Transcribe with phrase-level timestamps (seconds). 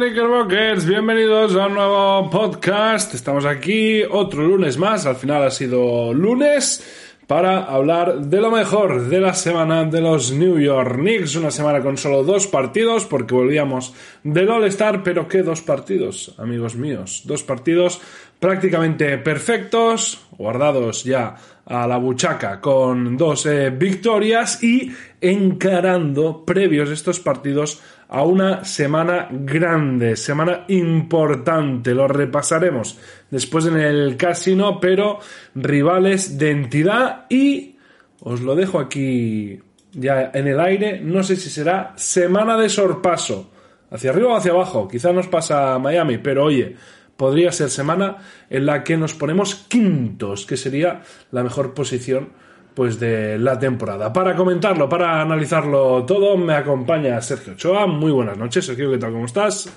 [0.00, 3.14] Knickerbockers, bienvenidos a un nuevo podcast.
[3.14, 6.82] Estamos aquí otro lunes más, al final ha sido lunes,
[7.26, 11.36] para hablar de lo mejor de la semana de los New York Knicks.
[11.36, 13.92] Una semana con solo dos partidos, porque volvíamos
[14.24, 17.20] del All-Star, pero ¿qué dos partidos, amigos míos?
[17.26, 18.00] Dos partidos
[18.38, 27.82] prácticamente perfectos, guardados ya a la buchaca con dos victorias y encarando previos estos partidos
[28.12, 31.94] a una semana grande, semana importante.
[31.94, 32.98] Lo repasaremos
[33.30, 35.20] después en el casino, pero
[35.54, 37.76] rivales de entidad y
[38.20, 39.60] os lo dejo aquí
[39.92, 41.00] ya en el aire.
[41.00, 43.52] No sé si será semana de sorpaso.
[43.92, 44.88] Hacia arriba o hacia abajo.
[44.88, 46.76] Quizá nos pasa a Miami, pero oye,
[47.16, 48.16] podría ser semana
[48.48, 52.30] en la que nos ponemos quintos, que sería la mejor posición
[52.74, 54.12] pues de la temporada.
[54.12, 57.86] Para comentarlo, para analizarlo todo, me acompaña Sergio Ochoa.
[57.86, 59.12] Muy buenas noches, Sergio, ¿qué tal?
[59.12, 59.72] ¿Cómo estás?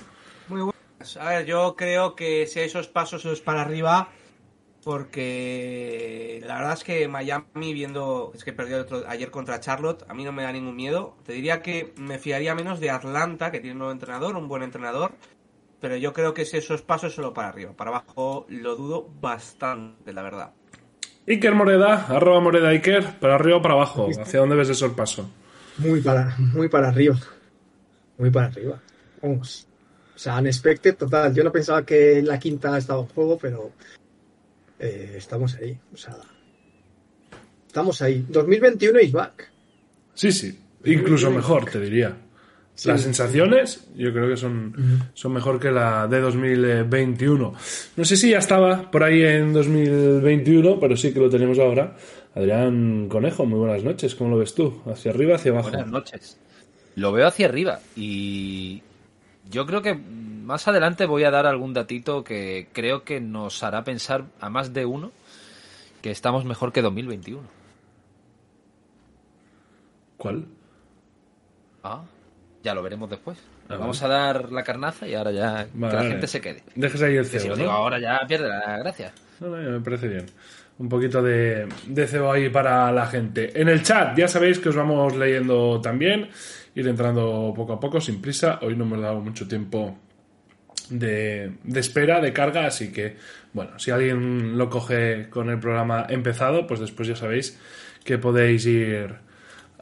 [0.48, 1.16] Muy buenas.
[1.16, 4.08] A ver, yo creo que si esos pasos es para arriba,
[4.84, 10.14] porque la verdad es que Miami, viendo, es que perdió otro, ayer contra Charlotte, a
[10.14, 11.16] mí no me da ningún miedo.
[11.24, 14.62] Te diría que me fiaría menos de Atlanta, que tiene un nuevo entrenador, un buen
[14.62, 15.12] entrenador,
[15.80, 17.72] pero yo creo que si esos pasos solo para arriba.
[17.72, 20.52] Para abajo lo dudo bastante, la verdad.
[21.26, 25.30] Iker Moreda, arroba Moreda Iker, para arriba o para abajo, ¿hacia dónde ves el paso?
[25.78, 27.18] Muy para, muy para arriba.
[28.18, 28.80] Muy para arriba.
[29.22, 29.66] Vamos.
[30.14, 31.34] O sea, unexpected total.
[31.34, 33.72] Yo no pensaba que la quinta estaba en juego, pero
[34.78, 35.76] eh, estamos ahí.
[35.92, 36.16] O sea,
[37.66, 38.24] estamos ahí.
[38.28, 39.50] 2021 is back.
[40.14, 40.60] Sí, sí.
[40.84, 42.16] Incluso mejor, te diría.
[42.76, 43.04] Sí, Las sí.
[43.04, 44.74] sensaciones yo creo que son,
[45.14, 47.54] son mejor que la de 2021.
[47.96, 51.96] No sé si ya estaba por ahí en 2021, pero sí que lo tenemos ahora.
[52.34, 54.16] Adrián Conejo, muy buenas noches.
[54.16, 54.82] ¿Cómo lo ves tú?
[54.86, 55.68] ¿Hacia arriba, hacia abajo?
[55.70, 56.36] Buenas noches.
[56.96, 58.82] Lo veo hacia arriba y
[59.50, 63.84] yo creo que más adelante voy a dar algún datito que creo que nos hará
[63.84, 65.12] pensar a más de uno
[66.02, 67.40] que estamos mejor que 2021.
[70.16, 70.44] ¿Cuál?
[71.82, 72.02] Ah,
[72.64, 73.38] ya lo veremos después.
[73.68, 76.62] Ah, Vamos a dar la carnaza y ahora ya que la gente se quede.
[76.74, 77.76] Dejes ahí el Que si cebo, lo digo ¿no?
[77.76, 79.12] ahora ya pierde la gracia.
[79.40, 80.26] No, no, me parece bien.
[80.78, 83.60] Un poquito de, de cebo ahí para la gente.
[83.60, 86.28] En el chat, ya sabéis que os vamos leyendo también,
[86.74, 88.58] ir entrando poco a poco, sin prisa.
[88.62, 89.96] Hoy no hemos dado mucho tiempo
[90.88, 93.16] de, de espera, de carga, así que,
[93.52, 97.58] bueno, si alguien lo coge con el programa empezado, pues después ya sabéis
[98.04, 99.14] que podéis ir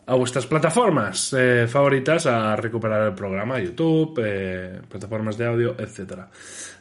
[0.07, 6.29] a vuestras plataformas eh, favoritas a recuperar el programa, YouTube, eh, plataformas de audio, etcétera.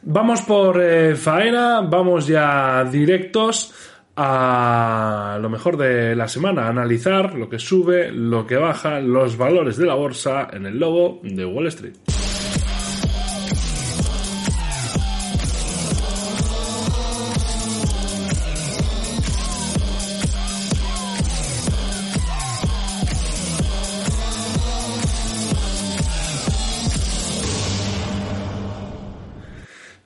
[0.02, 3.72] Vamos por eh, faena, vamos ya directos
[4.16, 9.38] a lo mejor de la semana, a analizar lo que sube, lo que baja, los
[9.38, 12.11] valores de la bolsa en el lobo de Wall Street.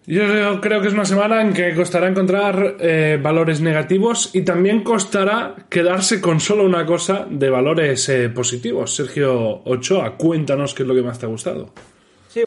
[0.08, 4.84] Yo creo que es una semana en que costará encontrar eh, valores negativos y también
[4.84, 8.94] costará quedarse con solo una cosa de valores eh, positivos.
[8.94, 11.72] Sergio Ochoa, cuéntanos qué es lo que más te ha gustado.
[12.28, 12.44] Sí,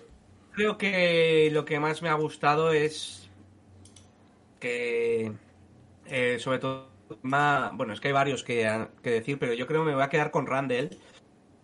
[0.53, 3.29] creo que lo que más me ha gustado es
[4.61, 5.33] que,
[6.05, 6.87] eh, sobre todo,
[7.23, 10.03] más, bueno, es que hay varios que, que decir, pero yo creo que me voy
[10.03, 10.91] a quedar con Randall,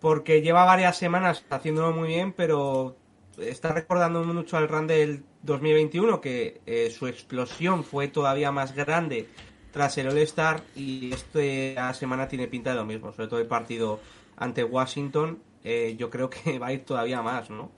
[0.00, 2.98] porque lleva varias semanas haciéndolo muy bien, pero
[3.38, 9.28] está recordando mucho al Randall 2021, que eh, su explosión fue todavía más grande
[9.72, 14.00] tras el All-Star y esta semana tiene pinta de lo mismo, sobre todo el partido
[14.36, 17.70] ante Washington, eh, yo creo que va a ir todavía más, ¿no?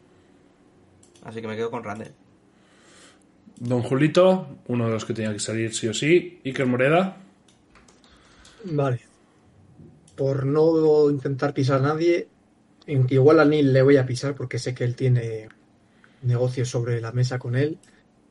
[1.25, 2.13] Así que me quedo con Randall.
[3.57, 6.41] Don Julito, uno de los que tenía que salir sí o sí.
[6.45, 7.17] Iker Moreda.
[8.65, 9.01] Vale.
[10.15, 12.29] Por no intentar pisar a nadie,
[12.89, 15.49] igual a Neil le voy a pisar porque sé que él tiene
[16.23, 17.79] negocios sobre la mesa con él.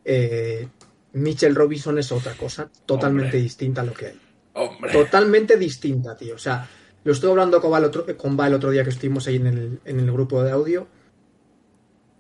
[0.04, 0.68] Eh,
[1.14, 3.42] Mitchell Robinson es otra cosa, totalmente Hombre.
[3.42, 4.20] distinta a lo que hay.
[4.54, 4.92] Hombre.
[4.92, 6.36] Totalmente distinta, tío.
[6.36, 6.68] O sea,
[7.04, 9.80] Lo estuve hablando con Val otro, con Val otro día que estuvimos ahí en el,
[9.86, 10.88] en el grupo de audio.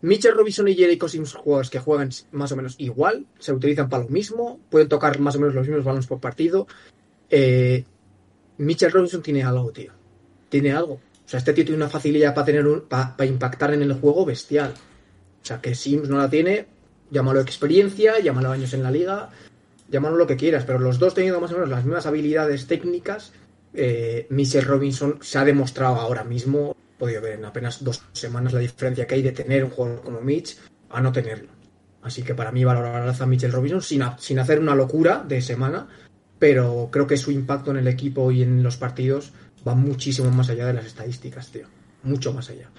[0.01, 4.03] Mitchell Robinson y Jericho Sims jugadores que juegan más o menos igual, se utilizan para
[4.03, 6.67] lo mismo, pueden tocar más o menos los mismos balones por partido.
[7.29, 7.83] Eh,
[8.57, 9.91] Mitchell Robinson tiene algo, tío.
[10.49, 11.01] Tiene algo.
[11.27, 13.93] O sea, este tío tiene una facilidad para tener un, para, para impactar en el
[13.93, 14.73] juego bestial.
[15.41, 16.67] O sea, que Sims no la tiene,
[17.11, 19.29] llámalo experiencia, llámalo años en la liga,
[19.89, 23.33] llámalo lo que quieras, pero los dos teniendo más o menos las mismas habilidades técnicas,
[23.73, 28.53] eh, Mitchell Robinson se ha demostrado ahora mismo, he podido ver en apenas dos semanas
[28.53, 30.57] la diferencia que hay de tener un jugador como Mitch
[30.89, 31.49] a no tenerlo.
[32.03, 35.89] Así que para mí valorar a Mitchell Robinson sin, sin hacer una locura de semana,
[36.39, 39.33] pero creo que su impacto en el equipo y en los partidos
[39.65, 41.67] va muchísimo más allá de las estadísticas, tío.
[42.03, 42.69] Mucho más allá.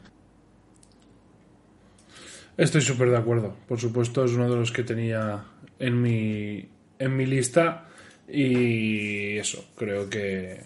[2.58, 3.54] Estoy súper de acuerdo.
[3.68, 5.44] Por supuesto, es uno de los que tenía
[5.78, 7.86] en mi, en mi lista.
[8.28, 10.60] Y eso, creo que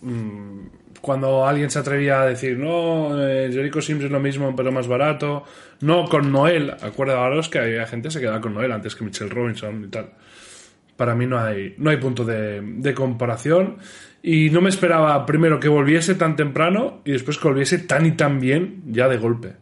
[0.00, 0.60] mm,
[1.00, 4.86] cuando alguien se atrevía a decir, no, eh, Jericho Sims es lo mismo, pero más
[4.86, 5.42] barato.
[5.80, 6.70] No, con Noel.
[6.80, 10.12] Acuérdaos que había gente que se quedaba con Noel antes que Mitchell Robinson y tal.
[10.96, 13.78] Para mí no hay, no hay punto de comparación.
[14.28, 18.16] Y no me esperaba primero que volviese tan temprano y después que volviese tan y
[18.16, 19.54] tan bien ya de golpe.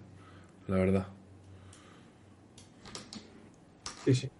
[0.68, 1.06] La verdad.
[4.06, 4.30] Sí, sí.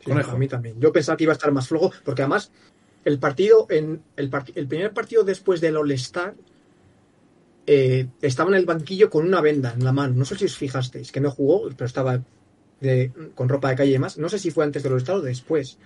[0.00, 0.32] Sí, Conejo.
[0.32, 0.80] A mí también.
[0.80, 2.50] Yo pensaba que iba a estar más flojo, porque además
[3.04, 6.34] el partido, en el, part- el primer partido después del All-Star,
[7.66, 10.14] eh, estaba en el banquillo con una venda en la mano.
[10.16, 12.20] No sé si os fijasteis, que no jugó, pero estaba
[12.80, 14.18] de- con ropa de calle y demás.
[14.18, 15.78] No sé si fue antes del All-Star o después.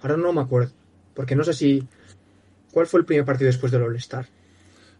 [0.00, 0.72] Ahora no me acuerdo.
[1.12, 1.86] Porque no sé si.
[2.76, 4.28] ¿Cuál fue el primer partido después del All-Star?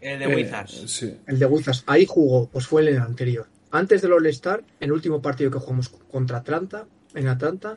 [0.01, 0.85] El de Eh, Wizards.
[0.91, 1.15] sí.
[1.27, 1.85] El de Wizards.
[1.87, 3.47] Ahí jugó, pues fue en el anterior.
[3.71, 7.77] Antes del All-Star, el último partido que jugamos contra Atlanta, en Atlanta,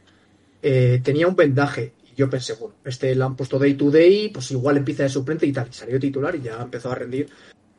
[0.61, 1.91] eh, tenía un vendaje.
[2.09, 5.09] Y yo pensé, bueno, este le han puesto day to day, pues igual empieza de
[5.09, 5.67] suplente y tal.
[5.69, 7.27] Y salió titular y ya empezó a rendir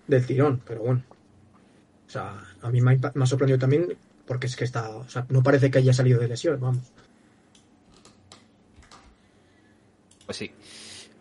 [0.07, 0.61] del tirón.
[0.67, 1.03] Pero bueno.
[2.07, 3.97] O sea, a mí me ha, me ha sorprendido también
[4.27, 4.91] porque es que está.
[4.91, 6.85] O sea, no parece que haya salido de lesión, vamos.
[10.27, 10.51] Pues sí.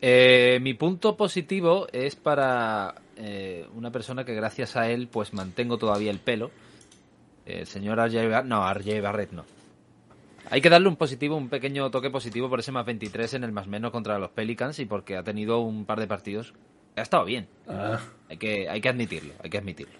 [0.02, 5.78] Eh, mi punto positivo es para eh, una persona que gracias a él pues mantengo
[5.78, 6.52] todavía el pelo.
[7.46, 9.46] El señor RJ Barrett, no, RJ Barrett no.
[10.52, 13.52] Hay que darle un positivo, un pequeño toque positivo por ese más 23 en el
[13.52, 16.54] más menos contra los Pelicans y porque ha tenido un par de partidos
[17.00, 17.48] ha estado bien.
[17.68, 18.00] Ah,
[18.30, 19.94] Hay que, hay que admitirlo, hay que admitirlo.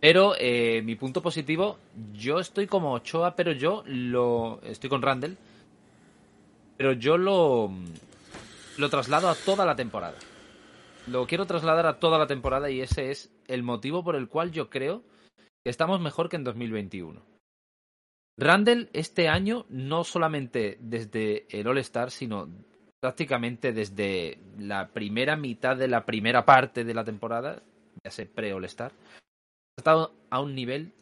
[0.00, 1.78] Pero eh, mi punto positivo,
[2.14, 4.60] yo estoy como Ochoa, pero yo lo.
[4.62, 5.36] Estoy con Randall.
[6.76, 7.70] Pero yo lo.
[8.80, 10.16] Lo traslado a toda la temporada.
[11.06, 14.52] Lo quiero trasladar a toda la temporada y ese es el motivo por el cual
[14.52, 15.02] yo creo
[15.62, 17.22] que estamos mejor que en 2021.
[18.38, 22.48] Randall este año, no solamente desde el All-Star, sino
[23.00, 27.62] prácticamente desde la primera mitad de la primera parte de la temporada,
[28.02, 30.94] ya sé, pre-All-Star, ha estado a un nivel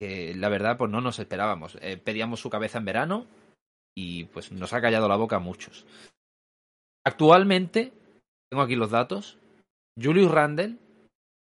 [0.00, 1.78] que la verdad pues no nos esperábamos.
[1.82, 3.26] Eh, pedíamos su cabeza en verano
[3.96, 5.86] y pues nos ha callado la boca a muchos.
[7.04, 7.92] Actualmente,
[8.50, 9.38] tengo aquí los datos,
[10.00, 10.76] Julius Randle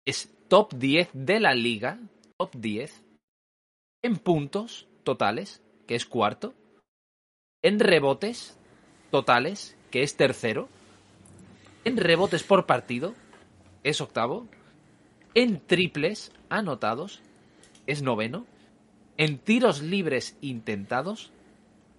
[0.06, 2.00] es top 10 de la liga,
[2.38, 3.03] top 10,
[4.03, 6.53] en puntos totales, que es cuarto,
[7.63, 8.57] en rebotes
[9.12, 10.68] totales, que es tercero,
[11.83, 13.14] en rebotes por partido,
[13.83, 14.47] es octavo,
[15.35, 17.21] en triples anotados,
[17.85, 18.47] es noveno,
[19.18, 21.31] en tiros libres intentados,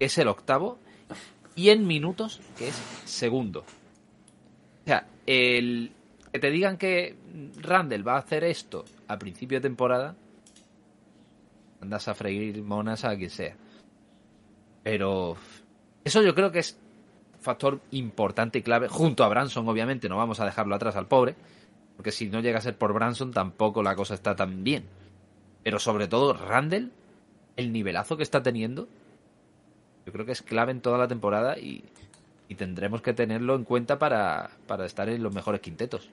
[0.00, 0.78] es el octavo,
[1.56, 3.60] y en minutos, que es segundo.
[3.60, 5.90] O sea, el
[6.30, 7.16] que te digan que
[7.60, 10.14] Randall va a hacer esto a principio de temporada,
[11.80, 13.56] andas a freír monas a quien sea.
[14.82, 15.36] Pero
[16.04, 16.78] eso yo creo que es
[17.40, 21.36] factor importante y clave, junto a Branson, obviamente, no vamos a dejarlo atrás al pobre,
[21.96, 24.84] porque si no llega a ser por Branson tampoco la cosa está tan bien.
[25.62, 26.92] Pero sobre todo Randall,
[27.56, 28.88] el nivelazo que está teniendo,
[30.06, 31.82] yo creo que es clave en toda la temporada y,
[32.48, 36.08] y tendremos que tenerlo en cuenta para, para estar en los mejores quintetos.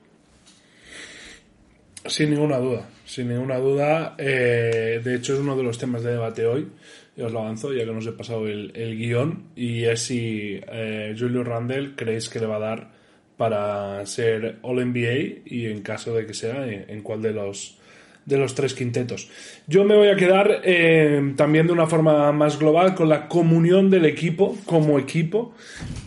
[2.06, 4.14] Sin ninguna duda, sin ninguna duda.
[4.18, 6.68] Eh, de hecho, es uno de los temas de debate hoy.
[7.16, 9.44] Y os lo avanzo, ya que nos he pasado el, el guion.
[9.56, 12.90] Y es si eh, Julio Randle creéis que le va a dar
[13.38, 17.78] para ser All NBA y en caso de que sea, en cuál de los
[18.26, 19.28] de los tres quintetos.
[19.66, 23.90] Yo me voy a quedar eh, también de una forma más global con la comunión
[23.90, 25.54] del equipo como equipo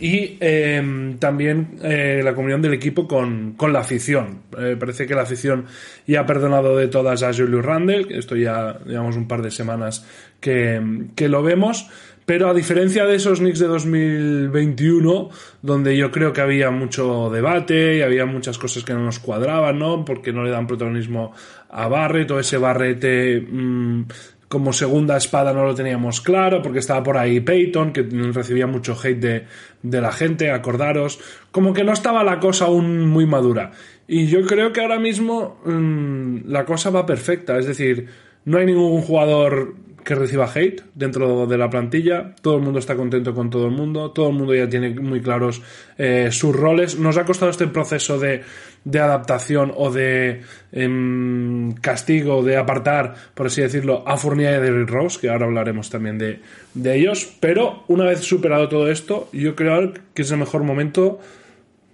[0.00, 4.42] y eh, también eh, la comunión del equipo con, con la afición.
[4.50, 5.66] Parece que la afición
[6.06, 10.06] ya ha perdonado de todas a Julius Randle, esto ya llevamos un par de semanas
[10.40, 11.88] que, que lo vemos,
[12.28, 15.30] Pero a diferencia de esos Knicks de 2021,
[15.62, 19.78] donde yo creo que había mucho debate y había muchas cosas que no nos cuadraban,
[19.78, 20.04] ¿no?
[20.04, 21.32] Porque no le dan protagonismo
[21.70, 24.02] a Barrett o ese Barrete mm,
[24.48, 28.96] como segunda espada no lo teníamos claro, porque estaba por ahí Peyton, que recibía mucho
[28.98, 29.44] hate de,
[29.82, 31.20] de la gente, acordaros.
[31.50, 33.72] Como que no estaba la cosa aún muy madura.
[34.06, 37.58] Y yo creo que ahora mismo mm, la cosa va perfecta.
[37.58, 38.08] Es decir,
[38.46, 39.74] no hay ningún jugador
[40.08, 42.34] que reciba hate dentro de la plantilla.
[42.40, 44.10] Todo el mundo está contento con todo el mundo.
[44.10, 45.60] Todo el mundo ya tiene muy claros
[45.98, 46.98] eh, sus roles.
[46.98, 48.40] Nos ha costado este proceso de,
[48.84, 50.40] de adaptación o de
[50.72, 55.44] em, castigo, de apartar, por así decirlo, a Fournier y a Derrick Rose, que ahora
[55.44, 56.40] hablaremos también de,
[56.72, 57.30] de ellos.
[57.38, 61.20] Pero una vez superado todo esto, yo creo que es el mejor momento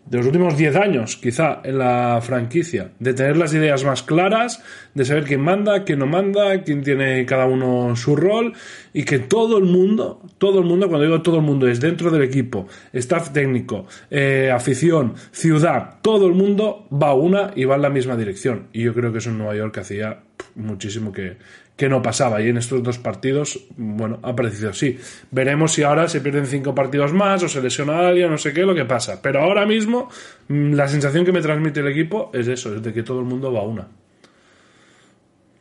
[0.06, 4.62] de los últimos 10 años, quizá, en la franquicia, de tener las ideas más claras,
[4.92, 8.52] de saber quién manda, quién no manda, quién tiene cada uno su rol,
[8.92, 12.10] y que todo el mundo, todo el mundo, cuando digo todo el mundo, es dentro
[12.10, 17.82] del equipo, staff técnico, eh, afición, ciudad, todo el mundo va una y va en
[17.82, 18.68] la misma dirección.
[18.72, 20.20] Y yo creo que eso en Nueva York hacía
[20.54, 21.38] muchísimo que,
[21.76, 22.40] que no pasaba.
[22.40, 24.98] Y en estos dos partidos, bueno, ha parecido así.
[25.30, 28.52] Veremos si ahora se pierden cinco partidos más o se lesiona a alguien, no sé
[28.52, 29.20] qué, lo que pasa.
[29.20, 30.08] Pero ahora mismo,
[30.48, 33.26] mm, la sensación que me transmite el equipo es eso, es de que todo el
[33.26, 33.88] mundo va a una.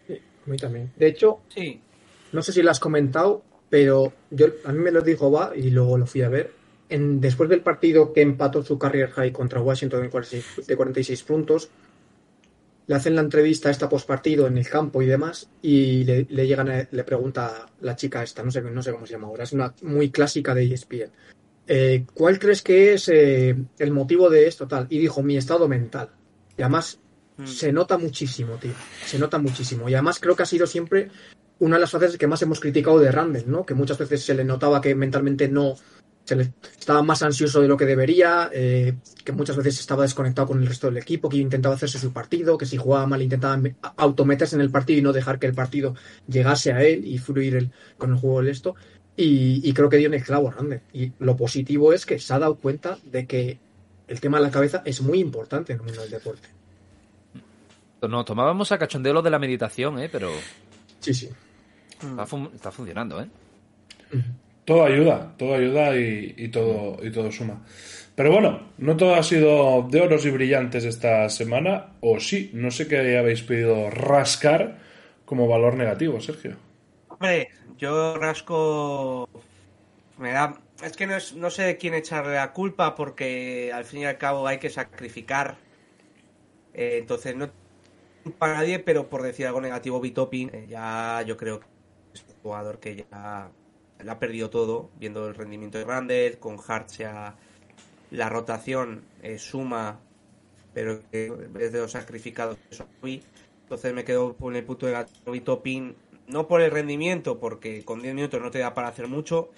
[0.08, 0.14] Sí,
[0.46, 0.92] a mí también.
[0.96, 1.80] De hecho, Sí.
[2.32, 5.70] no sé si lo has comentado, pero yo, a mí me lo dijo Va y
[5.72, 6.52] luego lo fui a ver.
[6.90, 11.24] En, después del partido que empató su career high contra Washington en 46 de 46
[11.24, 11.70] puntos,
[12.88, 16.70] le hacen la entrevista esta postpartido en el campo y demás, y le, le llegan
[16.70, 19.54] a- le pregunta la chica esta, no sé, no sé cómo se llama ahora, es
[19.54, 21.12] una muy clásica de ESPN.
[21.68, 24.86] eh, ¿Cuál crees que es eh, el motivo de esto tal?
[24.90, 26.10] Y dijo, mi estado mental.
[26.58, 27.00] Y además
[27.36, 27.48] Mm.
[27.48, 28.74] se nota muchísimo, tío.
[29.08, 29.90] Se nota muchísimo.
[29.90, 31.10] Y además creo que ha sido siempre
[31.58, 33.66] una de las facetas que más hemos criticado de Randall, ¿no?
[33.66, 35.74] Que muchas veces se le notaba que mentalmente no
[36.26, 38.94] se le estaba más ansioso de lo que debería, eh,
[39.26, 42.58] que muchas veces estaba desconectado con el resto del equipo, que intentaba hacerse su partido,
[42.58, 45.54] que si jugaba mal intentaba me- autometerse en el partido y no dejar que el
[45.54, 45.96] partido
[46.28, 48.76] llegase a él y fluir el- con el juego del esto.
[49.16, 50.82] Y, y creo que dio en el clavo Randall.
[50.94, 53.60] Y lo positivo es que se ha dado cuenta de que
[54.08, 56.48] el tema de la cabeza es muy importante en el mundo del deporte.
[58.02, 60.10] Nos tomábamos a cachondeo lo de la meditación, ¿eh?
[60.12, 60.32] Pero
[61.00, 61.30] Sí, sí.
[62.02, 63.28] está, fun- está funcionando, ¿eh?
[64.66, 67.66] Todo ayuda, todo ayuda y, todo, y todo suma.
[68.16, 72.72] Pero bueno, no todo ha sido de oros y brillantes esta semana, o sí, no
[72.72, 74.80] sé qué habéis pedido rascar
[75.26, 76.56] como valor negativo, Sergio.
[77.08, 79.30] Hombre, yo rasco.
[80.18, 80.64] Me da.
[80.84, 84.06] Es que no, es- no sé de quién echarle la culpa porque al fin y
[84.06, 85.64] al cabo hay que sacrificar.
[86.74, 87.52] Eh, entonces no
[88.24, 91.68] culpa a nadie, pero por decir algo negativo, Bitopin, eh, ya yo creo que
[92.14, 93.56] es un jugador que ya
[94.04, 96.90] le ha perdido todo, viendo el rendimiento de Randall, con Hart
[98.12, 100.00] la rotación eh, suma,
[100.74, 102.58] pero que vez de los sacrificados
[103.02, 103.24] fui.
[103.64, 105.96] Entonces me quedo con el punto de Bitopin,
[106.28, 109.50] no por el rendimiento, porque con 10 minutos no te da para hacer mucho.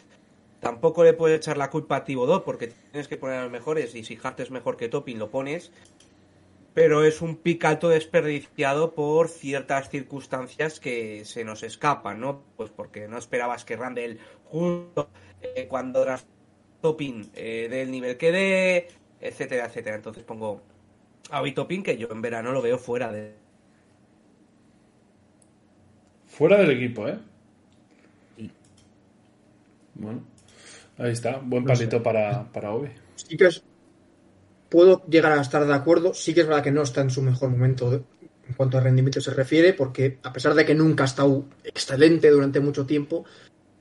[0.62, 3.94] Tampoco le puedes echar la culpa a Tibodó, porque tienes que poner a los mejores,
[3.94, 5.72] y si Hart es mejor que Topin, lo pones.
[6.76, 12.44] Pero es un pick alto desperdiciado por ciertas circunstancias que se nos escapan, ¿no?
[12.56, 15.10] Pues porque no esperabas que Randall, justo
[15.42, 16.28] eh, cuando draft
[16.82, 18.88] Topin eh, dé el nivel que dé,
[19.20, 19.96] etcétera, etcétera.
[19.96, 20.62] Entonces pongo
[21.32, 23.34] a Bitopin, que yo en verano lo veo fuera de,
[26.36, 27.18] Fuera del equipo, ¿eh?
[29.94, 30.26] Bueno,
[30.98, 31.88] ahí está, buen No sé.
[32.02, 32.90] para, para Obi.
[33.16, 33.64] sí que es,
[34.70, 36.14] puedo llegar a estar de acuerdo.
[36.14, 38.04] Sí que es verdad que no está en su mejor momento
[38.48, 42.30] en cuanto a rendimiento se refiere, porque a pesar de que nunca ha estado excelente
[42.30, 43.26] durante mucho tiempo,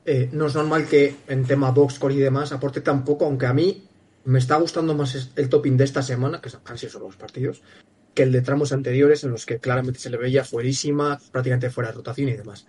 [0.05, 3.47] eh, no es normal que en tema box score y demás aporte tan poco, aunque
[3.47, 3.87] a mí
[4.25, 7.63] me está gustando más el topping de esta semana, que han sido solo los partidos,
[8.15, 11.91] que el de tramos anteriores en los que claramente se le veía fuerísima, prácticamente fuera
[11.91, 12.67] de rotación y demás.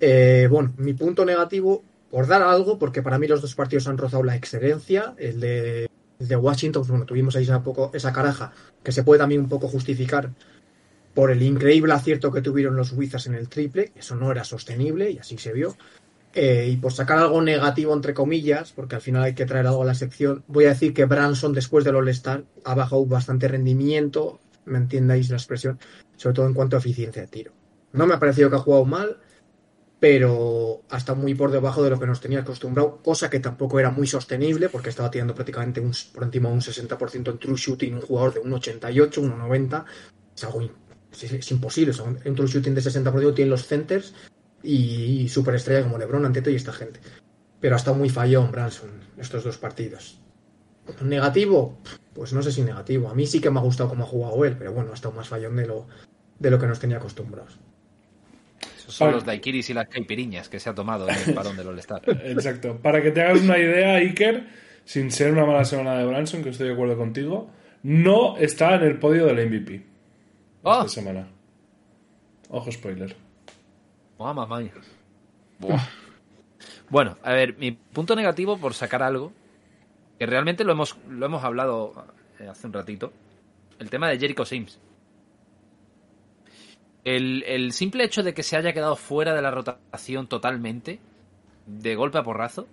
[0.00, 3.98] Eh, bueno, mi punto negativo, por dar algo, porque para mí los dos partidos han
[3.98, 5.88] rozado la excelencia, el de,
[6.28, 9.68] de Washington, bueno, tuvimos ahí esa, poco, esa caraja, que se puede también un poco
[9.68, 10.30] justificar
[11.14, 15.10] por el increíble acierto que tuvieron los Wizards en el triple, eso no era sostenible
[15.10, 15.76] y así se vio.
[16.32, 19.82] Eh, y por sacar algo negativo, entre comillas, porque al final hay que traer algo
[19.82, 24.38] a la sección, voy a decir que Branson, después del All-Star, ha bajado bastante rendimiento,
[24.64, 25.80] me entiendáis la expresión,
[26.16, 27.52] sobre todo en cuanto a eficiencia de tiro.
[27.92, 29.16] No me ha parecido que ha jugado mal,
[30.00, 33.90] pero hasta muy por debajo de lo que nos tenía acostumbrado, cosa que tampoco era
[33.90, 37.94] muy sostenible, porque estaba tirando prácticamente un, por encima de un 60% en true shooting,
[37.94, 39.84] un jugador de un 88, un 90,
[40.34, 40.62] es algo
[41.12, 41.92] es, es imposible,
[42.24, 44.14] un true shooting de 60% tienen los centers
[44.62, 47.00] y, superestrella como LeBron, Anteto y esta gente.
[47.60, 50.18] pero ha estado muy fallón Branson estos dos partidos.
[51.02, 51.78] Negativo,
[52.14, 53.10] pues no sé si negativo.
[53.10, 55.14] A mí sí que me ha gustado cómo ha jugado él, pero bueno, ha estado
[55.14, 55.86] más fallón de lo,
[56.38, 57.58] de lo que nos tenía acostumbrados.
[58.90, 61.68] Esos son los daiquiris y las caipiriñas que se ha tomado en el parón del
[61.68, 62.02] All-Star.
[62.24, 62.76] Exacto.
[62.82, 64.48] Para que te hagas una idea, Iker,
[64.84, 67.50] sin ser una mala semana de Branson, que estoy de acuerdo contigo,
[67.84, 69.86] no está en el podio del MVP
[70.64, 70.72] ¡Oh!
[70.72, 71.28] esta semana.
[72.48, 73.14] Ojo, spoiler.
[75.60, 75.80] Buah.
[76.88, 79.32] Bueno, a ver, mi punto negativo por sacar algo,
[80.18, 82.04] que realmente lo hemos, lo hemos hablado
[82.40, 83.12] eh, hace un ratito,
[83.78, 84.80] el tema de Jericho Sims.
[87.04, 91.00] El, el simple hecho de que se haya quedado fuera de la rotación totalmente,
[91.66, 92.66] de golpe a porrazo,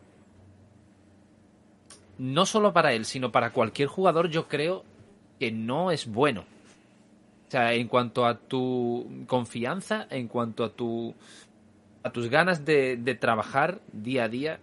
[2.18, 4.84] no solo para él, sino para cualquier jugador, yo creo
[5.40, 6.46] que no es bueno.
[7.48, 11.16] O sea, en cuanto a tu confianza, en cuanto a tu
[12.04, 14.60] a tus ganas de, de trabajar día a día,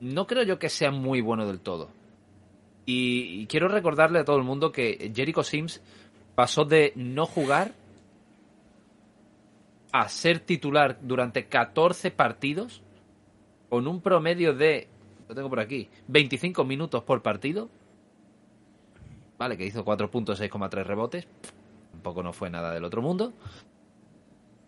[0.00, 1.90] no creo yo que sea muy bueno del todo.
[2.86, 5.82] Y, y quiero recordarle a todo el mundo que Jericho Sims
[6.34, 7.72] pasó de no jugar
[9.92, 12.82] a ser titular durante 14 partidos
[13.68, 14.88] con un promedio de,
[15.28, 17.68] lo tengo por aquí, 25 minutos por partido.
[19.38, 21.28] Vale, que hizo 4 puntos, 6,3 rebotes.
[21.92, 23.32] Tampoco no fue nada del otro mundo.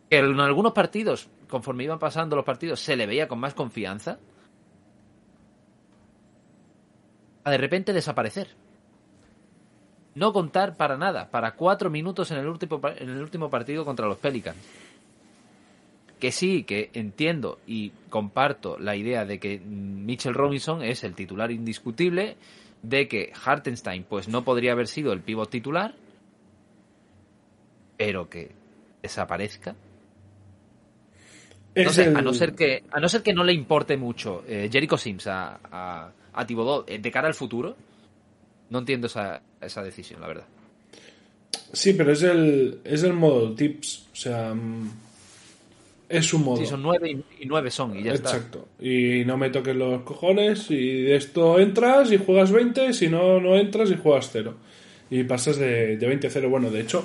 [0.08, 4.18] Que en algunos partidos, conforme iban pasando los partidos, se le veía con más confianza.
[7.42, 8.48] A de repente desaparecer.
[10.14, 14.06] No contar para nada, para 4 minutos en el último, en el último partido contra
[14.06, 14.58] los Pelicans
[16.20, 21.50] que sí, que entiendo y comparto la idea de que Mitchell Robinson es el titular
[21.50, 22.36] indiscutible,
[22.82, 25.94] de que Hartenstein pues no podría haber sido el pivot titular,
[27.96, 28.50] pero que
[29.02, 29.72] desaparezca.
[31.74, 33.96] No Es sé, el- a, no ser que, a no ser que no le importe
[33.96, 37.76] mucho eh, Jericho Sims a, a, a Thibodeau, eh, de cara al futuro,
[38.70, 40.44] no entiendo esa, esa decisión, la verdad.
[41.72, 44.08] Sí, pero es el, es el modo tips.
[44.12, 44.90] O sea, mm,
[46.10, 46.56] es un modo.
[46.56, 48.30] Sí, son nueve y, y nueve son, y ya está.
[48.30, 48.68] Exacto.
[48.80, 50.70] Y no me toques los cojones.
[50.70, 52.92] Y de esto entras y juegas 20.
[52.92, 54.54] Si no, no entras y juegas 0.
[55.10, 56.50] Y pasas de, de 20 a 0.
[56.50, 57.04] Bueno, de hecho,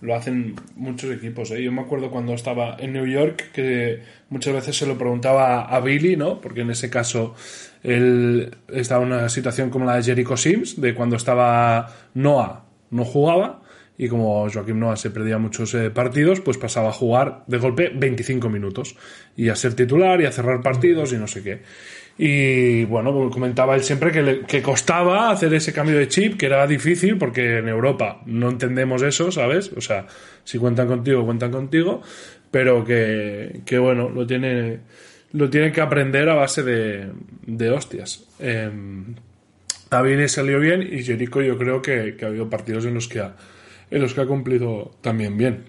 [0.00, 1.50] lo hacen muchos equipos.
[1.50, 1.62] ¿eh?
[1.62, 5.80] Yo me acuerdo cuando estaba en New York que muchas veces se lo preguntaba a
[5.80, 6.40] Billy, ¿no?
[6.40, 7.34] Porque en ese caso
[7.82, 13.04] él estaba en una situación como la de Jericho Sims, de cuando estaba Noah, no
[13.04, 13.62] jugaba.
[13.98, 17.90] Y como Joaquim Noah se perdía muchos eh, partidos, pues pasaba a jugar de golpe
[17.94, 18.94] 25 minutos.
[19.36, 21.62] Y a ser titular y a cerrar partidos y no sé qué.
[22.18, 26.46] Y bueno, comentaba él siempre que, le- que costaba hacer ese cambio de chip, que
[26.46, 29.70] era difícil porque en Europa no entendemos eso, ¿sabes?
[29.76, 30.06] O sea,
[30.44, 32.00] si cuentan contigo, cuentan contigo,
[32.50, 34.78] pero que, que bueno, lo tiene,
[35.32, 37.08] lo tiene que aprender a base de,
[37.46, 38.24] de hostias.
[38.40, 38.70] Eh,
[40.04, 43.20] Vini salió bien y Jericho yo creo que, que ha habido partidos en los que
[43.20, 43.34] ha,
[43.90, 45.64] en los que ha cumplido también bien.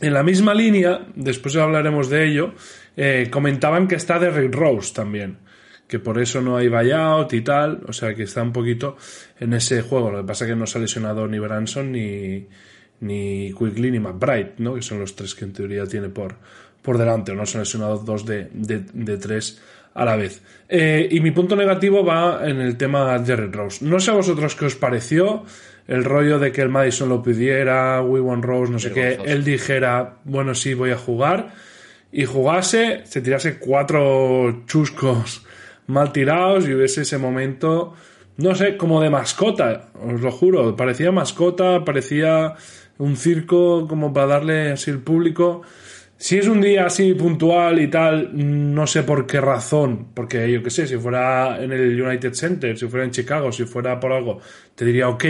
[0.00, 2.54] En la misma línea, después hablaremos de ello,
[2.96, 5.38] eh, comentaban que está Derrick Rose también,
[5.86, 8.96] que por eso no hay buyout y tal, o sea que está un poquito
[9.38, 10.10] en ese juego.
[10.10, 12.48] Lo que pasa es que no se ha lesionado ni Branson ni,
[13.00, 14.74] ni Quigley ni McBride, ¿no?
[14.74, 16.36] que son los tres que en teoría tiene por,
[16.82, 19.62] por delante, o no se han lesionado dos de, de, de tres
[19.94, 20.42] a la vez.
[20.68, 23.84] Eh, y mi punto negativo va en el tema Derrick Rose.
[23.84, 25.44] No sé a vosotros qué os pareció
[25.86, 29.44] el rollo de que el Madison lo pidiera, We Want Rose, no sé qué, él
[29.44, 31.52] dijera, bueno, sí, voy a jugar,
[32.12, 35.44] y jugase, se tirase cuatro chuscos
[35.86, 37.94] mal tirados y hubiese ese momento,
[38.36, 42.54] no sé, como de mascota, os lo juro, parecía mascota, parecía
[42.98, 45.62] un circo como para darle así el público.
[46.16, 50.62] Si es un día así puntual y tal, no sé por qué razón, porque yo
[50.62, 54.12] qué sé, si fuera en el United Center, si fuera en Chicago, si fuera por
[54.12, 54.40] algo,
[54.76, 55.24] te diría ok,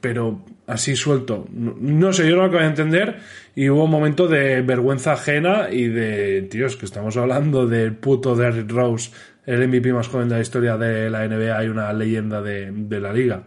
[0.00, 1.46] pero así suelto.
[1.50, 3.18] No, no sé, yo no lo acabo de entender
[3.54, 8.34] y hubo un momento de vergüenza ajena y de, tíos, que estamos hablando del puto
[8.34, 9.10] Derrick Rose,
[9.46, 13.00] el MVP más joven de la historia de la NBA y una leyenda de, de
[13.00, 13.44] la liga.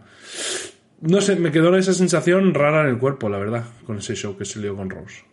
[1.00, 4.36] No sé, me quedó esa sensación rara en el cuerpo, la verdad, con ese show
[4.36, 5.24] que se lió con Rose.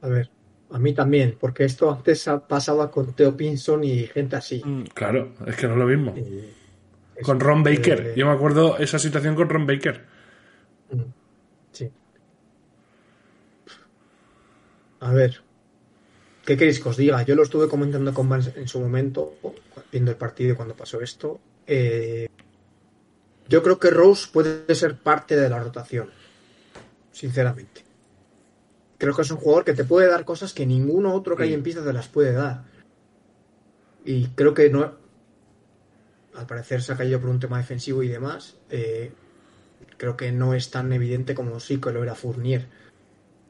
[0.00, 0.30] A ver,
[0.70, 4.62] a mí también, porque esto antes pasaba con Theo Pinson y gente así.
[4.94, 6.14] Claro, es que no es lo mismo.
[6.16, 6.61] Y eso,
[7.20, 8.14] Con Ron Baker.
[8.16, 10.04] Yo me acuerdo esa situación con Ron Baker.
[11.72, 11.90] Sí.
[15.00, 15.42] A ver,
[16.44, 17.22] ¿qué queréis que os diga?
[17.22, 19.34] Yo lo estuve comentando con Vance en su momento,
[19.90, 21.40] viendo el partido cuando pasó esto.
[21.66, 22.28] Eh,
[23.48, 26.10] yo creo que Rose puede ser parte de la rotación,
[27.10, 27.84] sinceramente.
[28.98, 31.54] creo que es un jugador que te puede dar cosas que ninguno otro que hay
[31.54, 32.64] en pista te las puede dar.
[34.04, 35.01] Y creo que no.
[36.34, 38.56] Al parecer se ha caído por un tema defensivo y demás.
[38.70, 39.12] Eh,
[39.96, 42.66] creo que no es tan evidente como sí que lo era Fournier.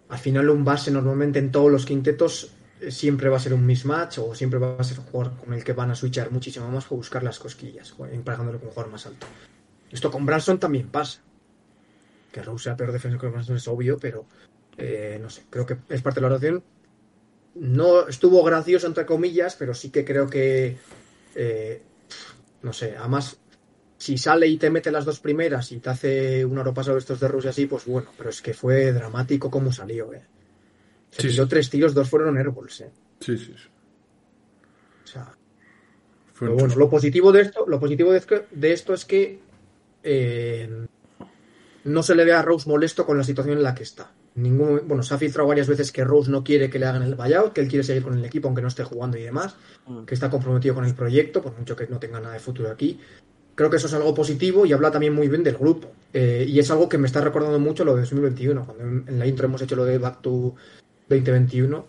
[0.08, 3.64] Al final, un base normalmente en todos los quintetos eh, siempre va a ser un
[3.64, 6.68] mismatch o siempre va a ser un jugador con el que van a switchar muchísimo
[6.70, 9.26] más para buscar las cosquillas, emparejándolo con un jugador más alto.
[9.90, 11.20] Esto con Branson también pasa.
[12.32, 14.26] Que Rose sea peor defensor que Branson es obvio, pero
[14.76, 16.62] eh, no sé, creo que es parte de la oración.
[17.54, 20.78] No estuvo gracioso, entre comillas, pero sí que creo que.
[22.62, 23.38] No sé, además,
[23.98, 27.20] si sale y te mete las dos primeras y te hace un oro sobre estos
[27.20, 30.22] de Rusia así, pues bueno, pero es que fue dramático como salió, ¿eh?
[31.10, 32.90] Se tiró tres tiros, dos fueron airballs, ¿eh?
[33.20, 33.54] Sí, sí.
[33.56, 33.68] sí.
[35.04, 35.36] O sea.
[36.38, 39.38] Pero bueno, lo positivo de esto, lo positivo de, de esto es que
[40.02, 40.86] eh,
[41.84, 44.10] no se le ve a Rose molesto con la situación en la que está.
[44.34, 47.14] Ningún, bueno, se ha filtrado varias veces que Rose no quiere que le hagan el
[47.14, 50.04] buyout, que él quiere seguir con el equipo aunque no esté jugando y demás, mm.
[50.04, 52.98] que está comprometido con el proyecto, por mucho que no tenga nada de futuro aquí.
[53.54, 55.92] Creo que eso es algo positivo y habla también muy bien del grupo.
[56.14, 59.26] Eh, y es algo que me está recordando mucho lo de 2021, cuando en la
[59.26, 60.54] intro hemos hecho lo de Back to
[61.08, 61.86] 2021.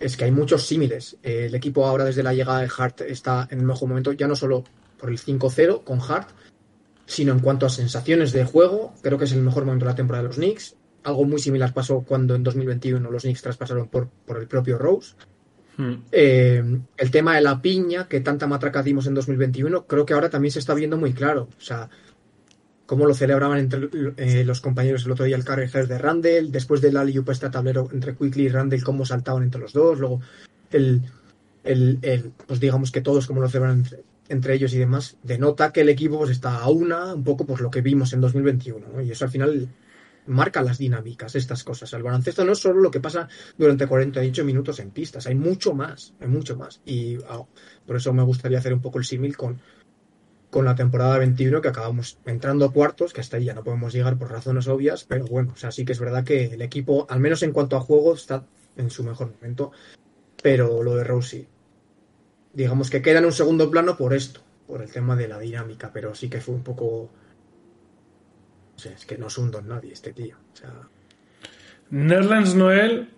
[0.00, 1.18] Es que hay muchos símiles.
[1.22, 4.26] Eh, el equipo ahora desde la llegada de Hart está en el mejor momento, ya
[4.26, 4.64] no solo
[4.98, 6.30] por el 5-0 con Hart,
[7.04, 9.96] sino en cuanto a sensaciones de juego, creo que es el mejor momento de la
[9.96, 10.76] temporada de los Knicks.
[11.04, 15.14] Algo muy similar pasó cuando en 2021 los Knicks traspasaron por, por el propio Rose.
[15.76, 15.94] Hmm.
[16.12, 16.62] Eh,
[16.96, 20.52] el tema de la piña, que tanta matraca dimos en 2021, creo que ahora también
[20.52, 21.48] se está viendo muy claro.
[21.58, 21.88] O sea,
[22.92, 23.88] cómo lo celebraban entre
[24.18, 27.88] eh, los compañeros el otro día el carry de Randall, después del alley este tablero
[27.90, 30.20] entre Quickly y Randall, cómo saltaban entre los dos, luego
[30.70, 31.00] el,
[31.64, 35.72] el, el pues digamos que todos como lo celebran entre, entre ellos y demás, denota
[35.72, 39.00] que el equipo pues, está a una, un poco por lo que vimos en 2021,
[39.00, 39.68] y eso al final
[40.26, 41.92] marca las dinámicas, estas cosas.
[41.92, 45.74] El baloncesto no es solo lo que pasa durante 48 minutos en pistas, hay mucho
[45.74, 46.80] más, hay mucho más.
[46.84, 47.42] Y ah,
[47.86, 49.60] por eso me gustaría hacer un poco el símil con,
[50.50, 53.92] con la temporada 21 que acabamos entrando a cuartos, que hasta ahí ya no podemos
[53.92, 57.06] llegar por razones obvias, pero bueno, o sea, sí que es verdad que el equipo,
[57.08, 58.44] al menos en cuanto a juego, está
[58.76, 59.72] en su mejor momento.
[60.42, 61.46] Pero lo de Rossi,
[62.52, 65.90] digamos que queda en un segundo plano por esto, por el tema de la dinámica,
[65.92, 67.10] pero sí que fue un poco...
[68.76, 70.36] Sé, es que no es un don nadie este tío.
[70.52, 70.72] O sea...
[71.90, 73.10] Nerlens Noel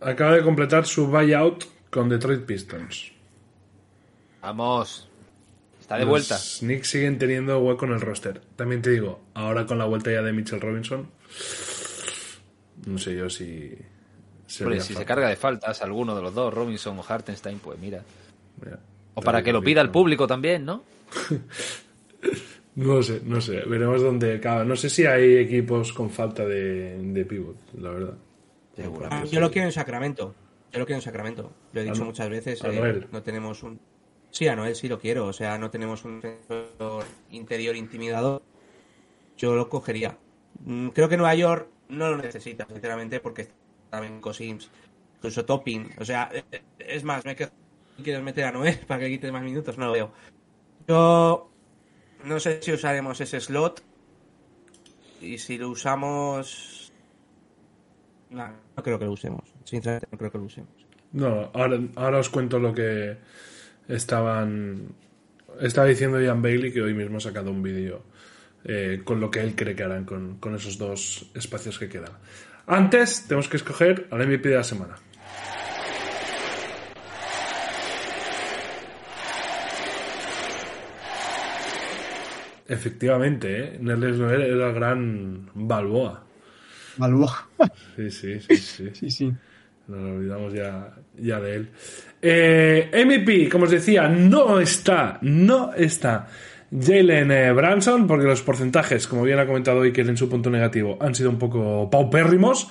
[0.00, 3.12] acaba de completar su buyout con Detroit Pistons.
[4.40, 5.08] Vamos.
[5.80, 6.38] Está de vuelta.
[6.60, 8.40] Knicks siguen teniendo hueco en el roster.
[8.56, 11.10] También te digo, ahora con la vuelta ya de Mitchell Robinson,
[12.86, 13.76] no sé yo si...
[14.46, 18.02] si se carga de faltas alguno de los dos, Robinson o Hartenstein, pues mira.
[19.14, 20.84] O para que lo pida el público también, ¿no?
[22.76, 23.62] no sé, no sé.
[23.66, 24.64] Veremos dónde acaba.
[24.64, 28.14] No sé si hay equipos con falta de, de pivot, la verdad.
[29.10, 30.34] Ah, yo lo quiero en Sacramento.
[30.72, 31.52] Yo lo quiero en Sacramento.
[31.72, 32.60] Lo he dicho muchas veces.
[32.64, 33.78] Eh, no tenemos un.
[34.30, 35.26] Sí, a Noel sí lo quiero.
[35.26, 36.20] O sea, no tenemos un
[37.30, 38.42] interior intimidador.
[39.36, 40.18] Yo lo cogería.
[40.64, 43.48] Mm, creo que Nueva York no lo necesita, sinceramente, porque
[43.90, 44.70] también Cosims,
[45.16, 45.90] incluso Topping.
[45.98, 47.50] O sea, eh, es más, me quedo
[48.02, 50.12] quieres meter a Noé para que quite más minutos, no lo veo.
[50.88, 51.50] Yo
[52.24, 53.82] no sé si usaremos ese slot.
[55.20, 56.92] Y si lo usamos.
[58.30, 59.44] No, no creo que lo usemos.
[59.64, 60.86] Sinceramente, no creo que lo usemos.
[61.12, 63.16] No, ahora, os cuento lo que
[63.88, 64.94] estaban.
[65.60, 68.02] Estaba diciendo Ian Bailey que hoy mismo ha sacado un vídeo
[68.64, 72.12] eh, con lo que él cree que harán con, con esos dos espacios que quedan.
[72.66, 74.96] Antes, tenemos que escoger al MVP de la semana.
[82.66, 83.78] Efectivamente, ¿eh?
[83.80, 86.24] Nerles Noel era el gran Balboa.
[86.96, 87.48] Balboa.
[87.96, 88.56] Sí, sí, sí.
[88.56, 89.10] Sí, sí.
[89.10, 89.32] sí.
[89.86, 91.68] Nos olvidamos ya, ya de él.
[92.22, 96.26] Eh, MVP, como os decía, no está, no está
[96.72, 100.48] Jalen eh, Branson, porque los porcentajes, como bien ha comentado hoy, que en su punto
[100.48, 102.68] negativo, han sido un poco paupérrimos.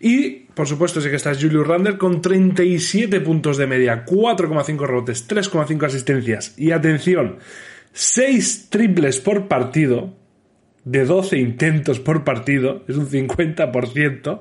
[0.00, 5.28] Y, por supuesto, sí que está Julius Randle con 37 puntos de media, 4,5 rebotes,
[5.28, 6.54] 3,5 asistencias.
[6.58, 7.38] Y atención,
[7.94, 10.12] 6 triples por partido,
[10.84, 14.40] de 12 intentos por partido, es un 50%,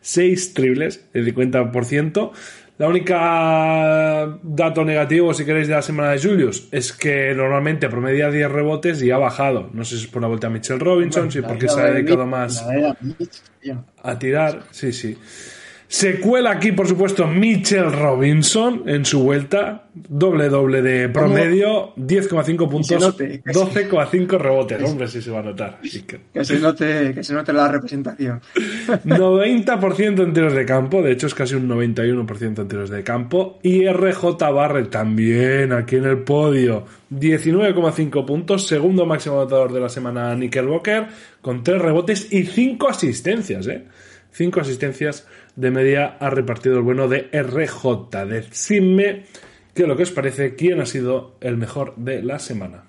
[0.00, 2.32] 6 triples, el 50%.
[2.76, 8.30] La única dato negativo, si queréis, de la semana de Julius es que normalmente promedia
[8.30, 9.70] 10 rebotes y ha bajado.
[9.72, 12.26] No sé si es por la vuelta a Mitchell Robinson, si porque se ha dedicado
[12.26, 12.66] más
[14.02, 14.64] a tirar.
[14.72, 15.16] Sí, sí.
[15.86, 19.82] Se cuela aquí, por supuesto, Mitchell Robinson en su vuelta.
[19.94, 24.82] Doble doble de promedio, 10,5 puntos, note, que se- 12,5 rebotes.
[24.82, 25.78] Hombre, sí se va a notar.
[25.82, 28.40] Que- Que se note, que se note la representación.
[29.04, 33.58] 90% en tiros de campo, de hecho es casi un 91% en tiros de campo.
[33.62, 39.88] Y RJ Barrett también aquí en el podio, 19,5 puntos, segundo máximo anotador de la
[39.88, 41.06] semana Nickelbocker,
[41.40, 43.84] con 3 rebotes y 5 asistencias, ¿eh?
[44.32, 48.26] 5 asistencias de media ha repartido el bueno de RJ.
[48.26, 49.24] Decidme
[49.74, 52.84] qué es lo que os parece, quién ha sido el mejor de la semana.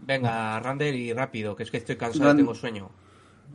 [0.00, 2.90] Venga, Randall y rápido, que es que estoy cansado tengo sueño.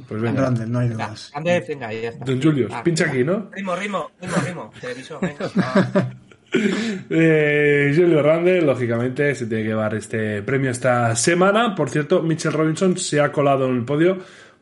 [0.07, 1.31] Pues venga, Randall, no hay Venga, dudas.
[1.33, 2.25] Randall, venga, ya está.
[2.25, 3.15] Don Julius, Ah, pincha venga.
[3.15, 3.49] aquí, ¿no?
[3.51, 4.71] Ritmo, ritmo, ritmo, ritmo.
[4.81, 5.49] Televisor, venga.
[5.57, 6.09] Ah,
[6.51, 11.75] Eh, Julio Randle, lógicamente, se tiene que llevar este premio esta semana.
[11.75, 14.17] Por cierto, Mitchell Robinson se ha colado en el podio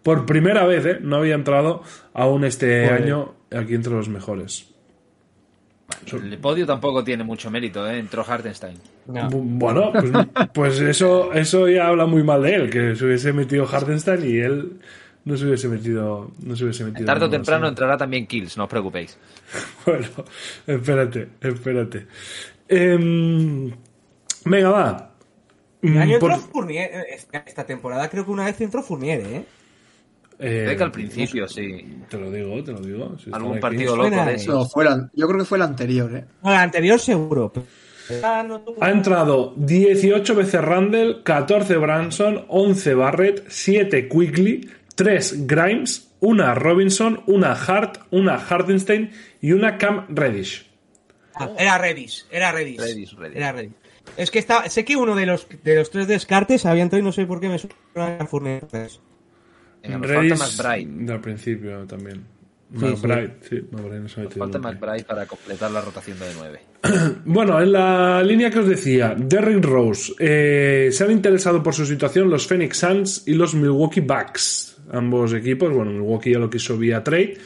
[0.07, 0.99] por primera vez, ¿eh?
[1.01, 4.69] No había entrado aún este año aquí entre los mejores.
[6.13, 7.99] El podio tampoco tiene mucho mérito, ¿eh?
[7.99, 8.77] Entró Hartenstein.
[9.07, 9.29] no.
[9.29, 10.11] Bu- Bueno, pues,
[10.53, 14.37] pues eso, eso ya habla muy mal de él, que se hubiese metido Hardenstein y
[14.37, 14.79] él
[15.25, 16.31] no se hubiese metido.
[16.41, 19.17] No se hubiese metido Tarde o temprano entrará también Kills, no os preocupéis.
[19.85, 20.07] Bueno,
[20.67, 22.07] espérate, espérate.
[22.69, 23.71] Em,
[24.45, 25.11] venga, va.
[25.81, 28.81] El Mm, año por- entró Fournier, eh, esta- esta temporada creo que una vez entró
[28.81, 29.43] Fournier, ¿eh?
[30.39, 31.99] Eh, Ve que al principio, sí.
[32.09, 33.17] Te lo digo, te lo digo.
[33.17, 33.61] si Algún aquí.
[33.61, 34.51] partido suena, loco de eso.
[34.53, 36.25] No, fue la- yo creo que fue el anterior, ¿eh?
[36.43, 37.51] No, el anterior seguro.
[38.79, 47.21] Ha entrado 18 veces Randall, 14 Branson, 11 Barrett, 7 Quickly, 3 Grimes, una Robinson,
[47.27, 50.65] una Hart, una Hardenstein y una Cam Reddish.
[51.35, 52.79] Ah, era Redis, era Redis.
[52.79, 53.35] Redis, Redis.
[53.37, 53.73] Era Redis.
[54.15, 57.05] Es que está, sé que uno de los, de los tres descartes había entrado y
[57.05, 58.65] no sé por qué me suena a Fournier.
[59.87, 61.05] Venga, nos Reddish falta McBride.
[61.05, 62.23] de al principio también.
[62.69, 64.59] Sí, McBride, sí, McBride no se ha Nos metido falta.
[64.59, 66.59] McBride para completar la rotación de 9.
[67.25, 71.85] Bueno, en la línea que os decía, Derrick Rose, eh, se han interesado por su
[71.85, 74.77] situación los Phoenix Suns y los Milwaukee Bucks.
[74.91, 77.37] Ambos equipos, bueno, Milwaukee ya lo quiso vía trade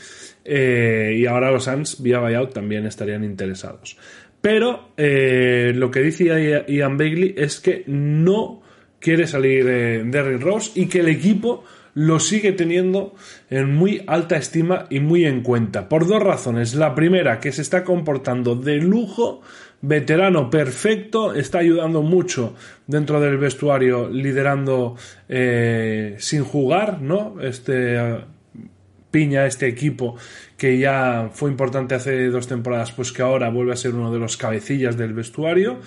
[0.43, 3.97] eh, y ahora los Suns vía buyout también estarían interesados.
[4.41, 8.61] Pero eh, lo que dice Ian Bailey es que no
[8.99, 13.15] quiere salir eh, Derrick Rose y que el equipo lo sigue teniendo
[13.49, 15.89] en muy alta estima y muy en cuenta.
[15.89, 16.75] Por dos razones.
[16.75, 19.41] La primera, que se está comportando de lujo,
[19.81, 22.55] veterano perfecto, está ayudando mucho
[22.87, 24.95] dentro del vestuario, liderando
[25.27, 27.35] eh, sin jugar, ¿no?
[27.41, 27.97] Este
[29.11, 30.15] piña este equipo
[30.57, 34.19] que ya fue importante hace dos temporadas, pues que ahora vuelve a ser uno de
[34.19, 35.81] los cabecillas del vestuario.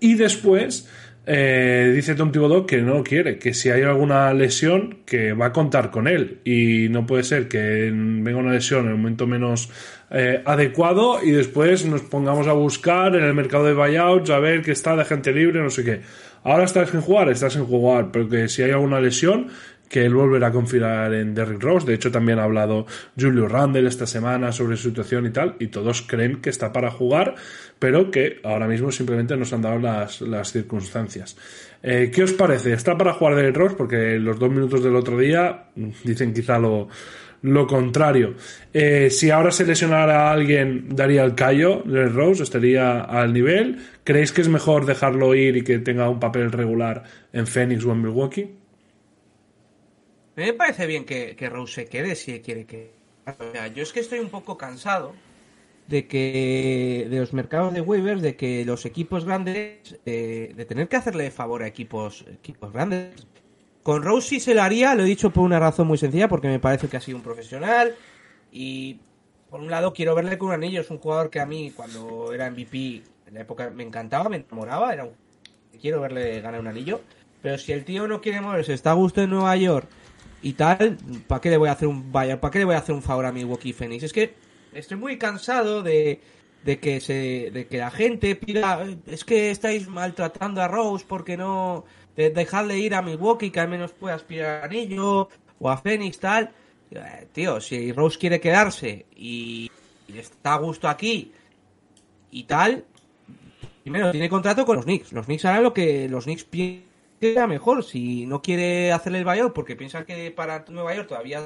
[0.00, 0.88] Y después
[1.32, 5.52] eh, dice Tom Thibodeau que no quiere, que si hay alguna lesión, que va a
[5.52, 6.40] contar con él.
[6.44, 9.70] Y no puede ser que venga una lesión en el momento menos
[10.10, 14.62] eh, adecuado y después nos pongamos a buscar en el mercado de buyouts a ver
[14.62, 16.00] que está de gente libre, no sé qué.
[16.42, 19.50] Ahora estás sin jugar, estás sin jugar, pero que si hay alguna lesión,
[19.90, 21.86] que él volverá a confiar en Derrick Rose.
[21.86, 22.86] De hecho, también ha hablado
[23.18, 26.92] Julio Randle esta semana sobre su situación y tal, y todos creen que está para
[26.92, 27.34] jugar,
[27.80, 31.36] pero que ahora mismo simplemente nos han dado las, las circunstancias.
[31.82, 32.74] Eh, ¿Qué os parece?
[32.74, 33.74] ¿Está para jugar Derrick Rose?
[33.74, 36.88] Porque los dos minutos del otro día mm, dicen quizá lo,
[37.40, 38.34] lo contrario.
[38.72, 43.78] Eh, si ahora se lesionara a alguien, daría el callo, Derrick Rose, estaría al nivel.
[44.04, 47.92] ¿Creéis que es mejor dejarlo ir y que tenga un papel regular en Phoenix o
[47.92, 48.54] en Milwaukee?
[50.36, 52.90] A mí me parece bien que, que Rose se quede si quiere que.
[53.26, 55.14] O sea, yo es que estoy un poco cansado
[55.90, 60.88] de que de los mercados de waivers, de que los equipos grandes, eh, de tener
[60.88, 63.26] que hacerle favor a equipos, equipos grandes.
[63.82, 66.46] Con Rose sí se lo haría, lo he dicho por una razón muy sencilla, porque
[66.46, 67.96] me parece que ha sido un profesional
[68.52, 69.00] y
[69.50, 72.32] por un lado quiero verle con un anillo, es un jugador que a mí cuando
[72.32, 75.12] era MVP en la época me encantaba, me enamoraba, era un...
[75.80, 77.00] quiero verle ganar un anillo,
[77.42, 79.88] pero si el tío no quiere moverse, está a gusto en Nueva York
[80.40, 82.78] y tal, ¿para qué le voy a hacer un vaya, para qué le voy a
[82.78, 84.04] hacer un favor a Milwaukee Phoenix?
[84.04, 86.20] Es que estoy muy cansado de,
[86.64, 91.36] de que se de que la gente pida es que estáis maltratando a Rose porque
[91.36, 91.84] no
[92.16, 95.28] de, ir a Milwaukee que al menos pueda aspirar a anillo
[95.58, 96.50] o a Phoenix tal.
[96.90, 99.70] Eh, Tío, si Rose quiere quedarse y,
[100.08, 101.32] y está a gusto aquí
[102.30, 102.84] y tal,
[103.82, 105.12] primero tiene contrato con los Knicks.
[105.12, 107.84] Los Knicks harán lo que los Knicks piensan mejor.
[107.84, 111.42] Si no quiere hacerle el buyout porque piensa que para Nueva York todavía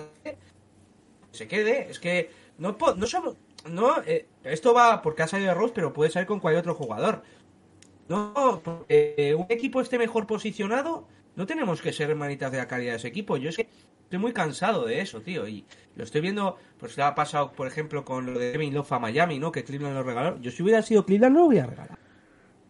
[1.31, 3.37] se quede, es que no no somos
[3.69, 6.75] no eh, esto va porque ha salido de Rose, pero puede salir con cualquier otro
[6.75, 7.23] jugador.
[8.09, 12.93] No, porque un equipo esté mejor posicionado, no tenemos que ser hermanitas de la calidad
[12.93, 13.37] de ese equipo.
[13.39, 13.69] Yo es que
[14.03, 15.49] estoy muy cansado de eso, tío.
[15.49, 15.65] Y
[15.97, 19.39] lo estoy viendo, pues ha pasado, por ejemplo, con lo de Kevin Love a Miami,
[19.39, 19.51] ¿no?
[19.51, 20.39] Que Cleveland lo regaló.
[20.41, 21.99] Yo si hubiera sido Cleveland no lo hubiera regalado.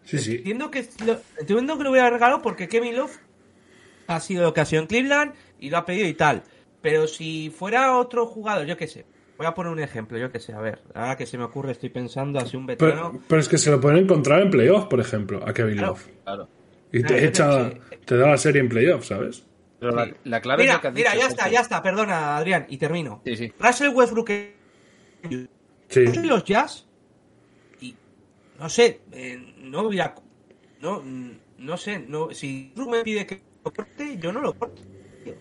[0.05, 0.37] Sí, sí.
[0.37, 3.18] Entiendo que lo, entiendo que lo hubiera regalado porque Kevin Love
[4.07, 6.44] ha sido lo que ha sido en Cleveland y lo ha pedido y tal.
[6.81, 9.07] Pero si fuera otro jugador, yo qué sé.
[9.37, 10.81] Voy a poner un ejemplo, yo qué sé, a ver.
[10.94, 13.11] Ahora que se me ocurre, estoy pensando así un veterano.
[13.12, 15.92] Pero, pero es que se lo pueden encontrar en playoff, por ejemplo, a Kevin Claro.
[15.92, 16.09] Love.
[16.25, 16.49] Claro.
[16.92, 19.44] Y Claro, te yo echa, que- te da la serie en playoff, ¿sabes?
[19.81, 20.12] Pero la, Sí.
[20.25, 22.66] la clave es Mira, lo que has mira, dicho, ya está, ya está, perdona, Adrián,
[22.68, 23.23] y termino.
[23.25, 23.53] Sí, sí.
[23.59, 24.31] Russell Westbrook
[25.88, 26.07] Sí.
[26.25, 26.87] los Jazz
[27.81, 27.94] y
[28.59, 30.14] no sé, eh, no hubiera
[30.81, 31.03] no
[31.59, 34.83] no sé, no si tú me pide que lo corte, yo no lo corto.
[35.25, 35.35] tío.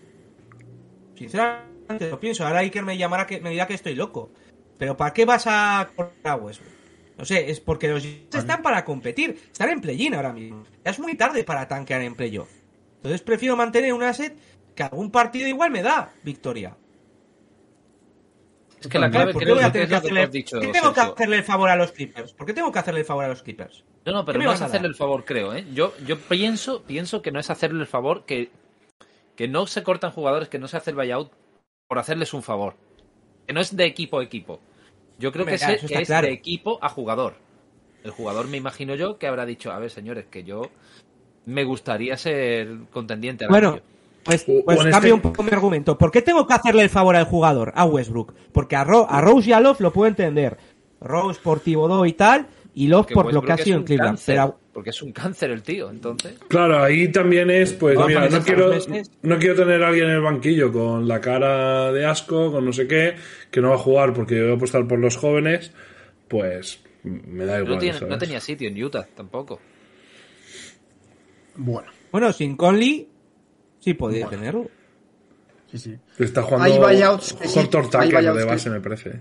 [1.84, 4.30] Sinceramente lo pienso, ahora Iker me llamará que me dirá que estoy loco.
[4.78, 6.72] Pero ¿para qué vas a cortar a Westbrook?
[7.18, 10.64] No sé, es porque los Jazz están para competir, están en play-in ahora mismo.
[10.84, 12.50] Ya es muy tarde para tanquear en playoff.
[12.96, 14.34] Entonces prefiero mantener un asset
[14.74, 16.76] que algún partido igual me da victoria.
[18.80, 20.22] Es que la clave ¿por qué creo voy a que tener es que lo que
[20.22, 22.32] has dicho, ¿por qué tengo que hacerle el favor a los Clippers?
[22.32, 23.84] ¿Por qué tengo que hacerle el favor a los Clippers?
[24.04, 25.64] No, no, ¿Qué pero no vas es a hacerle el favor, creo, ¿eh?
[25.72, 28.50] Yo, yo pienso, pienso que no es hacerle el favor, que,
[29.36, 31.32] que no se cortan jugadores, que no se hace el buyout
[31.94, 32.74] por hacerles un favor.
[33.46, 34.58] Que no es de equipo a equipo.
[35.16, 36.26] Yo creo Hombre, que, es claro.
[36.26, 37.34] de equipo a jugador.
[38.02, 40.62] El jugador, me imagino yo, que habrá dicho, a ver, señores, que yo
[41.46, 43.84] me gustaría ser contendiente al Bueno, anillo".
[44.24, 45.96] pues, pues en cambio este- un poco mi argumento.
[45.96, 48.34] ¿Por qué tengo que hacerle el favor al jugador, a Westbrook?
[48.52, 50.58] Porque a, Ro- a Rose y a Love lo puedo entender.
[51.00, 54.16] Rose por Thibodeau y tal, y Love por lo que ha sido en Cleveland.
[54.16, 56.34] cáncer, Pero Porque es un cáncer el tío, entonces.
[56.48, 58.72] Claro, ahí también es, pues, mira, no quiero,
[59.22, 62.88] no tener a alguien en el banquillo con la cara de asco, con no sé
[62.88, 63.14] qué,
[63.52, 65.70] que no va a jugar porque yo voy a apostar por los jóvenes,
[66.26, 67.78] pues me da igual.
[68.00, 69.60] No, no tenía sitio en Utah tampoco.
[71.56, 73.08] Bueno, bueno, sin Conley
[73.78, 74.68] sí podía tenerlo.
[75.70, 75.96] sí, sí.
[76.18, 77.66] Está Hay jugando buyouts que sí, hay
[78.10, 79.20] buyouts de que- base, me parece.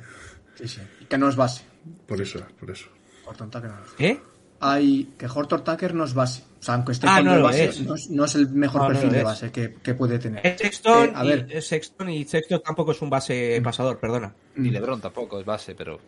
[0.56, 0.82] sí, sí.
[1.08, 1.63] Que no es base.
[2.08, 2.88] Por eso, por eso.
[3.26, 3.70] Horton Tucker.
[3.98, 4.20] ¿Qué?
[4.65, 6.43] Hay que Horton Tucker no es base.
[6.60, 7.82] O sea, aunque esté Ah, con no de lo base, es.
[7.82, 10.45] no es, no es el mejor No, no perfil de base que, que puede tener.
[10.47, 11.62] Es Sexton, Eh, a y, ver.
[11.62, 14.34] Sexton y Sexton tampoco es un base pasador, perdona.
[14.56, 14.73] Ni Mm.
[14.73, 15.99] LeBron tampoco es base, pero.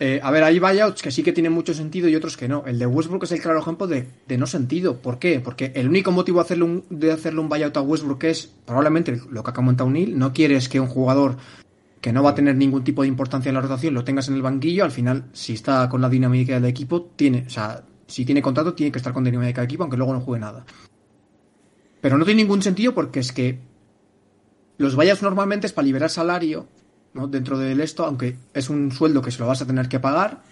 [0.00, 2.64] Eh, a ver, hay buyouts que sí que tienen mucho sentido y otros que no.
[2.66, 4.96] El de Westbrook es el claro ejemplo de, de no sentido.
[4.96, 5.40] ¿Por qué?
[5.40, 9.20] Porque el único motivo de hacerle, un, de hacerle un buyout a Westbrook es probablemente
[9.30, 10.18] lo que ha comentado Neil.
[10.18, 11.36] No quieres que un jugador
[12.06, 14.36] que no va a tener ningún tipo de importancia en la rotación lo tengas en
[14.36, 14.84] el banquillo.
[14.84, 18.74] Al final, si está con la dinámica del equipo, tiene, o sea, si tiene contrato,
[18.74, 20.64] tiene que estar con dinámica del equipo, aunque luego no juegue nada.
[22.00, 23.58] Pero no tiene ningún sentido porque es que
[24.78, 26.68] los buyouts normalmente es para liberar salario
[27.12, 27.26] ¿no?
[27.26, 30.42] dentro del esto, aunque es un sueldo que se lo vas a tener que pagar.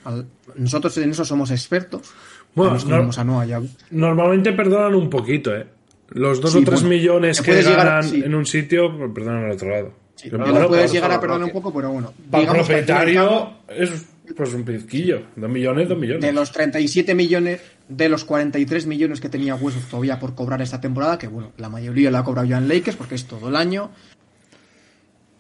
[0.56, 2.10] Nosotros en eso somos expertos.
[2.56, 3.62] Bueno, no- tenemos a Noah ya.
[3.92, 5.68] Normalmente perdonan un poquito, ¿eh?
[6.08, 8.22] Los dos Sí, o tres bueno, millones que llegar ganan sí.
[8.24, 10.03] en un sitio, perdonan al otro lado.
[10.16, 12.12] Sí, lo bueno, puedes llegar a perdonar un poco, pero bueno.
[12.31, 15.22] Para el propietario es pues un pizquillo.
[15.37, 16.22] Dos millones, dos millones.
[16.22, 20.81] de los 37 millones, de los 43 millones que tenía Westbrook todavía por cobrar esta
[20.81, 23.57] temporada, que bueno, la mayoría la ha cobrado ya en Lakers porque es todo el
[23.57, 23.90] año,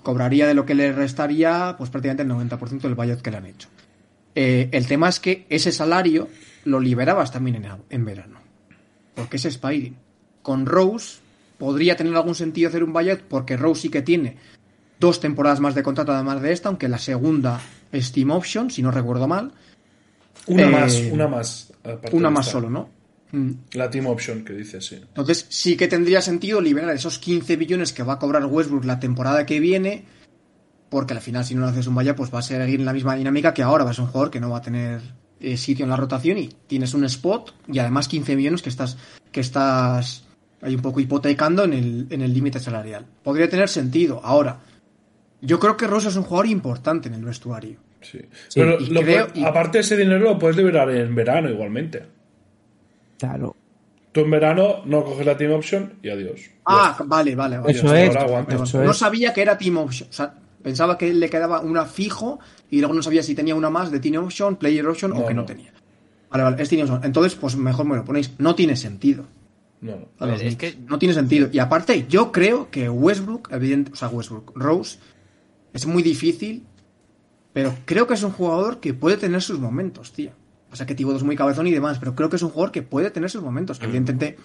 [0.02, 3.46] cobraría de lo que le restaría, pues prácticamente el 90% del buyout que le han
[3.46, 3.68] hecho.
[4.34, 6.28] Eh, el tema es que ese salario
[6.64, 8.40] lo liberabas también en, en verano,
[9.14, 9.96] porque es expiring.
[10.42, 11.20] Con Rose
[11.56, 14.36] podría tener algún sentido hacer un buyout porque Rose sí que tiene
[14.98, 17.60] dos temporadas más de contrato además de esta, aunque la segunda
[17.92, 19.52] es Team Option, si no recuerdo mal.
[20.46, 21.72] Una Eh, más, una más.
[22.12, 22.88] Una más solo, ¿no?
[23.34, 23.50] Mm.
[23.72, 24.94] La team option que dice, sí.
[24.96, 29.00] Entonces sí que tendría sentido liberar esos 15 billones que va a cobrar Westbrook la
[29.00, 30.04] temporada que viene,
[30.88, 32.92] porque al final si no le haces un vaya, pues va a seguir en la
[32.92, 35.00] misma dinámica que ahora, va a ser un jugador que no va a tener
[35.40, 38.96] eh, sitio en la rotación y tienes un spot y además 15 millones que estás
[39.32, 40.24] que estás
[40.62, 43.04] ahí un poco hipotecando en el en el límite salarial.
[43.24, 44.20] Podría tener sentido.
[44.22, 44.60] Ahora,
[45.44, 47.78] yo creo que Ross es un jugador importante en el vestuario.
[48.00, 48.18] sí.
[48.48, 52.02] Sí, Pero lo creo- puede- y- aparte ese dinero lo puedes liberar en verano igualmente.
[53.18, 53.56] Claro.
[54.12, 56.40] Tú en verano no coges la team option y adiós.
[56.66, 57.72] Ah, vale, vale, vale.
[57.72, 58.96] Eso es, eso no es.
[58.96, 60.08] sabía que era Team Option.
[60.08, 62.38] O sea, pensaba que le quedaba una fijo
[62.70, 65.34] y luego no sabía si tenía una más de Team Option, Player Option o que
[65.34, 65.46] no, no.
[65.46, 65.72] tenía.
[66.30, 67.00] Vale, vale, es Team Option.
[67.04, 68.30] Entonces, pues mejor me lo ponéis.
[68.38, 69.24] No tiene sentido.
[69.80, 70.26] No, no.
[70.26, 71.48] Ver, es que- No tiene sentido.
[71.52, 74.98] Y aparte, yo creo que Westbrook, evidente, o sea, Westbrook, Rose,
[75.74, 76.64] es muy difícil,
[77.52, 80.30] pero creo que es un jugador que puede tener sus momentos, tío.
[80.72, 82.72] O sea, que Thibodeau es muy cabezón y demás, pero creo que es un jugador
[82.72, 83.78] que puede tener sus momentos.
[83.78, 84.36] Que evidentemente,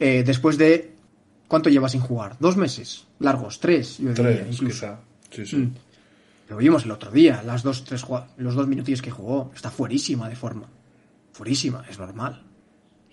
[0.00, 0.94] eh, después de...
[1.46, 2.36] ¿Cuánto lleva sin jugar?
[2.40, 3.06] ¿Dos meses?
[3.18, 3.60] ¿Largos?
[3.60, 3.98] ¿Tres?
[3.98, 4.74] Yo diría, Tres, incluso.
[4.74, 5.00] quizá.
[5.30, 5.56] Sí, sí.
[5.56, 5.74] Mm.
[6.48, 8.04] Lo vimos el otro día, las dos, tres,
[8.38, 9.52] los dos minutillos que jugó.
[9.54, 10.68] Está fuerísima de forma.
[11.32, 12.42] Fuerísima, es normal.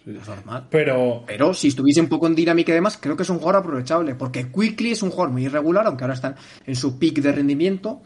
[0.05, 0.67] Es normal.
[0.69, 3.61] Pero Pero si estuviese un poco en dinámica y demás, creo que es un jugador
[3.61, 4.15] aprovechable.
[4.15, 6.35] Porque Quickly es un jugador muy irregular, aunque ahora está
[6.65, 8.01] en su pick de rendimiento.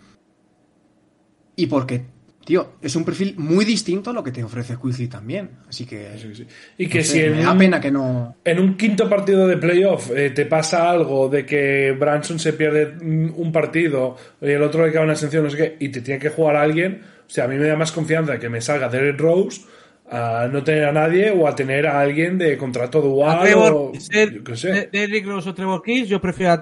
[1.55, 2.03] Y porque,
[2.43, 5.51] tío, es un perfil muy distinto a lo que te ofrece Quickly también.
[5.69, 6.17] Así que.
[6.17, 6.47] Sí, sí.
[6.77, 8.37] Y que no sé, si en me da un, pena que no.
[8.43, 12.87] en un quinto partido de playoff eh, te pasa algo de que Branson se pierde
[12.87, 16.01] mm, un partido y el otro le cae una sanción, no sé qué, y te
[16.01, 18.61] tiene que jugar a alguien, o sea, a mí me da más confianza que me
[18.61, 19.61] salga Derek Rose
[20.09, 23.73] a no tener a nadie o a tener a alguien de contrato A dual Trevor,
[23.73, 24.71] o ser yo qué sé.
[24.71, 26.61] de- Derrick Rose o Trevor Kills, yo prefiero a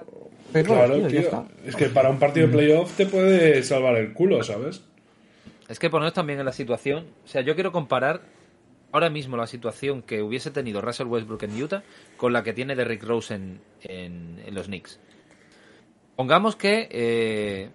[0.52, 1.48] Trevor, Claro, tío.
[1.66, 4.84] Es que para un partido de playoff te puede salvar el culo, ¿sabes?
[5.70, 7.06] Es que poneros también en la situación.
[7.24, 8.22] O sea, yo quiero comparar
[8.92, 11.84] ahora mismo la situación que hubiese tenido Russell Westbrook en Utah
[12.18, 15.00] con la que tiene Derrick Rose en, en- en los Knicks.
[16.18, 17.70] Pongamos que eh,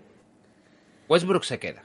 [1.09, 1.83] Westbrook se queda.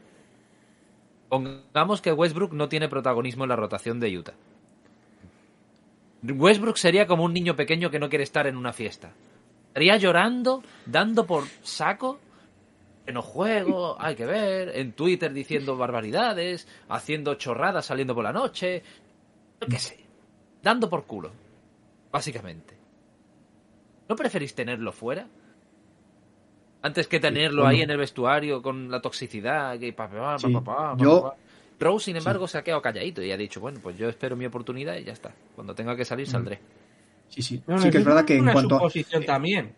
[1.31, 4.33] Pongamos que Westbrook no tiene protagonismo en la rotación de Utah.
[6.23, 9.13] Westbrook sería como un niño pequeño que no quiere estar en una fiesta.
[9.69, 12.19] Estaría llorando, dando por saco
[13.05, 18.33] que no juego, hay que ver, en Twitter diciendo barbaridades, haciendo chorradas saliendo por la
[18.33, 18.83] noche,
[19.61, 20.01] yo qué sé,
[20.61, 21.31] dando por culo,
[22.11, 22.75] básicamente.
[24.09, 25.29] ¿No preferís tenerlo fuera?
[26.83, 30.47] Antes que tenerlo ahí en el vestuario con la toxicidad, que pa, pa, pa, Sí,
[30.51, 31.35] pa, pa, pa, yo- pa.
[31.79, 34.45] Rose, sin embargo, se ha quedado calladito y ha dicho, bueno, pues yo espero mi
[34.45, 35.31] oportunidad y ya está.
[35.55, 36.59] Cuando tenga que salir, saldré.
[37.27, 37.61] Sí, sí.
[37.65, 38.79] No, no, sí que es verdad que en cuanto a.
[38.79, 39.71] suposición también.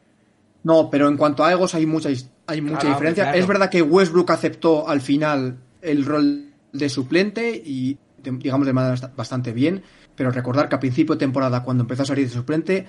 [0.64, 2.10] No, pero en cuanto a egos hay mucha,
[2.48, 3.24] hay mucha Claro, diferencia.
[3.26, 3.38] claro.
[3.38, 8.74] Es verdad que Westbrook aceptó al final el rol de suplente y de- digamos de
[8.74, 9.84] manera bast- bastante bien,
[10.16, 12.86] pero recordar que a principio de temporada cuando empezó a salir de suplente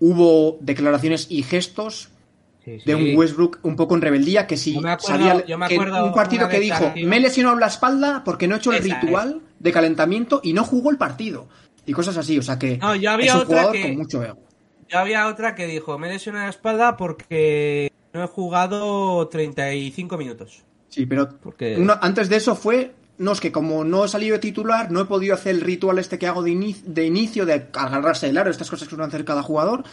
[0.00, 2.10] hubo declaraciones y gestos
[2.64, 6.04] Sí, de un Westbrook un poco en rebeldía que si Yo acuerdo- yo que acuerdo
[6.06, 9.00] un partido que dijo me he lesionado la espalda porque no he hecho el Esa
[9.00, 11.48] ritual de calentamiento y no jugó el partido
[11.86, 13.96] y cosas así, o sea que No, yo había es un otra jugador que- con
[13.96, 14.38] mucho ego.
[14.88, 20.62] Ya había otra que dijo, me lesioné la espalda porque no he jugado 35 minutos.
[20.88, 24.38] Sí, pero Porque- antes de eso fue, no, es que como no he salido de
[24.40, 27.68] titular, no he podido hacer el ritual este que hago de, ini- de inicio, de
[27.72, 29.84] agarrarse el aro, estas cosas que suelen hacer cada jugador,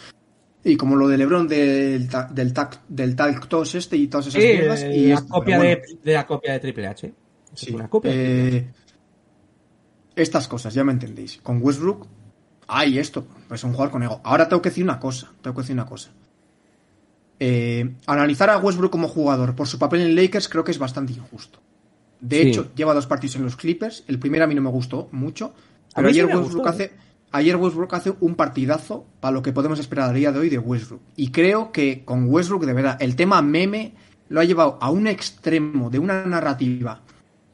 [0.64, 4.28] y como lo de Lebron del, ta- del, tac, del talk toss este y todas
[4.28, 4.84] esas Sí, mierdas.
[4.84, 7.14] eh, y la, esto, copia de, la copia de Triple H.
[7.53, 8.12] Es sí, una copia.
[8.14, 8.68] eh,
[10.16, 11.39] estas cosas, ya me entendéis.
[11.41, 12.07] Con Westbrook,
[12.68, 14.22] hay esto, pues un jugador con ego.
[14.24, 16.12] Ahora tengo que decir una cosa, tengo que decir una cosa.
[17.39, 21.14] Eh, analizar a Westbrook como jugador por su papel en Lakers creo que es bastante
[21.14, 21.60] injusto.
[22.20, 22.47] De Sí.
[22.49, 24.03] hecho, lleva dos partidos en los Clippers.
[24.07, 25.53] El primero a mí no me gustó mucho.
[25.95, 26.91] Pero ayer Westbrook, gustó, hace,
[27.32, 30.59] ayer Westbrook hace un partidazo para lo que podemos esperar a día de hoy de
[30.59, 31.01] Westbrook.
[31.15, 33.93] Y creo que con Westbrook, de verdad, el tema meme
[34.30, 37.01] lo ha llevado a un extremo de una narrativa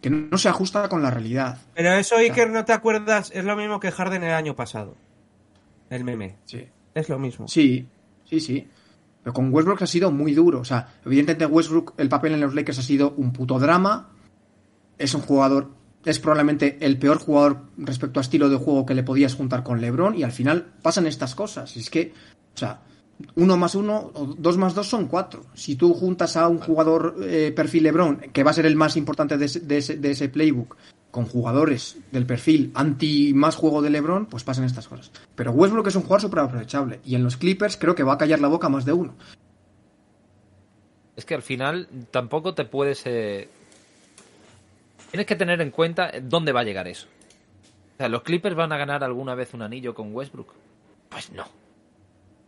[0.02, 1.58] que no se ajusta con la realidad.
[1.74, 4.96] Pero eso, Iker, no te acuerdas, es lo mismo que Harden el año pasado.
[5.90, 6.36] El meme.
[6.46, 6.68] Sí.
[6.94, 7.48] Es lo mismo.
[7.48, 7.88] Sí,
[8.24, 8.68] sí, sí.
[9.24, 10.60] Pero con Westbrook ha sido muy duro.
[10.60, 14.10] O sea, evidentemente Westbrook, el papel en los Lakers ha sido un puto drama.
[14.98, 15.72] Es un jugador,
[16.06, 19.82] es probablemente el peor jugador respecto a estilo de juego que le podías juntar con
[19.82, 21.76] LeBron y al final pasan estas cosas.
[21.76, 22.14] Es que,
[22.54, 22.82] o sea,
[23.36, 25.46] uno más uno o dos más dos son cuatro.
[25.54, 28.98] Si tú juntas a un jugador eh, perfil LeBron, que va a ser el más
[28.98, 30.76] importante de ese, de ese- playbook,
[31.12, 35.12] con jugadores del perfil anti más juego de LeBron, pues pasan estas cosas.
[35.34, 37.00] Pero Westbrook es un jugador súper aprovechable.
[37.06, 39.16] Y en los Clippers creo que va a callar la boca más de uno.
[41.16, 43.04] Es que al final tampoco te puedes...
[43.06, 43.48] eh,
[45.16, 47.08] Tienes que tener en cuenta dónde va a llegar eso.
[47.94, 50.52] O sea, ¿los Clippers van a ganar alguna vez un anillo con Westbrook?
[51.08, 51.46] Pues no.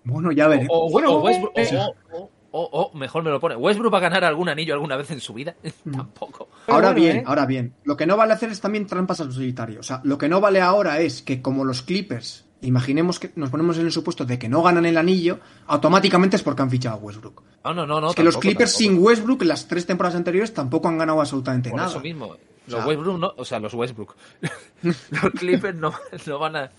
[0.04, 0.68] Bueno, ya veremos.
[0.70, 3.56] O, bueno, o Westbrook, o sea- o- o- o- o, mejor me lo pone.
[3.56, 5.56] ¿Westbrook va a ganar algún anillo alguna vez en su vida?
[5.92, 6.50] Tampoco.
[6.68, 7.24] Ahora bueno, bien, ¿eh?
[7.26, 9.80] ahora bien, lo que no vale hacer es también trampas al solitario.
[9.80, 13.50] O sea, lo que no vale ahora es que como los Clippers, imaginemos que nos
[13.50, 16.96] ponemos en el supuesto de que no ganan el anillo, automáticamente es porque han fichado
[16.98, 17.44] a Westbrook.
[17.64, 18.02] No, no, no.
[18.02, 18.94] no es que los Clippers tampoco.
[18.96, 21.90] sin Westbrook, las tres temporadas anteriores, tampoco han ganado absolutamente Por nada.
[21.92, 22.36] eso mismo.
[22.68, 24.16] Los sea- Westbrook no, o sea, los Westbrook.
[24.84, 25.94] los Clippers no,
[26.26, 26.72] no van a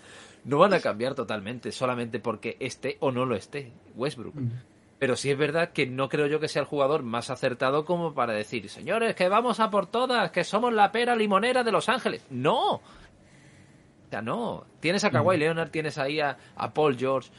[0.45, 4.34] no van a cambiar totalmente solamente porque esté o no lo esté Westbrook.
[4.34, 4.51] Mm.
[4.99, 8.14] Pero sí es verdad que no creo yo que sea el jugador más acertado como
[8.14, 11.89] para decir, señores, que vamos a por todas, que somos la pera limonera de Los
[11.89, 12.24] Ángeles.
[12.30, 12.74] No.
[12.76, 14.64] O sea, no.
[14.80, 17.30] Tienes a Kawhi Leonard, tienes ahí a, a Paul George,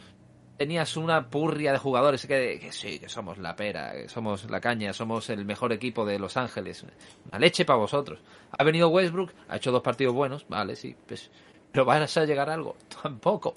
[0.59, 4.59] tenías una purria de jugadores que, que sí, que somos la pera, que somos la
[4.59, 6.85] caña, somos el mejor equipo de Los Ángeles.
[7.29, 8.19] Una leche para vosotros.
[8.51, 11.31] Ha venido Westbrook, ha hecho dos partidos buenos, vale, sí, pues,
[11.71, 12.75] pero ¿van a llegar a algo?
[13.01, 13.55] Tampoco.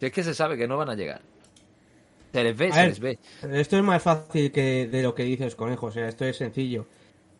[0.00, 1.22] Si es que se sabe que no van a llegar.
[2.32, 3.18] Se les ve, A se ver, les ve.
[3.52, 5.86] Esto es más fácil que de lo que dices, conejo.
[5.86, 6.86] O sea, esto es sencillo.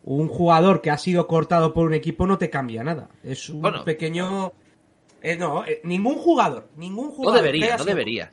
[0.05, 3.09] Un jugador que ha sido cortado por un equipo no te cambia nada.
[3.21, 3.83] Es un Bueno.
[3.83, 4.53] pequeño.
[5.21, 7.39] Eh, no, eh, ningún jugador, ningún No jugador.
[7.41, 8.31] que debería, no debería.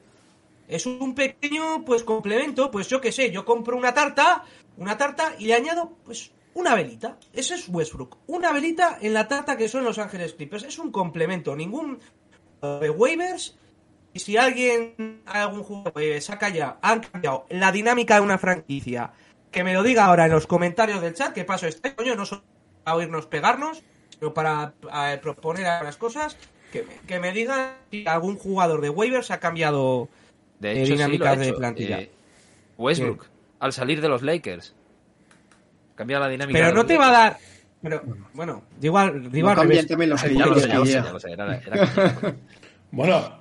[0.71, 4.45] Es un pequeño, pues, complemento, pues yo qué sé, yo compro una tarta,
[4.77, 7.19] una tarta y le añado, pues, una velita.
[7.33, 8.19] Ese es Westbrook.
[8.27, 10.65] Una velita en la tarta que son Los Ángeles Clippers.
[10.65, 11.99] Es un complemento, ningún
[12.63, 13.57] de waivers.
[14.13, 19.13] Y si alguien, algún jugador eh, saca ya, han cambiado la dinámica de una franquicia,
[19.53, 22.27] que me lo diga ahora en los comentarios del chat, que paso este coño, no
[22.27, 22.43] solo
[22.83, 24.75] para oírnos pegarnos, sino para
[25.23, 26.37] proponer algunas cosas,
[26.73, 30.09] que me, que me digan si algún jugador de waivers ha cambiado
[30.61, 31.57] De Eh, hecho, sí, lo dinámicas ha de hecho.
[31.57, 32.01] plantilla.
[32.01, 32.11] Eh,
[32.79, 33.27] Westbrook,
[33.59, 34.75] al salir de los Lakers.
[35.97, 36.57] Cambia la dinámica.
[36.59, 37.41] Pero de no te va a Lakers.
[37.43, 37.51] dar.
[37.83, 38.03] Pero,
[38.35, 39.87] bueno, digo al, digo No revés.
[39.87, 40.23] también los
[42.91, 43.41] Bueno,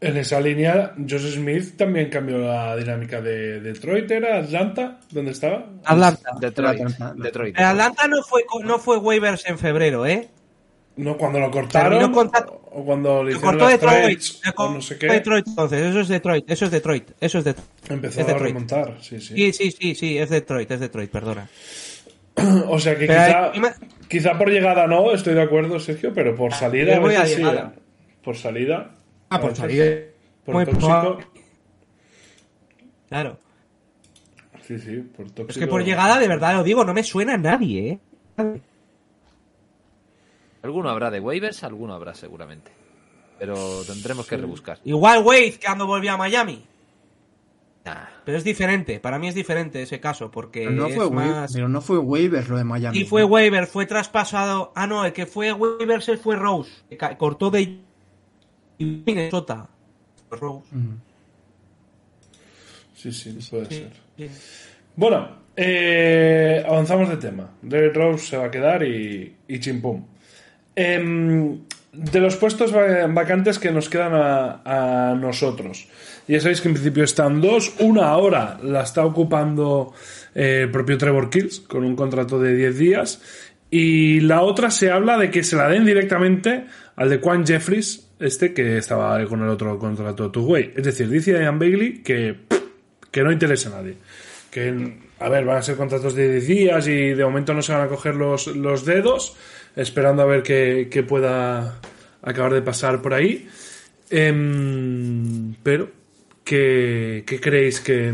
[0.00, 5.00] en esa línea, Joseph Smith también cambió la dinámica de Detroit, ¿era Atlanta?
[5.10, 5.66] ¿Dónde estaba?
[5.84, 6.30] Atlanta.
[6.40, 6.80] Detroit.
[6.80, 7.14] Atlanta.
[7.16, 7.58] Detroit.
[7.58, 10.28] El Atlanta no fue, no fue waivers en febrero, ¿eh?
[11.00, 12.14] No, cuando lo cortaron.
[12.72, 14.20] O cuando le Lo hicieron cortó Detroit.
[14.56, 15.06] o no sé qué.
[15.08, 15.86] Detroit, entonces.
[15.86, 16.50] Eso es Detroit.
[16.50, 17.10] Eso es Detroit.
[17.20, 17.68] Eso es Detroit.
[17.90, 18.52] Empezó Es a Detroit.
[18.54, 19.34] remontar, sí, sí.
[19.34, 20.18] Sí, sí, sí, sí.
[20.18, 20.70] Es Detroit.
[20.70, 21.48] Es Detroit, perdona.
[22.68, 23.74] O sea que quizá, encima-
[24.08, 26.94] quizá por llegada no, estoy de acuerdo, Sergio, pero por salida.
[26.94, 27.42] yo voy a veces sí.
[27.44, 27.64] ¿eh?
[28.22, 28.90] Por salida.
[29.30, 30.12] Ah, por salir.
[30.44, 31.18] Por Muy tóxico.
[33.08, 33.38] Claro.
[34.66, 35.50] Sí, sí, por tóxico.
[35.50, 37.98] Es que por llegada, de verdad lo digo, no me suena a nadie,
[38.38, 38.60] ¿eh?
[40.62, 42.70] Alguno habrá de waivers, alguno habrá seguramente.
[43.38, 44.78] Pero tendremos que rebuscar.
[44.84, 46.62] Igual Wade que cuando volvió a Miami.
[47.86, 48.04] Nah.
[48.26, 49.00] Pero es diferente.
[49.00, 50.30] Para mí es diferente ese caso.
[50.30, 51.50] Porque Pero no, es fue más.
[51.52, 52.98] pero no fue waivers lo de Miami.
[52.98, 54.72] Y fue waiver, fue traspasado.
[54.74, 56.70] Ah, no, el que fue waivers él fue Rose.
[56.90, 57.78] que cortó de
[58.78, 59.66] Minnesota.
[60.30, 60.66] Rose.
[60.72, 60.94] Mm.
[62.94, 63.92] Sí, sí, puede Sí, ser.
[64.18, 64.30] sí.
[64.94, 67.50] Bueno, eh, avanzamos de tema.
[67.62, 70.04] Derrick Rose se va a quedar y, y chimpum.
[70.76, 71.58] Em,
[71.92, 75.88] de los puestos va- vacantes que nos quedan a, nosotros.
[76.28, 77.74] Ya sabéis que en principio están dos.
[77.80, 79.92] Una ahora la está ocupando
[80.34, 83.20] eh, el propio Trevor Kills con un contrato de 10 días.
[83.70, 86.66] Y la otra se habla de que se la den directamente
[86.96, 90.72] al de Quan Jeffries, este que estaba con el otro contrato two-way.
[90.76, 92.36] Es decir, dice Ian Bailey que,
[93.10, 93.94] que no interesa a nadie.
[94.50, 97.72] Que, a ver, van a ser contratos de 10 días y de momento no se
[97.72, 99.36] van a coger los, los dedos,
[99.76, 101.80] esperando a ver qué, qué pueda
[102.22, 103.48] acabar de pasar por ahí.
[104.10, 105.90] Em, pero,
[106.44, 108.12] ¿qué, qué creéis que,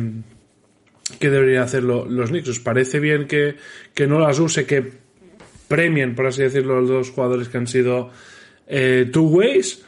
[1.18, 2.48] que deberían hacer lo- los Knicks?
[2.48, 3.56] ¿Os parece bien que,
[3.94, 4.92] que no las use, que
[5.68, 8.10] premien, por así decirlo, los dos jugadores que han sido
[8.66, 9.82] eh, two ways?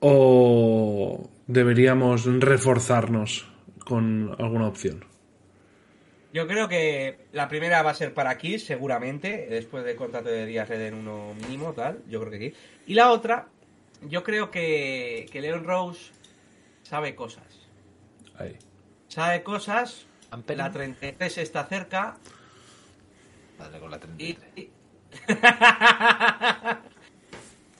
[0.00, 3.46] ¿O deberíamos reforzarnos
[3.84, 5.04] con alguna opción?
[6.32, 9.46] Yo creo que la primera va a ser para Kiss, seguramente.
[9.50, 12.02] Después del contrato de días le den uno mínimo, tal.
[12.08, 12.54] Yo creo que sí.
[12.86, 13.48] Y la otra,
[14.02, 16.12] yo creo que, que Leon Rose
[16.82, 17.44] sabe cosas.
[18.38, 18.56] Ahí.
[19.08, 20.06] Sabe cosas.
[20.46, 22.16] La 33 está cerca.
[23.58, 24.34] Dale con la Y.
[24.34, 24.52] 33.
[24.56, 24.70] y-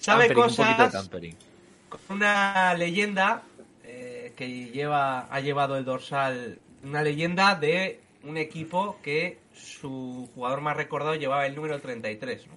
[0.01, 0.93] sabe Tampering, un cosas.
[0.93, 1.37] tampering.
[2.09, 3.43] una leyenda
[3.85, 10.61] eh, que lleva ha llevado el dorsal una leyenda de un equipo que su jugador
[10.61, 12.55] más recordado llevaba el número 33 ¿no?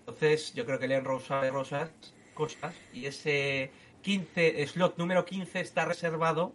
[0.00, 1.90] entonces yo creo que Leon Rose sabe rosas,
[2.34, 3.70] cosas y ese
[4.02, 6.52] 15 slot número 15 está reservado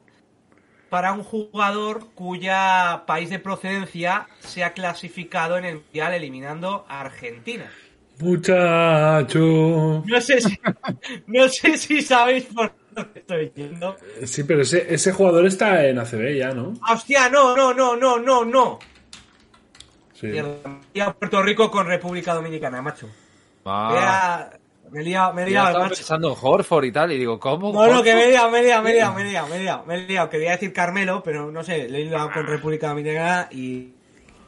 [0.90, 7.02] para un jugador cuya país de procedencia se ha clasificado en el mundial eliminando a
[7.02, 7.72] Argentina
[8.20, 10.04] Muchacho.
[10.06, 10.60] no sé si,
[11.28, 12.74] no sé si sabéis por
[13.16, 13.96] estoy yendo.
[14.26, 16.74] Sí, pero ese, ese jugador está en ACB ya, ¿no?
[16.82, 18.80] Ah, Hostia, no, no, no, no, no, no.
[20.14, 20.28] Sí.
[20.28, 20.44] He
[20.94, 23.08] liado Puerto Rico con República Dominicana, macho.
[23.66, 24.50] Ah,
[24.92, 25.96] Me he liado, me he liado, estaba macho.
[25.96, 27.72] pensando en Horford y tal, y digo, ¿cómo?
[27.72, 29.48] No, no, que me he liado, me he liado, me he liado, me he liado,
[29.48, 30.30] me he liado, me he liado.
[30.30, 33.94] Quería decir Carmelo, pero no sé, le he liado con República Dominicana y...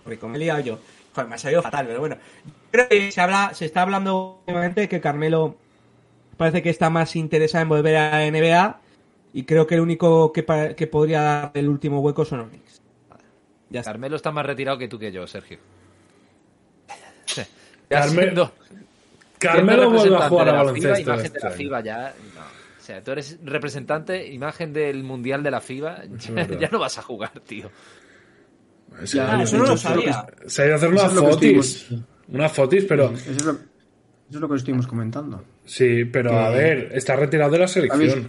[0.05, 0.79] Rico, me he liado yo.
[1.13, 2.17] Joder, me ha salido fatal, pero bueno.
[2.71, 5.55] Creo que se habla, se está hablando últimamente que Carmelo
[6.37, 8.79] parece que está más interesado en volver a la NBA
[9.33, 12.81] y creo que el único que, que podría dar el último hueco son Knicks.
[13.69, 13.91] Ya está.
[13.91, 15.57] Carmelo está más retirado que tú que yo, Sergio.
[17.89, 18.51] Ya Carme- siendo-
[19.39, 20.95] Carmelo siendo vuelve a jugar a la baloncesto.
[20.95, 21.57] FIBA, imagen este de la año.
[21.57, 22.13] FIBA ya.
[22.35, 22.41] no.
[22.41, 26.01] O sea, tú eres representante, imagen del mundial de la FIBA.
[26.59, 27.69] Ya, no vas a jugar, tío.
[29.13, 30.49] Ya, eso no lo que-.
[30.49, 31.81] Se ha ido a hacer Eso una es lo que fotis.
[31.83, 33.11] estuvimos- Una fotis, pero.
[33.11, 33.59] Eso es, lo, eso
[34.31, 35.43] es lo que estuvimos comentando.
[35.73, 38.27] Sí, pero a Que- ver, está retirado de la selección.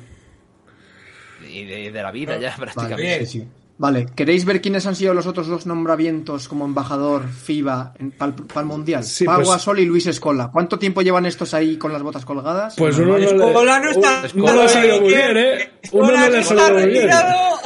[1.49, 3.27] Y de, de la vida ya, Vale, prácticamente.
[3.27, 3.49] sí, sí.
[3.79, 8.67] Vale, ¿queréis ver quiénes han sido los otros dos nombramientos como embajador FIBA para el
[8.67, 9.03] Mundial?
[9.03, 10.51] Sí, Pau pues- Gasol y Luis Escola.
[10.53, 12.77] ¿Cuánto tiempo llevan estos ahí con las botas colgadas?
[12.79, 15.71] Pues uno no, Escola no está- no le ha salido muy bien, ¿eh?
[15.91, 16.95] Uno no le ha está salido muy bien.
[17.09, 17.59] retirado.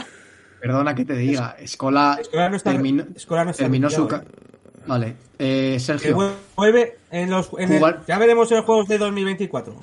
[0.60, 4.08] Perdona que te diga, Escola, Escola no está- terminó, Escola no está terminó su...
[4.08, 4.55] retirado, ca-
[4.86, 7.50] Vale, eh, Que Sergio, vuelve en los.
[7.58, 9.74] en el- Jugar- ya veremos en los juegos de 2024.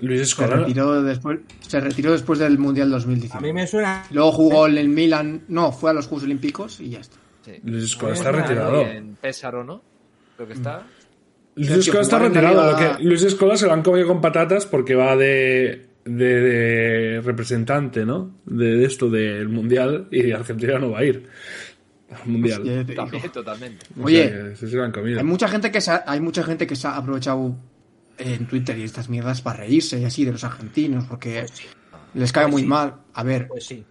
[0.00, 0.56] Luis se Escola.
[0.58, 3.46] retiró, después, se retiró después del Mundial A 2019.
[3.48, 4.04] mí me suena.
[4.12, 7.16] Luego jugó en el Milan, no, fue a los Juegos Olímpicos y ya está.
[7.44, 7.52] Sí.
[7.64, 8.82] Luis Escola Pues está retirado.
[8.82, 9.82] En Pésaro, ¿no?
[10.36, 10.86] Creo que está.
[11.56, 12.70] Luis Sergio, Escola está retirado.
[12.70, 17.20] Lo que Luis Escola se lo han comido con patatas porque va de, de, de
[17.22, 18.36] representante, ¿no?
[18.46, 21.26] De, de esto del Mundial y Argentina no va a ir
[22.24, 22.86] Mundial.
[22.96, 23.86] También, totalmente.
[24.00, 25.18] O Oye, sea que ese se.
[25.18, 27.54] Hay mucha gente que se ha, hay mucha gente que se ha aprovechado
[28.16, 31.46] en Twitter y estas mierdas para reírse y así de los argentinos porque
[32.14, 32.68] les cae Pues muy sí.
[32.68, 32.94] mal.
[33.14, 33.84] A ver, Pues sí.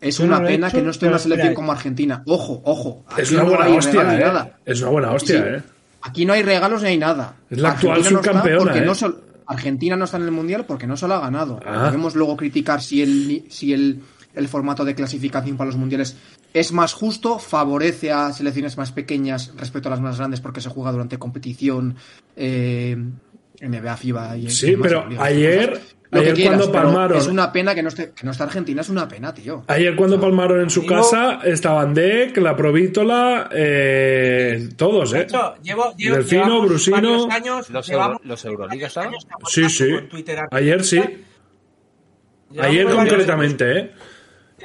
[0.00, 1.72] es Yo una no lo he pena hecho, que no esté en una selección como
[1.72, 2.22] Argentina.
[2.26, 3.04] Ojo, ojo.
[3.18, 4.18] Es aquí una no hostia, ¿eh?
[4.20, 4.58] nada.
[4.64, 5.42] Es una buena hostia, Sí.
[5.46, 5.62] ¿eh?
[6.02, 7.36] Aquí no hay regalos ni hay nada.
[7.50, 8.86] Es la actual Argentina no está subcampeona, porque ¿eh?
[8.86, 8.94] no
[9.46, 11.60] Argentina no está en el mundial porque no se lo ha ganado.
[11.66, 11.86] Ah.
[11.86, 14.00] Podemos luego criticar si el si el,
[14.34, 16.16] el formato de clasificación para los mundiales
[16.54, 20.68] es más justo, favorece a selecciones más pequeñas respecto a las más grandes porque se
[20.68, 21.96] juega durante competición
[22.36, 22.96] eh,
[23.60, 25.80] NBA, FIBA y Sí, pero ligas, ayer,
[26.12, 28.88] ayer quieras, cuando palmaron, Es una pena que no esté que no esté Argentina, es
[28.88, 29.62] una pena, tío.
[29.68, 35.22] ayer cuando palmaron en su Digo- casa estaban Deck, la Provítola, eh, todos, De ¿eh?
[35.22, 37.28] hecho, llevo, llevo, Delfino, llevamos Brusino.
[37.30, 39.10] años, Los, Euro- los Euroliga estaban.
[39.10, 40.24] años en Sí, sí.
[40.50, 41.00] Ayer sí.
[42.58, 43.90] Ayer concretamente, ¿eh?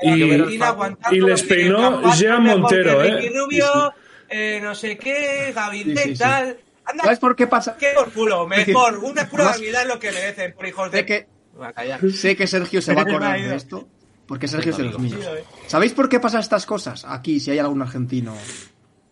[0.01, 3.15] Y, les que peinó Jean Montero, que ¿eh?
[3.17, 3.93] Ricky Rubio,
[4.29, 6.21] eh, no sé qué, Gavindet, Sí, sí, sí.
[6.21, 6.57] tal.
[6.85, 7.75] Anda, ¿Sabes por qué pasa?
[7.77, 8.97] qué por culo, mejor.
[8.99, 11.05] Una Navidad es lo que merecen, por hijos Sé de...
[11.05, 11.27] que,
[11.61, 11.99] a callar.
[12.11, 13.87] sé que Sergio se va a acordar de esto.
[14.27, 15.19] Porque Sergio es de los míos.
[15.67, 17.05] ¿Sabéis por qué pasan estas cosas?
[17.07, 18.35] Aquí, si hay algún argentino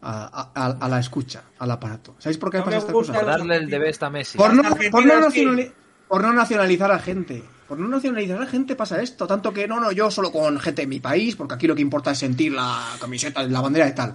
[0.02, 2.16] a, a- a- a la escucha, al aparato.
[2.18, 3.16] ¿Sabéis por qué No me estas cosas?
[3.18, 4.38] Por darle el de a Messi.
[4.38, 5.46] Por no, Argentina por, no sí.
[5.46, 5.72] nacionali-
[6.08, 7.44] por no nacionalizar a gente.
[7.74, 9.26] Por no nacionalizar a gente pasa esto.
[9.26, 11.82] Tanto que no, no, yo solo con gente de mi país, porque aquí lo que
[11.82, 14.14] importa es sentir la camiseta, la bandera y tal.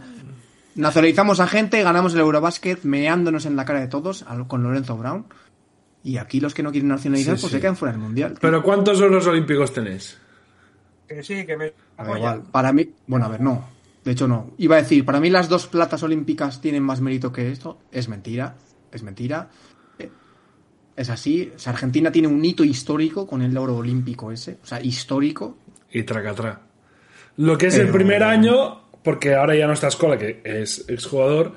[0.77, 5.27] Nacionalizamos a gente, ganamos el Eurobasket meándonos en la cara de todos con Lorenzo Brown.
[6.05, 7.57] Y aquí los que no quieren nacionalizar, Sí, pues sí.
[7.57, 8.31] se quedan fuera del mundial.
[8.35, 8.39] tío.
[8.43, 10.17] Pero ¿cuántos oros olímpicos tenéis?
[11.09, 11.73] Que sí, que me...
[11.97, 13.65] A ver, igual, para mí, bueno, a ver, no.
[14.05, 14.53] De hecho, no.
[14.59, 17.81] Iba a decir, para mí las dos platas olímpicas tienen más mérito que esto.
[17.91, 18.55] Es mentira.
[18.93, 19.49] Es mentira.
[20.99, 21.53] Eh, Es así.
[21.55, 24.59] O sea, Argentina tiene un hito histórico con el oro olímpico ese.
[24.63, 25.57] O sea, histórico.
[25.93, 26.61] Y tracatrá.
[27.37, 30.85] Lo que es el Pero- primer año, porque ahora ya no está Escola, que es
[30.89, 31.53] exjugador,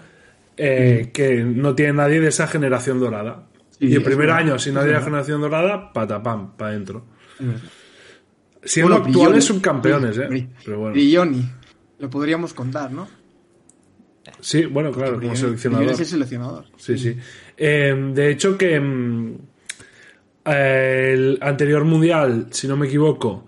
[0.57, 3.47] eh, que no tiene nadie de esa generación dorada.
[3.71, 7.03] Sí, y el primer año, es nadie de la generación dorada, patapam, para adentro.
[8.63, 10.27] Siendo Bueno, actuales subcampeones, ¿eh?
[10.29, 10.93] Bri- Pero bueno.
[10.93, 11.49] Brilloni.
[11.97, 13.07] Lo podríamos contar, ¿no?
[14.39, 15.85] Sí, bueno, claro, como seleccionador.
[15.85, 16.65] Brilloni es el seleccionador.
[16.77, 17.17] Sí, sí.
[17.57, 18.75] Eh, de hecho, que
[20.45, 23.45] eh, el anterior mundial, si no me equivoco,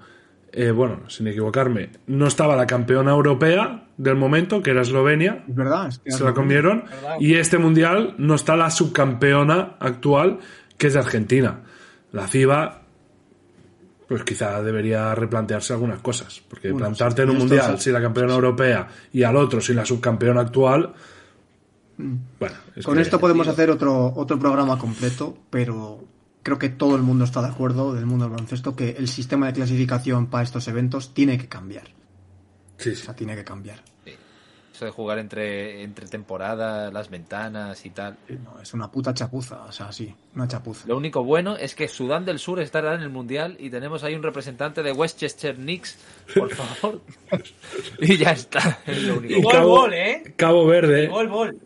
[0.52, 5.56] eh, bueno, sin equivocarme, no estaba la campeona europea del momento, que era Eslovenia, Es
[5.56, 5.88] verdad.
[5.88, 6.84] es que se la comieron,
[7.20, 10.40] y este mundial no está la subcampeona actual,
[10.78, 11.62] que es de Argentina.
[12.12, 12.83] La FIBA,
[14.08, 18.34] pues quizá debería replantearse algunas cosas, porque Bueno, plantarte en un mundial sin la campeona
[18.34, 20.94] europea y al otro sin la subcampeona actual,
[21.98, 22.88] bueno, es Mm.
[22.88, 26.04] Con que- esto podemos hacer otro, otro programa completo, pero
[26.42, 29.48] creo que todo el mundo está de acuerdo, del mundo del baloncesto, que el sistema
[29.48, 31.84] de clasificación para estos eventos tiene que cambiar.
[32.78, 33.04] Sí, O sí.
[33.04, 33.82] sea, tiene que cambiar.
[34.84, 38.18] Eso de jugar entre, entre temporadas, las ventanas y tal.
[38.44, 40.88] No, es una puta chapuza, o sea, sí, una chapuza.
[40.88, 44.16] Lo único bueno es que Sudán del Sur estará en el Mundial y tenemos ahí
[44.16, 45.98] un representante de Westchester Knicks,
[46.36, 47.02] por favor.
[48.00, 48.80] y ya está.
[48.86, 49.40] Es lo único.
[49.40, 50.34] Y Cabo, gol, ¿eh?
[50.36, 51.08] Cabo Verde.
[51.08, 51.58] Gol.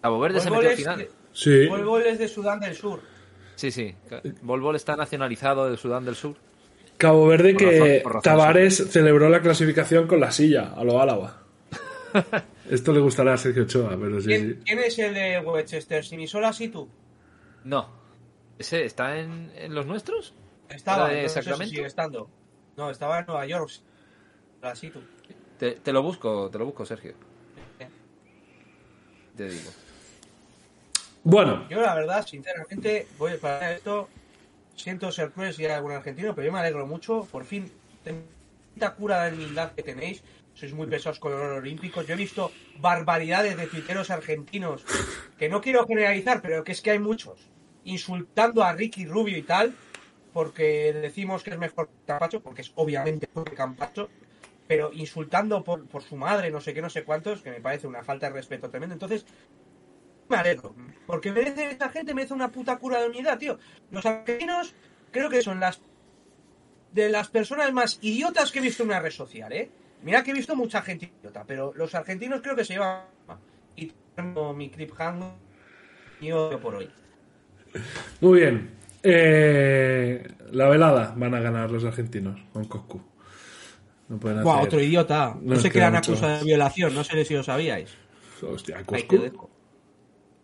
[0.00, 1.08] Cabo Verde se Gol, metió al final.
[1.32, 1.66] Sí.
[1.66, 3.00] Gol, gol es de Sudán del Sur.
[3.56, 3.94] Sí, sí.
[4.42, 6.36] Bol Bol está nacionalizado de Sudán del Sur.
[6.96, 11.41] Cabo Verde Por que Tavares celebró la clasificación con la silla, a lo Álava.
[12.70, 14.62] Esto le gustará a Sergio Ochoa, pero sí, ¿Quién, sí.
[14.64, 16.04] quién es el de Westchester?
[16.04, 16.88] ¿Simisola y tú?
[17.64, 17.88] No.
[18.58, 20.34] ¿Ese está en, en los nuestros?
[20.68, 21.70] Estaba, ¿Era de no sé si Sacramento?
[21.74, 22.30] sigue estando.
[22.76, 23.70] No, estaba en Nueva York.
[24.62, 25.00] Así tú.
[25.58, 27.14] Te, te lo busco, te lo busco, Sergio.
[29.36, 29.70] Te digo.
[31.24, 34.08] Bueno, Yo, la verdad, sinceramente, voy para esto.
[34.74, 37.26] Siento ser cruel si hay algún argentino, pero yo me alegro mucho.
[37.30, 37.70] Por fin,
[38.02, 40.22] tanta cura de humildad que tenéis.
[40.62, 42.02] Sois muy pesados con el oro olímpico.
[42.02, 44.84] Yo he visto barbaridades de tuiteros argentinos
[45.36, 47.50] que no quiero generalizar, pero que es que hay muchos
[47.82, 49.74] insultando a Ricky Rubio y tal,
[50.32, 54.08] porque decimos que es mejor Campacho, porque es obviamente mejor Campacho.
[54.68, 57.88] pero insultando por, por su madre, no sé qué, no sé cuántos, que me parece
[57.88, 58.92] una falta de respeto tremendo.
[58.92, 59.26] Entonces,
[60.28, 60.76] me alegro,
[61.08, 63.58] porque merece esta gente, merece una puta cura de unidad, tío.
[63.90, 64.76] Los argentinos
[65.10, 65.80] creo que son las
[66.92, 69.68] de las personas más idiotas que he visto en una red social, ¿eh?
[70.02, 73.02] Mira que he visto mucha gente idiota, pero los argentinos creo que se llevan...
[73.76, 75.22] Y tengo mi clip hang
[76.20, 76.90] yo por hoy.
[78.20, 78.70] Muy bien.
[79.02, 83.00] Eh, la velada van a ganar los argentinos con Coscu.
[84.08, 85.36] No pueden Buah, hacer- otro idiota.
[85.40, 86.12] No, No eran mucho.
[86.12, 87.90] acusados de violación, no sé si lo sabíais.
[88.42, 89.48] Hostia, Coscu.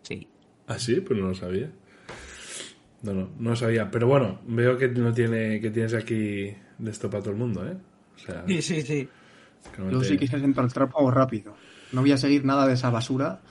[0.01, 0.27] Sí.
[0.67, 1.69] Ah, sí, pues no lo sabía.
[3.03, 3.89] No, no, no lo sabía.
[3.91, 7.65] Pero bueno, veo que no tiene, que tienes aquí de esto para todo el mundo,
[7.67, 7.77] ¿eh?
[8.15, 9.07] O sea, Sí, sí, sí.
[9.77, 11.53] No Yo sí quise entrar al trapo rápido.
[11.91, 13.41] No voy a seguir nada de esa basura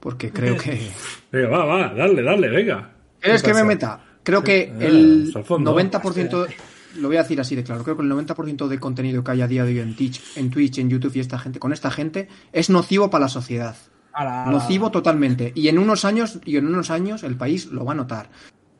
[0.00, 0.90] porque creo que...
[1.32, 2.90] Venga, va, va, dale, dale, venga.
[3.20, 4.00] ¿Quieres ¿Qué que me meta?
[4.22, 5.74] Creo que Ah, el hasta el fondo.
[5.74, 6.48] 90%,
[6.96, 9.42] lo voy a decir así de claro, creo que el 90% de contenido que hay
[9.42, 11.90] a día de hoy en Twitch, en Twitch, en YouTube y esta gente, con esta
[11.90, 13.76] gente, es nocivo para la sociedad.
[14.12, 14.52] Ala, ala.
[14.52, 15.52] Nocivo totalmente.
[15.54, 18.30] Y en unos años, y en unos años el país lo va a notar.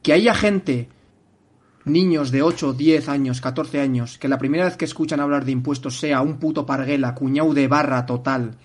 [0.02, 0.88] Que haya gente,
[1.88, 5.52] niños de 8, 10 años, 14 años, que la primera vez que escuchan hablar de
[5.52, 8.56] impuestos sea un puto parguela, cuñado de barra total,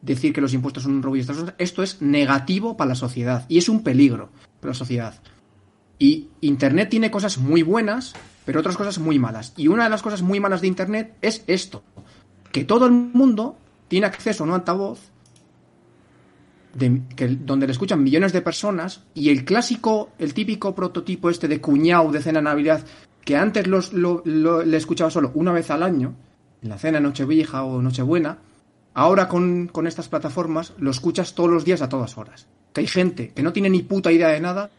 [0.00, 3.46] decir que los impuestos son un robo y estas esto es negativo para la sociedad.
[3.48, 4.30] Y es un peligro
[4.60, 5.14] para la sociedad.
[5.98, 8.14] Y Internet tiene cosas muy buenas,
[8.44, 9.54] pero otras cosas muy malas.
[9.56, 11.82] Y una de las cosas muy malas de Internet es esto.
[12.50, 13.56] Que todo el mundo
[13.88, 15.12] tiene acceso a un altavoz
[17.16, 21.60] que, donde le escuchan millones de personas y el clásico, el típico prototipo este de
[21.60, 22.84] cuñado de cena de Navidad,
[23.24, 26.14] que antes los, lo, lo- le escuchaba solo una vez al año,
[26.62, 28.38] en la cena Nochevieja o Nochebuena,
[28.94, 32.46] ahora con, con estas plataformas lo escuchas todos los días a todas horas.
[32.72, 34.70] Que hay gente que no tiene ni puta idea de nada,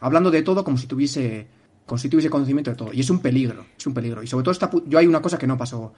[0.00, 1.46] hablando de todo como si tuviese,
[1.86, 2.92] como si tuviese conocimiento de todo.
[2.92, 4.22] Y es un peligro, es un peligro.
[4.22, 5.92] Y sobre todo esta yo hay una cosa que no pasó.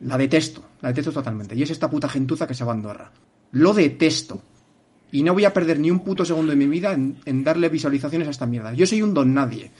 [0.00, 1.54] La detesto, la detesto totalmente.
[1.54, 3.10] Y es esta puta gentuza que se va a Andorra.
[3.52, 4.42] Lo detesto.
[5.10, 7.68] Y no voy a perder ni un puto segundo de mi vida en, en darle
[7.70, 8.74] visualizaciones a esta mierda.
[8.74, 9.70] Yo soy un don nadie.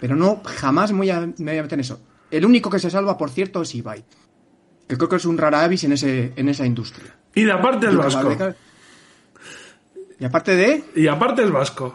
[0.00, 2.00] Pero no, jamás me voy, a, me voy a meter en eso.
[2.30, 4.04] El único que se salva, por cierto, es Ibai.
[4.88, 7.14] Que creo que es un rara avis en, ese, en esa industria.
[7.34, 8.36] Y de aparte Y vasco.
[10.18, 10.84] Y aparte de...
[10.96, 11.94] Y aparte es vasco.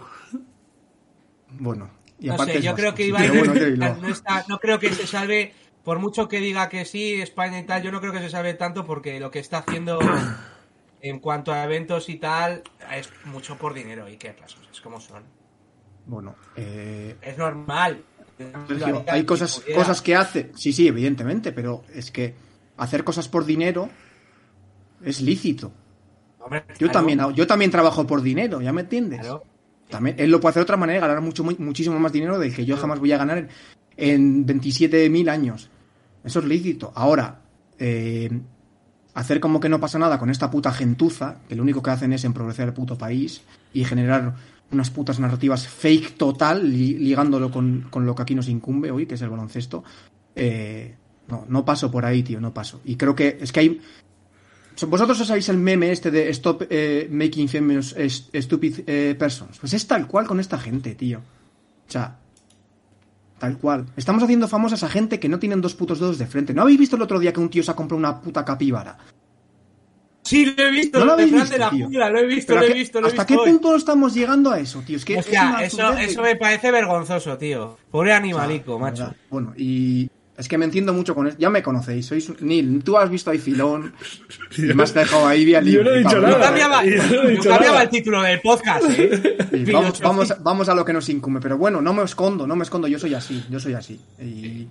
[1.59, 1.89] Bueno.
[2.19, 3.53] Y No aparte sé, es yo vasco, creo que Ibai bueno,
[4.01, 5.53] no, está- no creo que se salve,
[5.83, 8.53] por mucho que diga que sí, España y tal, yo no creo que se salve
[8.55, 9.99] tanto porque lo que está haciendo
[11.01, 14.99] en cuanto a eventos y tal es mucho por dinero y qué las cosas como
[14.99, 15.23] son.
[16.05, 18.03] Bueno, eh, Es normal.
[18.67, 20.51] Sergio, hay cosas, cosas que hace.
[20.55, 22.33] Sí, sí, evidentemente, pero es que
[22.77, 23.89] hacer cosas por dinero
[25.03, 25.71] es lícito.
[26.39, 29.19] Hombre, Yo claro, también, yo también trabajo por dinero, ¿ya me entiendes?
[29.21, 29.43] claro.
[29.89, 32.37] También, él lo puede hacer de otra manera y ganar mucho, muy- muchísimo más dinero
[32.37, 33.49] del que yo jamás voy a ganar en,
[33.97, 35.69] en 27.000 años.
[36.23, 36.91] Eso es lícito.
[36.95, 37.41] Ahora,
[37.79, 38.29] eh,
[39.13, 42.13] hacer como que no pasa nada con esta puta gentuza, que lo único que hacen
[42.13, 43.41] es empobrecer el puto país
[43.73, 44.35] y generar
[44.71, 49.05] unas putas narrativas fake total, li- ligándolo con, con lo que aquí nos incumbe hoy,
[49.05, 49.83] que es el baloncesto.
[50.35, 50.95] eh,
[51.27, 52.81] no, no paso por ahí, tío, no paso.
[52.85, 53.81] Y creo que es que hay
[54.87, 59.57] ¿Vosotros sabéis el meme este de Stop eh, Making Famous eh, Stupid eh, Persons?
[59.59, 61.19] Pues es tal cual con esta gente, tío.
[61.19, 62.18] O sea,
[63.39, 63.85] tal cual.
[63.95, 66.53] Estamos haciendo famosas a gente que no tienen dos putos dedos de frente.
[66.53, 68.97] ¿No habéis visto el otro día que un tío se ha comprado una puta capíbara?
[70.23, 71.85] Sí, lo he visto, No lo visto, de la tío.
[71.85, 73.49] jungla, lo he visto, Pero lo ¿a he qué- visto, lo he ¿Hasta qué hoy.
[73.49, 74.97] punto estamos llegando a eso, tío?
[74.97, 77.77] Es que es Hostia, una eso, eso me parece vergonzoso, tío.
[77.89, 79.03] Pobre animalico, O sea, macho.
[79.05, 79.15] ¿verdad?
[79.31, 80.07] Bueno, y
[80.39, 81.39] es que me entiendo mucho con esto.
[81.39, 83.93] Ya me conocéis, sois Neil, tú has visto ahí filón
[84.57, 86.27] y me has dejado ahí vía Yo no he libre, dicho.
[86.27, 87.83] Yo cambiaba, no he dicho cambiaba nada.
[87.83, 89.37] el título del podcast, ¿eh?
[89.51, 91.39] Y vamos, vamos, vamos a lo que nos incumbe.
[91.41, 92.87] Pero bueno, no me escondo, no me escondo.
[92.87, 93.99] Yo soy así, yo soy así.
[94.21, 94.67] Y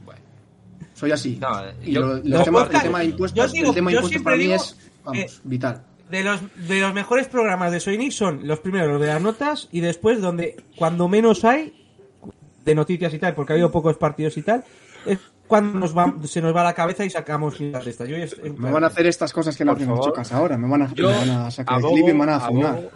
[0.94, 1.38] soy así.
[1.40, 1.48] No,
[1.84, 4.00] y yo- lo- lo los tema- el tema de impuestos, digo- el tema de yo
[4.00, 5.82] impuestos siempre para mí es, vamos, eh, vital.
[6.10, 9.68] De los, de los mejores programas de Soinic son los primeros, los de las notas,
[9.70, 11.74] y después donde cuando menos hay
[12.64, 14.64] de noticias y tal, porque ha habido pocos partidos y tal,
[15.06, 15.18] es
[15.48, 18.08] cuando nos va, se nos va la cabeza y sacamos las de estas.
[18.08, 20.04] Yo es- Me van a hacer estas cosas que Por hacen favor.
[20.04, 20.56] chocas ahora.
[20.56, 22.36] Me van a, Yo me van a sacar el abogo- clip y me van a
[22.36, 22.90] abogo-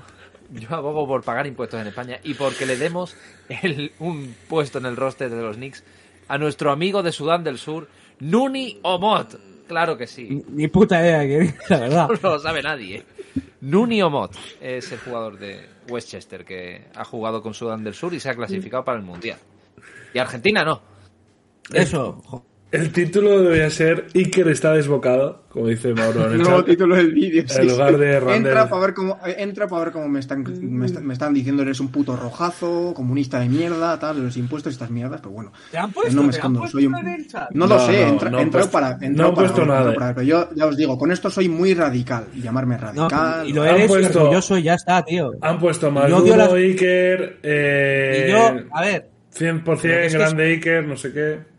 [0.53, 3.17] yo abogo por pagar impuestos en España y porque le demos
[3.49, 5.83] el- un puesto en el roster de los Knicks
[6.29, 7.89] a nuestro amigo de Sudán del Sur,
[8.21, 9.41] Nuni Omot.
[9.67, 10.43] Claro que sí.
[10.51, 12.09] Ni puta idea, que la verdad.
[12.23, 13.03] No lo sabe nadie.
[13.63, 18.21] Nuni Omot es el jugador de Westchester que ha jugado con Sudán del Sur y
[18.21, 19.39] se ha clasificado para el Mundial.
[20.13, 20.83] Y Argentina no.
[21.73, 22.21] Eso.
[22.27, 22.45] jo.
[22.71, 27.13] El título debería ser Iker está desbocado, como dice Mauro en El nuevo título del
[27.13, 27.45] vídeo.
[27.47, 28.01] sí, En lugar sí.
[28.01, 28.37] de Randall.
[28.47, 31.35] Entra para ver cómo, eh, entra para ver cómo me, están, me, están, me están
[31.35, 35.33] diciendo eres un puto rojazo, comunista de mierda, tal, los impuestos y estas mierdas, pero
[35.33, 35.53] bueno.
[35.71, 36.15] ¿Te han puesto?
[36.17, 36.93] no me ¿Te han escondo, soy un...
[36.93, 38.39] No lo No, sé, no, entra, no
[38.71, 39.93] para, no han para puesto nada.
[39.93, 42.81] para ver, pero yo ya os digo, con esto soy muy radical y llamarme No,
[43.11, 43.47] radical.
[43.51, 45.33] y lo Han eres puesto- y orgulloso y ya está, tío.
[45.43, 50.01] Han puesto más Yo odio duro las- Iker, eh, Y yo, a ver, 100% Pero
[50.01, 51.52] es que grande Iker, no sé qué.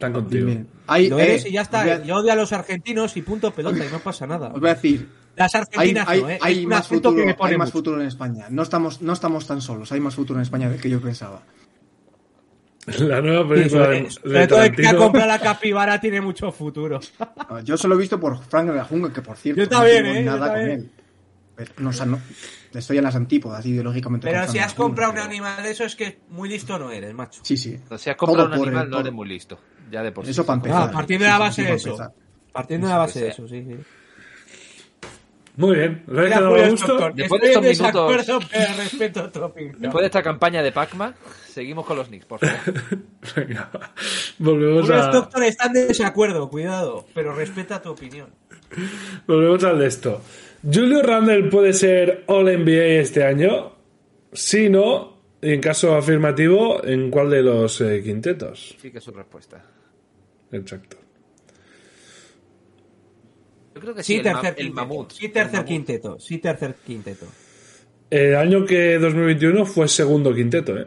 [0.00, 0.50] Están contigo.
[0.86, 1.82] Hay- lo eh, eres y ya está.
[1.82, 4.48] a- Yo odio a los argentinos y punto pelota y no pasa nada.
[4.48, 6.38] Os voy a decir, Las hay, argentinas hay- no, ¿eh?
[6.40, 7.78] hay un más futuro, que me pone hay más mucho.
[7.78, 8.46] futuro en España.
[8.48, 11.42] No estamos, no estamos tan solos, hay más futuro en España del que yo pensaba.
[12.98, 14.98] La nueva Sí, película sobre, de, de todo el que ha Tarantino.
[15.04, 16.98] comprado la capibara tiene mucho futuro.
[17.62, 20.12] Yo solo he visto por Frank de la Jungla, que por cierto Yo también, no
[20.14, 20.24] tengo ¿eh?
[20.24, 20.80] Yo nada con también.
[20.80, 20.90] él.
[21.56, 22.18] Pero, no, o sea, no,
[22.74, 24.26] estoy en las antípodas ideológicamente.
[24.28, 26.90] Pero si has de comprado un pero- animal de eso es que muy listo no
[26.90, 27.40] eres, macho.
[27.44, 27.78] Sí, sí.
[27.98, 29.58] Si has comprado Todo un animal, el no eres muy listo.
[29.90, 30.30] Ya de por sí.
[30.30, 30.88] Eso para empezar.
[30.88, 32.12] Ah, partiendo de la base sí, de eso.
[32.52, 33.76] Partiendo de la base de eso, sí, sí.
[35.56, 36.04] Muy bien.
[36.06, 39.76] Stockton, Después de Estoy en estos minutos- desacuerdo, pero respeto tu opinión.
[39.78, 41.14] Después de esta campaña de Pac-Man,
[41.48, 42.74] seguimos con los Knicks, por favor.
[43.36, 43.70] Venga,
[44.38, 48.28] volvemos, Julio a, Stockton está en desacuerdo, cuidado, pero respeta tu opinión.
[49.26, 50.22] volvemos al de esto.
[50.62, 53.72] ¿Julio Randle puede ser All NBA este año?
[54.32, 58.76] Si no, y en caso afirmativo, ¿en cuál de los eh, quintetos?
[58.80, 59.64] Sí que es su respuesta.
[60.52, 60.98] Exacto.
[63.74, 64.74] Yo creo que Sí, sí, el, ma- tercer el quinteto.
[64.86, 65.12] mamut.
[65.12, 65.66] Sí, El tercer mamut.
[65.68, 66.18] quinteto.
[66.20, 67.26] Sí, tercer quinteto.
[68.10, 70.86] El año que 2021 fue segundo quinteto, ¿eh?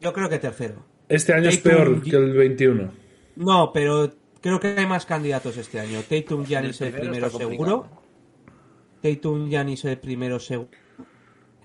[0.00, 0.84] Yo creo que tercero.
[1.08, 2.92] Este año es Tatum, peor que el 21.
[3.36, 6.00] No, pero creo que hay más candidatos este año.
[6.08, 7.99] Tatum Yanis el El primero seguro.
[9.02, 10.70] Tatum Yanis el primero seguro.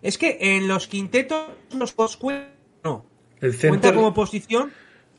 [0.01, 2.51] Es que en los quintetos los dos cuentan.
[2.83, 3.05] No.
[3.41, 4.71] El Cuenta como posición.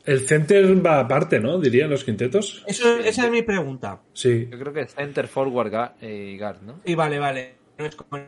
[0.05, 1.59] el center va aparte, ¿no?
[1.59, 2.63] Diría en los quintetos.
[2.67, 4.01] Eso, esa es mi pregunta.
[4.13, 4.47] Sí.
[4.49, 6.79] Yo creo que center, forward eh, y guard, ¿no?
[6.85, 7.55] Sí, vale, vale.
[7.77, 8.21] No es como.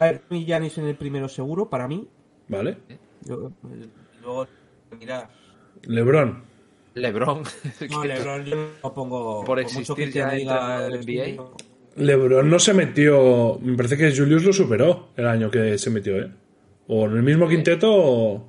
[0.00, 2.06] A ver, y Yanis en el primero seguro, para mí.
[2.48, 2.78] ¿Vale?
[3.22, 3.52] Yo-
[4.22, 4.46] luego,
[4.98, 5.30] mira.
[5.82, 6.42] LeBron.
[6.94, 7.42] LeBron.
[7.90, 9.44] No, Lebron, yo lo pongo.
[9.44, 11.44] Por mucho existir que te ya diga el NBA.
[11.98, 13.58] LeBron no se metió.
[13.62, 16.30] Me parece que Julius lo superó el año que se metió, ¿eh?
[16.86, 18.48] O en el mismo quinteto o,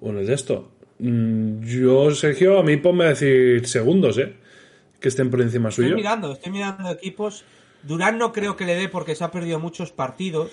[0.00, 0.70] o en el de esto.
[0.98, 4.34] Mm, Yo, Sergio, a mí ponme a decir segundos, ¿eh?
[5.00, 5.96] Que estén por encima Estoy suyo.
[5.96, 7.44] mirando, estoy mirando equipos.
[7.82, 10.52] Durán no creo que le dé porque se ha perdido muchos partidos.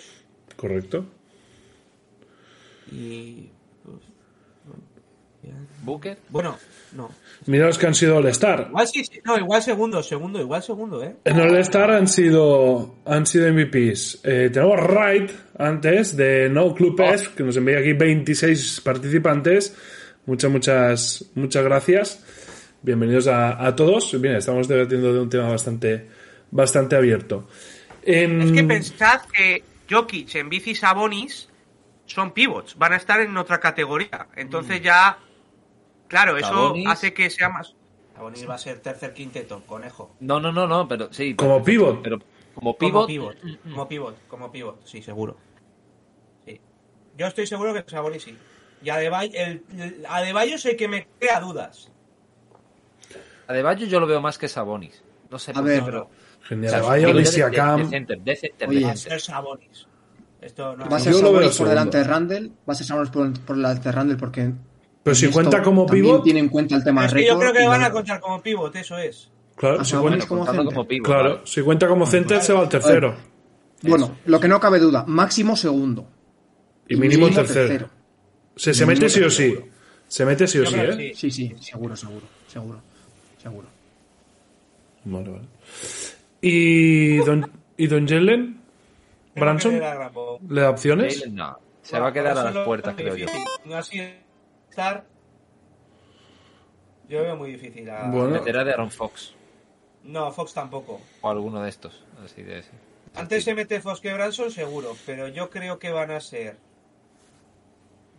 [0.55, 1.05] Correcto.
[2.91, 3.49] Y.
[5.83, 6.17] Booker.
[6.29, 6.57] bueno,
[6.93, 7.09] no.
[7.47, 8.67] Mira los que han sido All-Star.
[8.69, 11.15] Igual sí, sí, no, igual segundo, segundo, igual segundo, ¿eh?
[11.23, 14.19] En All-Star han sido, han sido MVPs.
[14.23, 17.13] Eh, tenemos Wright antes de No Club Oh.
[17.13, 19.75] F, que nos envía aquí 26 participantes.
[20.27, 22.23] Muchas, muchas, muchas gracias.
[22.83, 24.19] Bienvenidos a, a todos.
[24.21, 26.07] Bien, estamos debatiendo de un tema bastante,
[26.51, 27.47] bastante abierto.
[28.03, 31.47] En- Es que pensad que Jokic, en bici Sabonis
[32.05, 34.27] son pivots, van a estar en otra categoría.
[34.35, 35.17] Entonces ya,
[36.11, 36.87] claro, eso Sabonis.
[36.87, 37.73] hace que sea más.
[38.13, 40.15] Sabonis va a ser tercer quinteto, conejo.
[40.19, 41.33] No, no, no, no, pero sí.
[41.35, 42.01] Como pivot.
[42.03, 42.19] Pero
[42.53, 43.07] como Como pivot.
[43.07, 45.37] pivot, como pivot, como pivot, sí, seguro.
[46.45, 46.59] Sí.
[47.17, 48.37] Yo estoy seguro que Sabonis sí.
[48.83, 51.91] Y Adebayo, el, el- Adebayo es el que me crea dudas.
[53.47, 55.03] Adebayo yo lo veo más que Sabonis.
[55.29, 56.09] No sé A por ver, qué, pero.
[56.43, 56.73] Genial.
[56.75, 57.89] Adebayo, de- Siakam.
[59.19, 59.87] Sabonis.
[60.41, 62.51] Esto no Va a ser Sabonis por delante de Randall.
[62.67, 64.51] Va a ser Sabonis por, por delante de Randall porque.
[65.03, 67.53] Pero si cuenta como también pivot, Tiene en cuenta el tema Es que yo creo
[67.53, 69.29] que van a contar como pivot, eso es.
[69.55, 71.05] claro, a si cuenta, como pivot.
[71.05, 73.15] claro, si cuenta como center se va al tercero.
[73.83, 76.07] Bueno, lo que no cabe duda, máximo segundo.
[76.87, 77.89] Y mínimo tercero.
[78.55, 79.57] Se, se mete sí o sí.
[80.07, 80.93] Se mete sí o sí, ¿eh?
[80.97, 81.13] sí.
[81.15, 82.79] Sí, sí, seguro, seguro, seguro,
[83.41, 83.67] seguro.
[85.05, 85.45] Vale, vale.
[86.41, 88.61] ¿Y Don, ¿y Don Jalen?
[89.35, 89.73] ¿Branson?
[89.73, 90.39] Le da Rambo.
[90.49, 91.17] ¿Le da opciones?
[91.19, 91.57] Jalen, no.
[91.81, 93.25] Se va a quedar a las puertas, creo yo.
[94.71, 95.05] Estar.
[97.07, 98.09] Yo veo muy difícil a.
[98.09, 98.29] Bueno.
[98.29, 99.33] Meterá de Aaron Fox.
[100.03, 100.99] No, Fox tampoco.
[101.21, 102.03] O alguno de estos.
[102.23, 102.71] Así de ese.
[103.13, 104.95] Antes se mete Fox que Branson, seguro.
[105.05, 106.57] Pero yo creo que van a ser.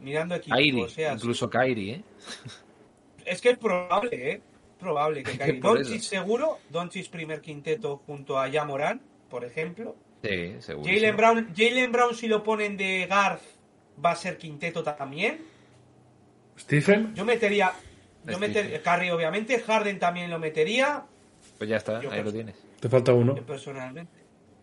[0.01, 0.59] Mirando equipos.
[0.59, 0.85] Kyrie.
[0.85, 2.03] o sea, Incluso Kyrie, ¿eh?
[3.25, 4.43] Es que es probable, ¿eh?
[4.79, 6.59] Probable que Doncic seguro.
[6.69, 9.01] Doncic primer quinteto junto a Yamoran,
[9.31, 9.97] por ejemplo.
[10.23, 10.87] Sí, seguro.
[10.93, 13.43] Jalen Brown, Jalen Brown, si lo ponen de Garth,
[14.05, 15.52] va a ser quinteto también.
[16.59, 17.15] ¿Stephen?
[17.15, 17.73] Yo metería.
[18.27, 18.83] Yo metería.
[18.83, 19.59] Curry, obviamente.
[19.61, 21.05] Harden también lo metería.
[21.59, 22.57] Pues ya está, Yo ahí creo- lo tienes.
[22.81, 23.37] Te falta uno.
[23.37, 24.13] Yo personalmente.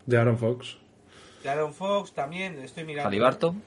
[0.06, 0.78] De Aaron Fox.
[1.42, 2.58] De Aaron Fox también.
[2.58, 3.08] Estoy mirando.
[3.08, 3.62] Halliburton.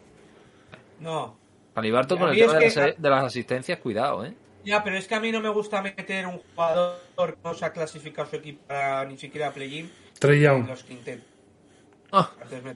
[1.00, 1.38] No.
[1.76, 4.34] Halliburton A con el tema de, que- las, de las asistencias, cuidado, ¿eh?
[4.66, 7.66] Ya, pero es que a mí no me gusta meter un jugador que no se
[7.66, 10.68] ha clasificado su equipo para ni siquiera play-in Trey en Young.
[10.70, 11.26] los quintetos.
[12.12, 12.32] Ah.
[12.42, 12.76] Antes me.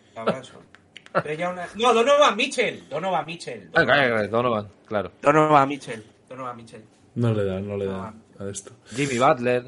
[1.14, 2.84] Pero ya una- No, Donovan Mitchell.
[2.90, 3.70] Donovan Mitchell.
[3.74, 5.12] Ah, Donovan, claro.
[5.22, 6.04] Donovan Mitchell.
[6.30, 6.84] Donovan Mitchell.
[7.16, 8.72] No le da, no le da a esto.
[8.96, 9.64] Jimmy Butler.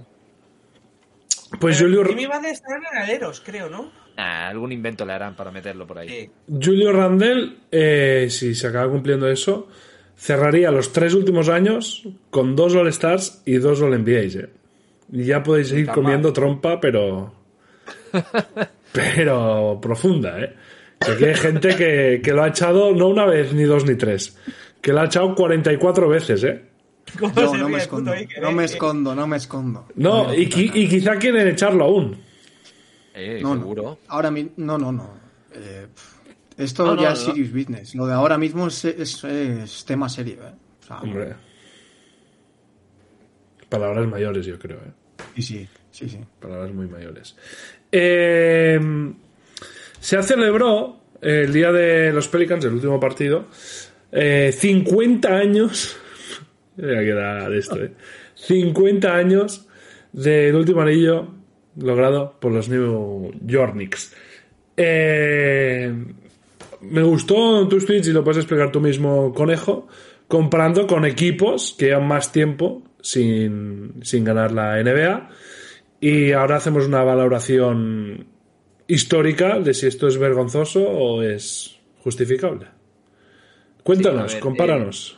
[1.59, 3.91] Pues Pero Julio, Jimmy Butler está en aleros, creo, ¿no?
[4.17, 6.09] Algún invento le harán para meterlo por ahí.
[6.09, 6.31] Sí.
[6.63, 9.67] Julio Randell, eh, si se acaba cumpliendo eso,
[10.17, 14.35] cerraría los tres últimos años con dos All-Stars y dos All-NBAs.
[14.35, 14.49] eh.
[15.11, 17.33] Y ya podéis ir comiendo trompa, pero.
[18.93, 20.55] pero profunda, ¿eh?
[20.99, 23.95] Que aquí hay gente que, que lo ha echado no una vez, ni dos, ni
[23.95, 24.37] tres.
[24.81, 26.61] Que lo ha echado 44 veces, ¿eh?
[27.17, 28.53] ¿Cómo Yo se no ríe me puto escondo, Iker, no eh?
[28.53, 29.87] me escondo, no me escondo.
[29.95, 30.77] No, y, gusta qui- nada.
[30.79, 32.17] y quizá quieren echarlo aún.
[33.15, 33.61] Eh, No, no.
[33.61, 33.99] seguro.
[34.09, 35.13] Ahora mismo, no, no, no.
[35.53, 35.87] Eh,
[36.57, 37.13] esto No, no, ya no.
[37.15, 37.95] es serious business.
[37.95, 40.53] Lo de ahora mismo es, es- es tema serio, ¿eh?
[40.83, 41.33] O sea, Hombre.
[43.69, 44.91] Palabras mayores, yo creo, ¿eh?
[45.35, 46.19] sí, sí, sí, sí.
[46.39, 47.35] palabras muy mayores.
[47.91, 48.79] Eh,
[49.99, 53.45] se celebró el día de los Pelicans, el último partido,
[54.11, 55.97] eh, 50 años.
[56.77, 57.91] Era de esto, ¿eh?
[58.35, 59.67] 50 años
[60.13, 61.27] del último anillo
[61.77, 64.15] logrado por los New York Knicks.
[64.77, 65.93] Eh,
[66.81, 69.87] me gustó tus tweets y lo puedes explicar tú mismo, Conejo,
[70.27, 75.29] comparando con equipos que llevan más tiempo sin, sin ganar la NBA.
[76.01, 78.27] Y ahora hacemos una valoración
[78.89, 82.67] histórica de si esto es vergonzoso o es justificable.
[83.83, 85.17] Cuéntanos, Sí, a ver, compáranos.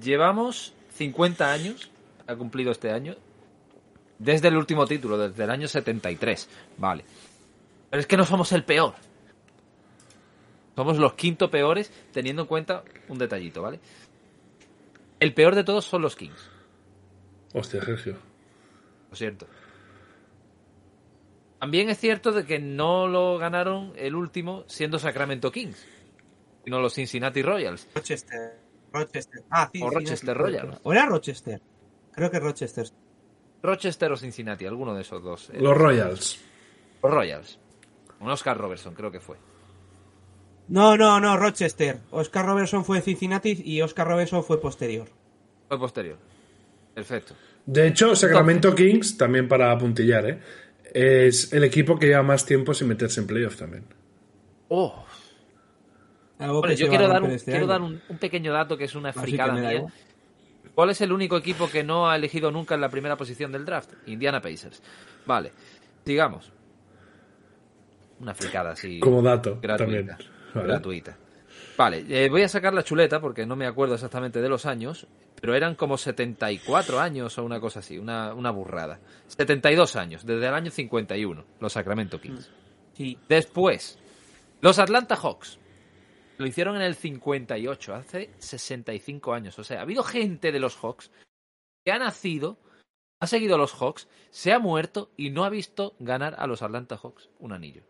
[0.00, 1.90] Llevamos 50 años,
[2.26, 3.16] ha cumplido este año,
[4.18, 6.48] desde el último título, desde el año 73.
[6.76, 7.04] Vale.
[7.90, 8.94] Pero es que no somos el peor.
[10.76, 13.80] Somos los quinto peores, teniendo en cuenta un detallito, ¿vale?
[15.18, 16.50] El peor de todos son los Kings,
[17.54, 18.16] Hostia, Sergio.
[19.10, 19.46] lo cierto.
[21.62, 25.86] También es cierto de que no lo ganaron el último siendo Sacramento Kings,
[26.64, 27.86] sino los Cincinnati Royals.
[27.94, 28.58] Rochester.
[28.92, 29.42] Rochester.
[29.48, 30.80] Ah, sí, O sí, Rochester sí, Royals.
[30.82, 31.60] ¿O era Rochester?
[32.12, 32.88] Creo que Rochester.
[33.62, 35.50] Rochester o Cincinnati, alguno de esos dos.
[35.50, 35.58] eh.
[35.60, 36.40] Los Royals.
[37.00, 37.60] Los Royals.
[38.18, 39.36] Un Oscar Robertson, creo que fue.
[40.66, 42.00] No, no, no, Rochester.
[42.10, 45.06] Oscar Robertson fue Cincinnati y Oscar Robertson fue posterior.
[45.68, 46.18] Fue posterior.
[46.92, 47.34] Perfecto.
[47.66, 50.40] De hecho, Sacramento Kings, también para apuntillar, ¿eh?
[50.92, 53.84] Es el equipo que lleva más tiempo sin meterse en playoff también.
[54.68, 55.04] Oh,
[56.66, 58.94] que yo quiero a dar, un, este quiero dar un, un pequeño dato que es
[58.94, 59.84] una fricada mía.
[60.74, 63.64] ¿Cuál es el único equipo que no ha elegido nunca en la primera posición del
[63.64, 63.92] draft?
[64.06, 64.82] Indiana Pacers.
[65.26, 65.52] Vale,
[66.04, 66.50] sigamos.
[68.20, 69.00] Una fricada así.
[69.00, 69.76] Como dato gratuita.
[69.76, 70.06] también.
[70.54, 70.68] Vale.
[70.68, 71.18] Gratuita.
[71.76, 75.06] Vale, eh, voy a sacar la chuleta porque no me acuerdo exactamente de los años,
[75.40, 79.00] pero eran como 74 años o una cosa así, una, una burrada.
[79.26, 82.50] 72 años, desde el año 51, los Sacramento Kings.
[82.94, 83.18] Sí.
[83.28, 83.98] Después,
[84.60, 85.58] los Atlanta Hawks.
[86.38, 89.58] Lo hicieron en el 58, hace 65 años.
[89.58, 91.10] O sea, ha habido gente de los Hawks
[91.84, 92.58] que ha nacido,
[93.20, 96.62] ha seguido a los Hawks, se ha muerto y no ha visto ganar a los
[96.62, 97.82] Atlanta Hawks un anillo.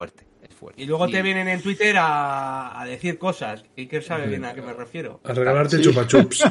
[0.00, 0.80] Fuerte, es fuerte.
[0.82, 3.62] Y luego te vienen en Twitter a, a decir cosas.
[3.76, 5.20] Y que sabe bien a qué me refiero.
[5.24, 5.82] A regalarte Sí.
[5.82, 6.42] chupachups.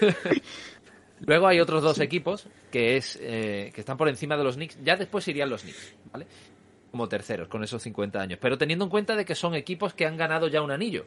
[1.26, 4.78] Luego hay otros dos equipos que es eh, que están por encima de los Knicks.
[4.82, 6.26] Ya después irían los Knicks, ¿vale?
[6.90, 8.38] Como terceros, con esos 50 años.
[8.40, 11.04] Pero teniendo en cuenta de que son equipos que han ganado ya un anillo.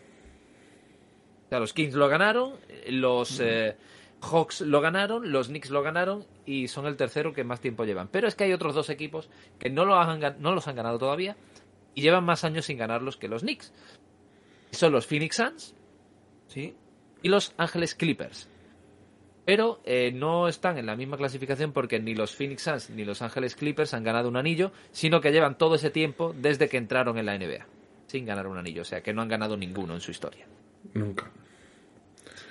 [1.48, 2.54] O sea, los Kings lo ganaron,
[2.88, 3.76] los eh,
[4.22, 8.10] Hawks lo ganaron, los Knicks lo ganaron y son el tercero que más tiempo llevan.
[8.10, 11.00] Pero es que hay otros dos equipos que no, lo han, no los han ganado
[11.00, 11.36] todavía
[11.96, 13.72] y llevan más años sin ganarlos que los Knicks.
[14.72, 15.76] Son los Phoenix Suns
[16.48, 16.76] Sí.
[17.22, 18.50] y los Ángeles Clippers.
[19.46, 23.22] Pero eh, no están en la misma clasificación porque ni los Phoenix Suns ni los
[23.22, 27.18] Ángeles Clippers han ganado un anillo, sino que llevan todo ese tiempo desde que entraron
[27.18, 27.66] en la NBA,
[28.08, 30.48] sin ganar un anillo, o sea que no han ganado ninguno en su historia.
[30.94, 31.30] Nunca.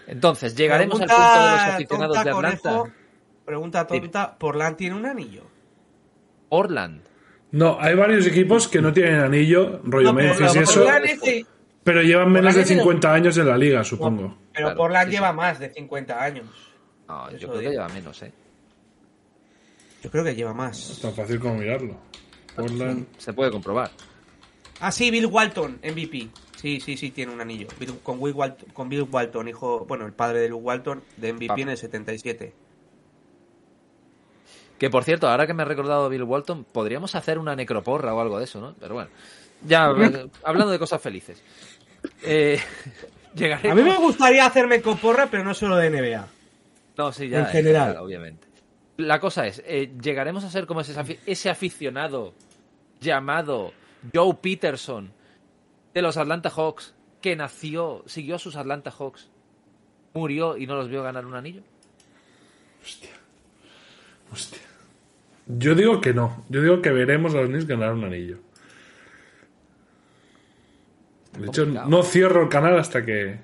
[0.07, 2.71] Entonces, llegaremos al punto de los aficionados tonta, de Atlanta.
[2.71, 2.93] conejo.
[3.47, 4.39] pregunta tonta.
[4.39, 5.45] ¿Portland tiene un anillo?
[6.51, 7.03] Orland.
[7.53, 11.47] No, hay varios equipos que no tienen anillo, rollo No, Memphis y eso, es
[11.85, 14.39] pero llevan menos de Portland es de- 50 años en la liga, supongo.
[14.53, 15.17] Pero Claro, Portland sí, sí.
[15.17, 16.47] lleva más de 50 años.
[17.09, 18.33] No, yo creo que lleva menos, ¿eh?
[20.03, 20.99] Yo creo que lleva más.
[21.03, 21.97] Tan fácil como mirarlo.
[22.57, 23.07] Portland.
[23.19, 23.91] Se puede comprobar.
[24.81, 26.29] Ah, sí, Bill Walton, MVP.
[26.57, 27.67] Sí, sí, sí, tiene un anillo.
[27.79, 31.33] Bill- con, Bill Walton, con Bill Walton, hijo, bueno, el padre de Luke Walton, de
[31.33, 31.61] MVP Papá.
[31.63, 32.53] en el 77.
[34.79, 38.21] Que por cierto, ahora que me he recordado Bill Walton, podríamos hacer una necroporra o
[38.21, 38.75] algo de eso, ¿no?
[38.81, 39.11] Pero bueno,
[39.65, 41.43] ya eh, hablando de cosas felices.
[42.23, 42.61] Eh,
[43.35, 43.79] Llegaremos...
[43.79, 46.27] A mí me gustaría hacerme coporra, pero no solo de NBA.
[46.99, 47.41] No, sí, ya.
[47.41, 47.97] En general.
[47.97, 48.47] obviamente.
[48.99, 52.35] La cosa es, eh, ¿llegaremos a ser como ese, ese aficionado
[53.01, 53.73] llamado
[54.15, 55.11] Joe Peterson
[55.95, 59.31] de los Atlanta Hawks que nació, siguió a sus Atlanta Hawks,
[60.13, 61.63] murió y no los vio ganar un anillo?
[62.83, 63.11] Hostia.
[65.47, 66.45] Yo digo que no.
[66.49, 68.39] Yo digo que veremos a los Knicks ganar un anillo.
[71.39, 71.89] De hecho, complicado.
[71.89, 73.39] no cierro el canal hasta que.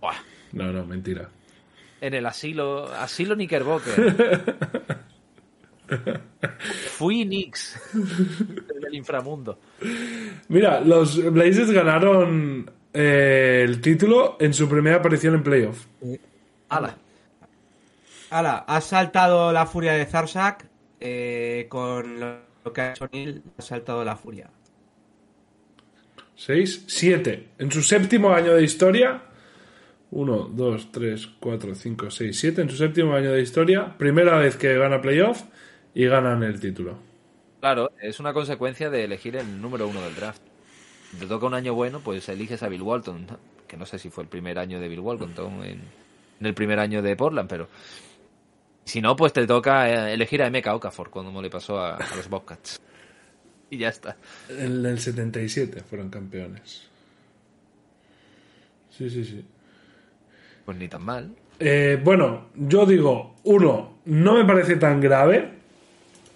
[0.00, 0.16] Buah.
[0.52, 1.28] No, no, mentira.
[2.00, 4.56] En el asilo, asilo Knickerbocker.
[6.96, 7.78] Fui Knicks
[8.86, 9.58] el inframundo.
[10.48, 15.86] Mira, los Blazers ganaron eh, el título en su primera aparición en playoff.
[18.32, 18.50] Ala.
[18.50, 20.66] Ahora, ha saltado la furia de Zarsak
[21.00, 24.50] eh, con lo que ha hecho Neil, ha saltado la furia.
[26.36, 27.48] 6, 7.
[27.58, 29.22] En su séptimo año de historia.
[30.10, 32.62] 1, 2, 3, 4, 5, 6, 7.
[32.62, 33.96] En su séptimo año de historia.
[33.98, 35.42] Primera vez que gana playoff
[35.94, 36.98] y ganan el título.
[37.60, 40.42] Claro, es una consecuencia de elegir el número uno del draft.
[41.18, 43.26] Te toca un año bueno, pues eliges a Bill Walton,
[43.68, 45.80] que no sé si fue el primer año de Bill Walton en,
[46.40, 47.68] en el primer año de Portland, pero
[48.84, 50.74] si no, pues te toca eh, elegir a M.K.
[50.74, 52.80] Okafor, como le pasó a, a los Bobcats.
[53.70, 54.18] Y ya está.
[54.50, 56.90] En el 77 fueron campeones.
[58.90, 59.42] Sí, sí, sí.
[60.66, 61.34] Pues ni tan mal.
[61.58, 65.48] Eh, bueno, yo digo, uno, no me parece tan grave,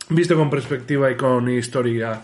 [0.08, 2.22] visto con perspectiva y con historia,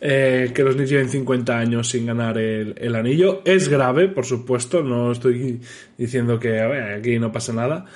[0.00, 3.42] eh, que los Knicks lleven 50 años sin ganar el, el anillo.
[3.44, 5.60] Es grave, por supuesto, no estoy
[5.98, 7.86] diciendo que a ver, aquí no pasa nada.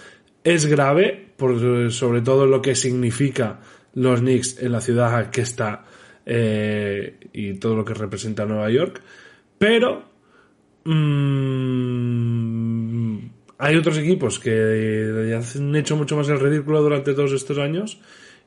[0.43, 3.61] Es grave, por, sobre todo lo que significa
[3.95, 5.84] los Knicks en la ciudad que está
[6.24, 9.01] eh, y todo lo que representa Nueva York.
[9.59, 10.05] Pero
[10.84, 11.76] mm,
[13.59, 18.01] hay otros equipos que han hecho mucho más el ridículo durante todos estos años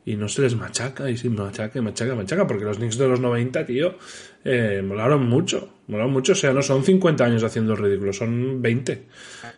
[0.06, 3.08] y no se les machaca y se machaca y machaca machaca porque los Knicks de
[3.08, 3.98] los 90, tío,
[4.44, 8.62] eh, molaron mucho, molaron mucho, o sea, no son 50 años haciendo el ridículo, son
[8.62, 9.06] 20.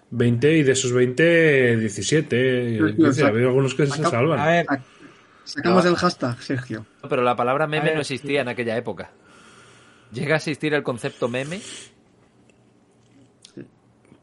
[0.09, 3.87] 20 y de esos 20, 17, Sí, sí, 15, o sea, ha habido algunos que
[3.87, 4.39] se salvan.
[4.39, 4.65] A ver,
[5.43, 6.85] Sacamos el hashtag, Sergio.
[7.09, 9.11] Pero la palabra meme ver, no existía en aquella época.
[10.11, 11.61] Llega a existir el concepto meme.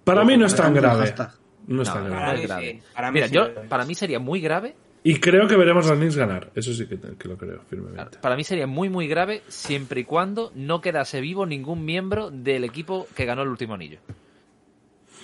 [0.05, 1.07] Para mí no es tan grave.
[1.07, 1.33] hashtag.
[1.67, 2.83] No es tan grave.
[2.95, 4.75] Para mí Mira, yo, para mí sería muy grave
[5.05, 6.51] Y creo que veremos a los Knicks ganar.
[6.55, 8.19] Eso sí que, que lo creo firmemente.
[8.19, 12.65] Para mí sería muy, muy grave siempre y cuando no quedase vivo ningún miembro del
[12.65, 13.99] equipo que ganó el último anillo.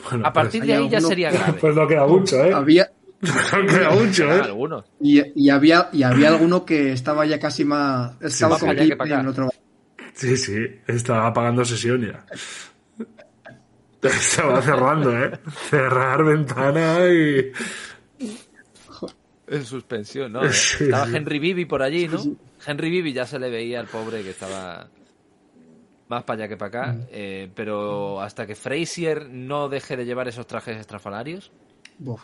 [0.09, 1.55] Bueno, A partir pues, de ahí ya sería grave.
[1.61, 2.53] pues no queda mucho, ¿eh?
[2.53, 4.41] Había, No queda mucho, ¿eh?
[4.43, 4.85] Algunos.
[5.01, 8.21] y, y había, y había alguno que estaba ya casi más.
[8.21, 9.51] Estaba con que Clip para en otro.
[10.13, 10.57] Sí, sí,
[10.87, 12.25] estaba pagando sesión ya.
[14.03, 15.33] Estaba cerrando, ¿eh?
[15.71, 17.51] Cerrar ventana y...
[19.47, 20.41] En suspensión, ¿no?
[20.53, 21.07] Sí, estaba.
[21.07, 22.21] Henry Bibi por allí, ¿no?
[22.67, 24.89] Henry Bibi ya se le veía al pobre que estaba
[26.09, 26.97] más para allá que para acá.
[27.11, 31.51] eh, pero hasta que Frazier no deje de llevar esos trajes estrafalarios,
[31.99, 32.23] Buf.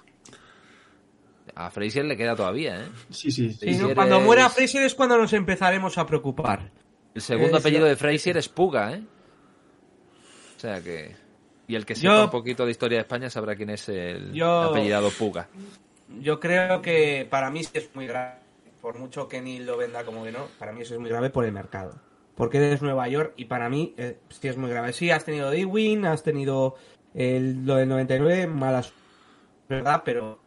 [1.54, 2.88] a Frazier le queda todavía, ¿eh?
[3.10, 3.50] Sí, sí.
[3.52, 3.72] Sí, ¿no?
[3.72, 6.70] Frazier Cuando es- muera Fraser es cuando nos empezaremos a preocupar.
[7.14, 9.02] El segundo Es- apellido de Frazier es Puga, ¿eh?
[10.56, 11.16] O sea que...
[11.66, 14.32] Y el que sepa Yo- un poquito de historia de España sabrá quién es el
[14.32, 15.48] Yo- apellidado Puga.
[16.18, 18.40] Yo creo que para mí sí es muy grave.
[18.80, 21.30] Por mucho que Neil lo venda como que no, para mí eso es muy grave
[21.30, 22.00] por el mercado.
[22.34, 24.92] Porque eres Nueva York y para mí eh, sí es muy grave.
[24.94, 26.76] Sí, has tenido Dewin, has tenido
[27.14, 28.92] el, lo del 99, malas,
[29.68, 30.02] ¿verdad?
[30.04, 30.40] Pero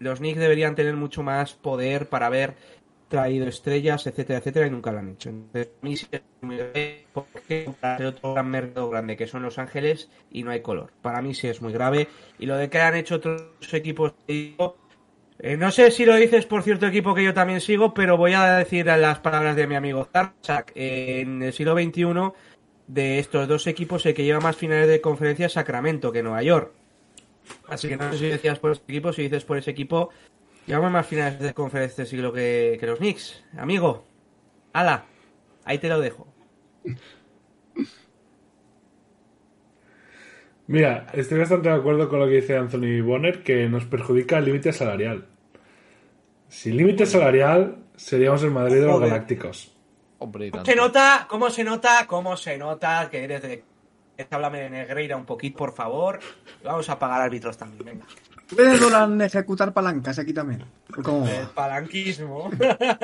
[0.00, 2.56] los Knicks deberían tener mucho más poder para haber
[3.08, 5.28] traído estrellas, etcétera, etcétera, y nunca lo han hecho.
[5.28, 9.42] Entonces, para mí sí es muy grave porque ser otro gran mercado grande que son
[9.42, 10.92] Los Ángeles y no hay color.
[11.02, 12.08] Para mí sí es muy grave.
[12.38, 13.42] Y lo de que han hecho otros
[13.72, 14.14] equipos,
[15.38, 18.32] eh, no sé si lo dices por cierto equipo que yo también sigo, pero voy
[18.32, 20.72] a decir las palabras de mi amigo Zarzak.
[20.74, 22.32] en el siglo XXI,
[22.86, 26.42] de estos dos equipos, el que lleva más finales de conferencia es Sacramento que Nueva
[26.42, 26.72] York.
[27.68, 30.10] Así que no sé si decías por ese equipo, si dices por ese equipo,
[30.66, 33.44] llevamos más finales de conferencia este siglo que, que los Knicks.
[33.56, 34.04] Amigo,
[34.72, 35.04] ala,
[35.64, 36.26] ahí te lo dejo.
[40.68, 44.46] Mira, estoy bastante de acuerdo con lo que dice Anthony Bonner, que nos perjudica el
[44.46, 45.26] límite salarial.
[46.48, 49.10] Sin límite salarial, seríamos el Madrid de los Joder.
[49.10, 49.72] Galácticos.
[50.18, 51.26] Hombre, ¿Cómo se nota?
[51.28, 52.06] ¿Cómo se nota?
[52.06, 53.64] ¿Cómo se nota que eres de...
[54.30, 56.18] Háblame de Negreira un poquito, por favor.
[56.64, 58.06] Vamos a pagar árbitros también, venga.
[58.48, 60.64] ¿Puedes Dolan ejecutar palancas aquí también?
[61.02, 61.26] ¿Cómo?
[61.28, 62.50] El palanquismo.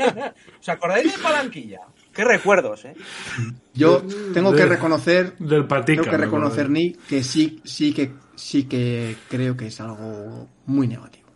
[0.61, 1.81] ¿Os acordáis de palanquilla?
[2.13, 2.95] Qué recuerdos, ¿eh?
[3.75, 4.03] Yo
[4.35, 6.03] tengo que reconocer, Del patica.
[6.03, 6.69] tengo que reconocer.
[6.69, 11.31] Nick, que sí, sí que sí que creo que es algo muy negativo.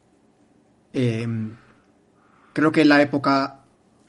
[0.92, 1.26] Eh,
[2.52, 3.64] creo que la época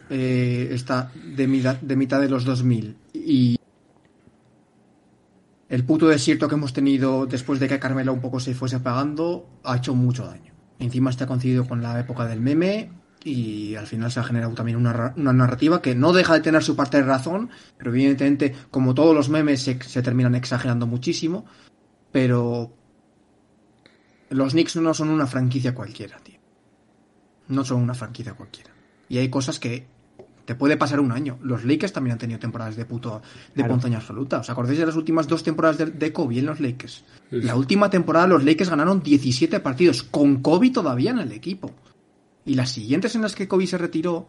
[0.09, 3.57] eh, está de, mitad, de mitad de los 2000 y
[5.69, 9.49] el puto desierto que hemos tenido después de que Carmela un poco se fuese apagando
[9.63, 10.53] ha hecho mucho daño.
[10.79, 12.89] Encima está coincidido con la época del meme
[13.27, 16.63] y al final se ha generado también una, una narrativa que no deja de tener
[16.63, 21.45] su parte de razón, pero evidentemente como todos los memes se, se terminan exagerando muchísimo,
[22.11, 22.73] pero
[24.29, 26.39] los Knicks no son una franquicia cualquiera, tío.
[27.47, 28.71] No son una franquicia cualquiera.
[29.09, 29.87] Y hay cosas que
[30.45, 31.37] te puede pasar un año.
[31.41, 33.69] Los Lakers también han tenido temporadas de puto de Claro.
[33.71, 34.39] ponzoña absoluta.
[34.39, 37.03] ¿Os acordáis de las últimas dos temporadas de, de Kobe en los Lakers?
[37.29, 41.71] Sí, La última temporada los Lakers ganaron 17 partidos con Kobe todavía en el equipo.
[42.47, 44.25] Y las siguientes en las que Kobe se retiró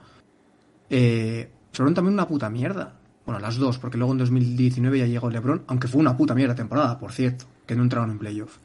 [0.91, 2.97] eh, fueron también una puta mierda.
[3.25, 6.57] Bueno, las dos, porque luego en 2019 ya llegó LeBron, aunque fue una puta mierda
[6.57, 8.59] temporada, por cierto, que no entraron en playoff.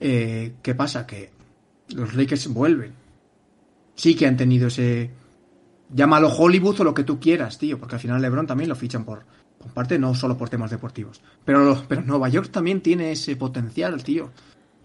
[0.00, 1.06] Eh, ¿Qué pasa?
[1.06, 1.30] Que
[1.94, 2.92] los Lakers vuelven.
[3.94, 5.10] Sí que han tenido ese...
[5.94, 9.04] Llámalo Hollywood o lo que tú quieras, tío, porque al final LeBron también lo fichan
[9.04, 9.24] por,
[9.58, 11.22] por parte, no solo por temas deportivos.
[11.42, 14.30] Pero, pero Nueva York también tiene ese potencial, tío.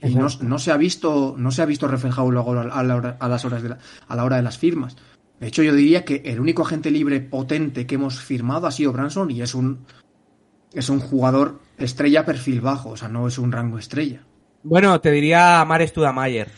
[0.02, 3.18] Y no, no se ha visto, no se ha visto reflejado luego a, la hora-
[3.20, 3.78] a las horas de la-
[4.08, 4.96] a la hora de las firmas.
[5.40, 8.92] De hecho, yo diría que el único agente libre potente que hemos firmado ha sido
[8.94, 9.80] Branson y es un
[10.74, 14.22] es un jugador estrella perfil bajo, o sea, no es un rango estrella.
[14.64, 16.50] Bueno, te diría Amare Studamayer.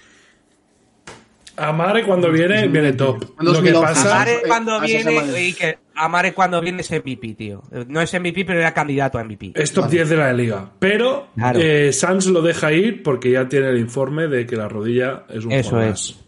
[1.58, 3.24] Amare cuando viene, viene top.
[3.40, 3.82] Lo que 2011.
[3.82, 4.16] pasa.
[4.16, 7.62] Amare cuando viene, que Amare cuando viene es MVP, tío.
[7.88, 9.52] No es MVP, pero era candidato a MVP.
[9.56, 10.72] Es top 10 de la liga.
[10.80, 11.60] Pero Claro.
[11.62, 15.46] eh, Sans lo deja ir porque ya tiene el informe de que la rodilla es
[15.46, 15.90] un Eso juego es.
[15.92, 16.20] más.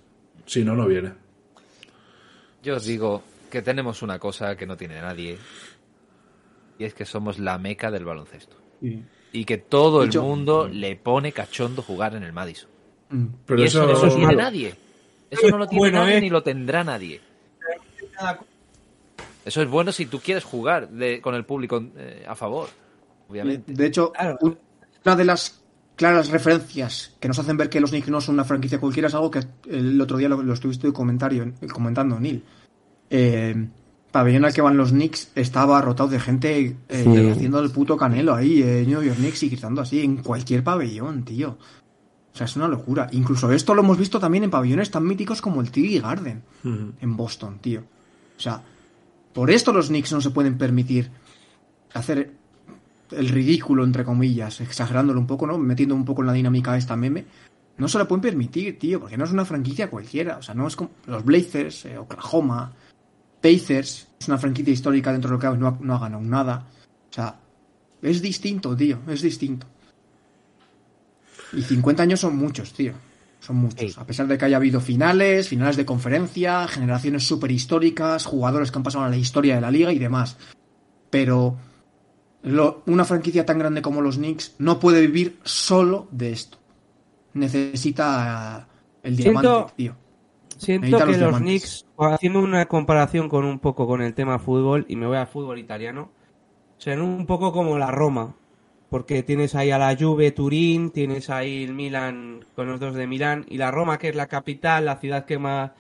[0.46, 1.12] Si no, no viene.
[2.62, 5.38] Yo os digo que tenemos una cosa que no tiene nadie.
[6.78, 8.58] Y es que somos la meca del baloncesto.
[9.32, 12.70] Y que todo el mundo le pone cachondo jugar en el Madison.
[13.10, 13.26] Mm.
[13.46, 14.38] Pero y eso, eso, no lo es tiene malo.
[14.42, 14.76] nadie.
[15.34, 16.22] Eso no lo tiene Bueno, nadie eh.
[16.22, 17.20] ni lo tendrá nadie.
[19.46, 22.70] Eso es bueno si tú quieres jugar de- con el público eh, a favor,
[23.30, 23.74] obviamente.
[23.74, 24.38] De hecho, Claro.
[25.04, 25.62] una de las
[25.96, 29.14] claras referencias que nos hacen ver que los Knicks no son una franquicia cualquiera es
[29.16, 32.44] algo que el otro día lo, lo estuviste comentario, comentando, Neil.
[33.10, 33.68] Eh,
[34.12, 37.30] pabellón al que van los Knicks estaba rotado de gente eh, Sí.
[37.30, 41.24] haciendo el puto canelo ahí, eh, New York Knicks y gritando así en cualquier pabellón,
[41.26, 41.58] tío.
[42.34, 43.10] O sea, es una locura.
[43.12, 47.16] Incluso esto lo hemos visto también en pabellones tan míticos como el TD Garden en
[47.16, 47.82] Boston, tío.
[48.36, 48.62] O sea,
[49.34, 51.12] por esto los Knicks no se pueden permitir
[51.94, 52.34] hacer
[53.12, 55.60] el ridículo, entre comillas, exagerándolo un poco, ¿no?
[55.60, 57.26] Metiendo un poco en la dinámica esta meme.
[57.78, 60.38] No se lo pueden permitir, tío, porque no es una franquicia cualquiera.
[60.38, 62.72] O sea, no es como los Blazers, eh, Oklahoma,
[63.42, 64.08] Pacers.
[64.20, 66.66] Es una franquicia histórica dentro de lo que no ha, no ha ganado nada.
[67.10, 67.40] O sea,
[68.02, 69.68] es distinto, tío, es distinto.
[71.56, 72.94] Y 50 años son muchos, tío.
[73.40, 73.94] Son muchos.
[73.94, 74.00] Sí.
[74.00, 78.78] A pesar de que haya habido finales, finales de conferencia, generaciones súper históricas, jugadores que
[78.80, 80.38] han pasado a la historia de la liga y demás.
[81.10, 81.58] Pero
[82.44, 86.58] lo- una franquicia tan grande como los Knicks no puede vivir solo de esto.
[87.34, 88.68] Necesita
[89.04, 89.96] el Siento- diamante, tío.
[90.58, 91.86] Siento Necesita que los los diamantes.
[91.98, 95.28] Knicks, haciendo una comparación con un poco con el tema fútbol, y me voy al
[95.28, 96.12] fútbol italiano,
[96.78, 98.36] serán un poco como la Roma.
[98.94, 103.08] Porque tienes ahí a la Juve, Turín, tienes ahí el Milan con los dos de
[103.08, 105.72] Milán, y la Roma, que es la capital, la ciudad que más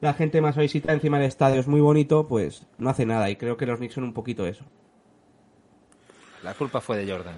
[0.00, 3.28] la gente más visita encima del estadio es muy bonito, pues no hace nada.
[3.28, 4.64] Y creo que los Knicks son un poquito eso.
[6.44, 7.34] La culpa fue de Jordan.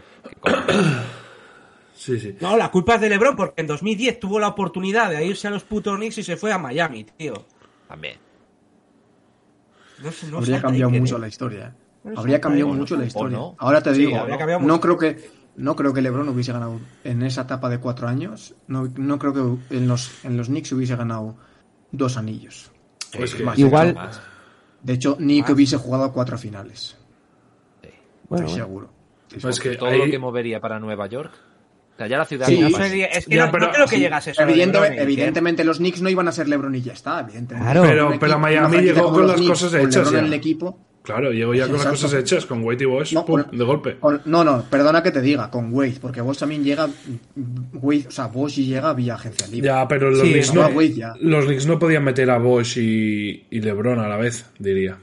[1.95, 2.37] Sí, sí.
[2.39, 5.51] No, la culpa es de LeBron, porque en 2010 tuvo la oportunidad de irse a
[5.51, 7.47] los putos Knicks y se fue a Miami, tío.
[7.89, 8.19] También.
[10.31, 11.21] No, habría cambiado mucho ¿eh?
[11.21, 11.75] la historia.
[12.05, 13.37] No Habría cambiado ahí, mucho no la historia.
[13.39, 13.55] no.
[13.59, 14.81] Ahora te Sí, digo, no mucho.
[14.81, 18.55] creo que no creo que LeBron hubiese ganado en esa etapa de cuatro años.
[18.67, 19.33] No, no creo
[19.69, 21.37] que en los en los Knicks hubiese ganado
[21.93, 22.71] dos anillos.
[23.17, 24.21] Pues Más, Igual- de hecho.
[24.83, 26.97] De hecho, ni que hubiese jugado cuatro finales.
[28.29, 28.91] Bueno, estoy seguro.
[29.25, 29.71] Estoy Pues seguro.
[29.73, 31.33] que Todo ahí- lo que movería para Nueva York.
[31.95, 32.89] O sea, ya la ciudad Sí, no No pasa.
[32.89, 34.43] sería- es que Ya, no, pero- no creo que sí, llegase eso.
[34.43, 35.03] Evidente- ¿eh?
[35.03, 37.71] evidentemente los Knicks no iban a ser LeBron y ya está, evidentemente.
[37.71, 37.83] Claro.
[37.87, 40.19] Pero- pero Miami llegó con los las cosas hechas LeBron ya.
[40.21, 40.79] en el equipo.
[41.03, 42.03] Claro, llego ya con las Exacto.
[42.03, 43.97] cosas hechas, con White y Bosch, No, pum, con- de golpe.
[43.99, 46.89] Con- no, no, perdona que te diga, con Wade, porque Bosch también llega,
[47.75, 49.67] Wade, o sea, Bosch y llega vía agencia libre.
[49.67, 51.15] Ya, pero los, Sí, Knicks no, no, Wade ya.
[51.21, 54.97] los Knicks no podían meter a Bosch y, y LeBron a la vez, diría.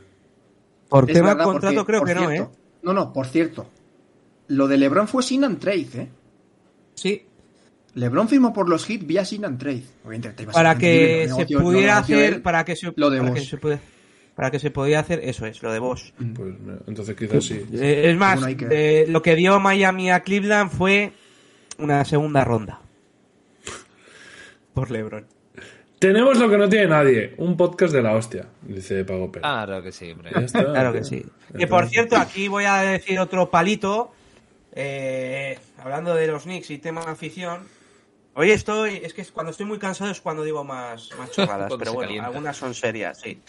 [0.87, 2.47] Por tema verdad, contrato porque, creo que no, ¿eh?
[2.81, 3.69] No, no, por cierto.
[4.47, 6.07] Lo de LeBron fue sin and trade, ¿eh?
[6.95, 7.23] Sí,
[7.95, 9.83] LeBron firmó por los Heat vía sin and trade.
[10.05, 12.41] Obviamente, te ibas a para libre, que lo se negoció- lo pudiera hacer, él.
[12.41, 13.79] para que se, lo de para que se pueda-
[14.39, 16.13] para que se podía hacer, eso es, lo de Bosch.
[16.15, 17.61] Pues mira, entonces quizás sí.
[17.73, 21.11] Eh, es más, que- eh, lo que dio Miami a Cleveland fue
[21.77, 22.79] una segunda ronda.
[24.73, 25.25] Por LeBron.
[25.99, 29.43] Tenemos lo que no tiene nadie, un podcast de la hostia, dice Pago Pérez.
[29.43, 30.31] Claro que sí, hombre.
[30.41, 31.25] Está, Claro que sí.
[31.51, 34.13] Ya Que por cierto, aquí voy a decir otro palito.
[34.71, 37.63] eh, hablando de los Knicks y tema afición.
[38.35, 41.91] Hoy estoy, es que cuando estoy muy cansado es cuando digo más, más chorradas, pero
[41.91, 42.27] bueno, calienta.
[42.27, 43.41] algunas son serias, sí.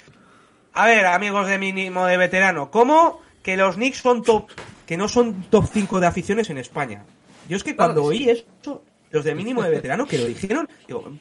[0.73, 4.51] A ver, amigos de mínimo de veterano, ¿cómo que los Knicks son top,
[4.87, 7.05] que no son top 5 de aficiones en España?
[7.49, 11.13] Yo es que cuando oí eso, los de mínimo de veterano que lo dijeron, digo,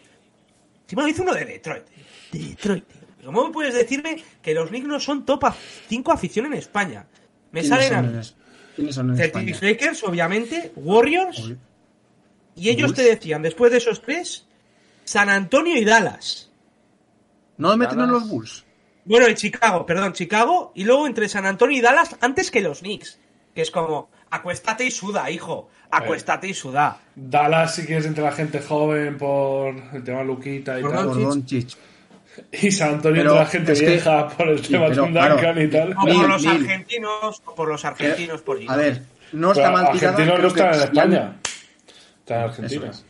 [0.86, 1.84] si me lo dice uno de Detroit,
[2.32, 2.86] de Detroit.
[3.26, 5.44] ¿Cómo me puedes decirme que los Knicks no son top
[5.88, 7.06] 5 afición en España?
[7.52, 8.20] Me ¿Quiénes salen a mí.
[8.76, 11.58] ¿Quiénes son Lakers, obviamente, Warriors, Obvio.
[12.56, 14.46] y ellos te decían, después de esos tres,
[15.04, 16.52] San Antonio y Dallas.
[17.58, 18.22] ¿No meten en Dallas.
[18.22, 18.66] los Bulls?
[19.10, 22.80] Bueno, y Chicago, perdón, Chicago, y luego entre San Antonio y Dallas antes que los
[22.80, 23.20] Knicks.
[23.56, 25.70] Que es como, acuéstate y suda, hijo.
[25.92, 27.00] Acuéstate y suda.
[27.16, 31.06] Dallas si quieres entre la gente joven por el tema Luquita y Por tal.
[31.08, 31.70] Doncic.
[32.52, 35.04] Y San Antonio Pero entre la gente es que- vieja por el Sí, tema pero,
[35.06, 35.62] Duncan claro.
[35.64, 35.94] y tal.
[35.98, 36.52] O Mil, por los mil.
[36.52, 39.02] argentinos, o por los argentinos, por A ver,
[39.34, 40.10] no está Pero mal tirada.
[40.16, 41.40] argentinos no están en España.
[42.20, 42.90] Están en Argentina.
[42.92, 43.06] Es.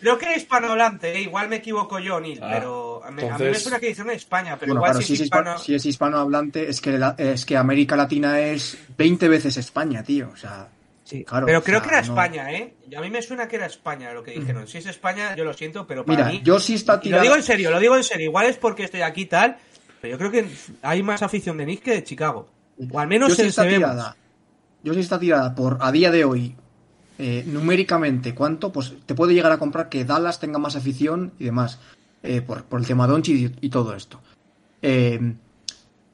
[0.00, 1.20] Creo que hispanohablante, ¿eh?
[1.22, 4.10] igual me equivoco yo, Neil, Ah, pero a mí, a mí me suena que dijeron
[4.10, 7.44] España, pero Bueno, igual claro, si es hispano, si es hispanohablante, es que, la- es
[7.44, 10.30] que América Latina es 20 veces España, tío.
[10.32, 10.68] O sea,
[11.02, 12.74] Sí, Claro, pero o creo sea, que era no- España, ¿eh?
[12.88, 14.68] Y A mí me suena que era España lo que dijeron.
[14.68, 16.40] Si es España, yo lo siento, pero para mira, mí...
[16.44, 18.26] yo sí está Y lo digo en serio, lo digo en serio.
[18.26, 19.56] Igual es porque estoy aquí y tal,
[20.00, 20.46] pero yo creo que
[20.82, 22.48] hay más afición de Nick que de Chicago.
[22.92, 24.16] O al menos yo sí se, está tirada.
[24.84, 26.54] Yo sí está tirada por a día de hoy.
[27.18, 28.70] eh, numéricamente, ¿cuánto?
[28.72, 31.78] Pues te puede llegar a comprar que Dallas tenga más afición y demás.
[32.22, 34.20] Eh, por, por el tema Doncic y, y todo esto.
[34.82, 35.34] Eh,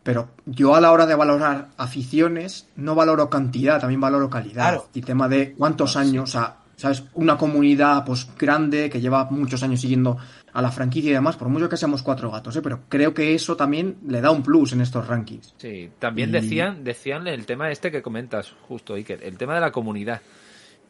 [0.03, 4.69] pero yo a la hora de valorar aficiones, no valoro cantidad, también valoro calidad.
[4.71, 4.89] Claro.
[4.95, 7.03] Y tema de cuántos años, o sea, ¿sabes?
[7.15, 10.17] Una comunidad pues grande que lleva muchos años siguiendo
[10.53, 12.63] a la franquicia y demás, por mucho que seamos cuatro gatos, ¿eh?
[12.63, 15.55] pero creo que eso también le da un plus en estos rankings.
[15.59, 19.61] Sí, también Y- decían, decían el tema este que comentas, justo, Iker, el tema de
[19.61, 20.23] la comunidad.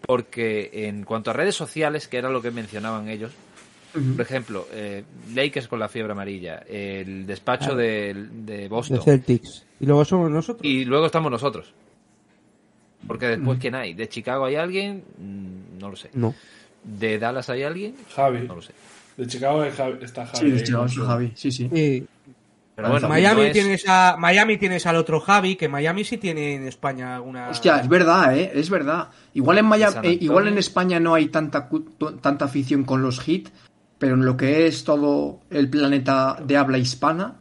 [0.06, 3.32] Porque en cuanto a redes sociales, que era lo que mencionaban ellos,
[4.00, 5.04] por ejemplo, eh,
[5.34, 9.64] Lakers con la fiebre amarilla, el despacho de, de Boston, Celtics.
[9.80, 10.64] Y luego somos nosotros.
[10.64, 11.72] y luego estamos nosotros.
[13.06, 13.94] Porque después, ¿quién hay?
[13.94, 15.04] ¿De Chicago hay alguien?
[15.18, 16.10] Mm, No lo sé.
[16.14, 16.34] No.
[16.82, 17.94] ¿De Dallas hay alguien?
[18.14, 18.46] Javi.
[18.48, 18.72] No lo sé.
[19.16, 20.38] De Chicago hay Javi- está Javi.
[20.38, 21.68] Sí, de Chicago, su- Javi, sí, sí.
[21.72, 22.06] Sí.
[22.74, 26.18] Pero bueno, Miami, no es- tienes a, Miami tienes al otro Javi, que Miami sí
[26.18, 27.48] tiene en España alguna...
[27.48, 28.50] Hostia, es verdad, ¿eh?
[28.54, 29.08] Es verdad.
[29.32, 31.70] Igual en, Miami, eh, igual en España no hay tanta,
[32.20, 33.50] tanta afición con los hits,
[33.98, 37.36] pero en lo que es todo el planeta de habla hispana,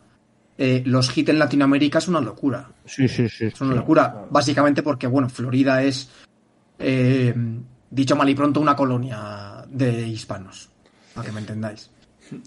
[0.58, 2.70] eh, los hits en Latinoamérica es una locura.
[2.86, 3.46] Sí, sí, sí.
[3.46, 4.26] Es una locura.
[4.30, 6.10] Básicamente porque, bueno, Florida es,
[6.80, 7.34] eh,
[7.90, 10.70] dicho mal y pronto, una colonia de hispanos.
[11.14, 11.92] Para que me entendáis.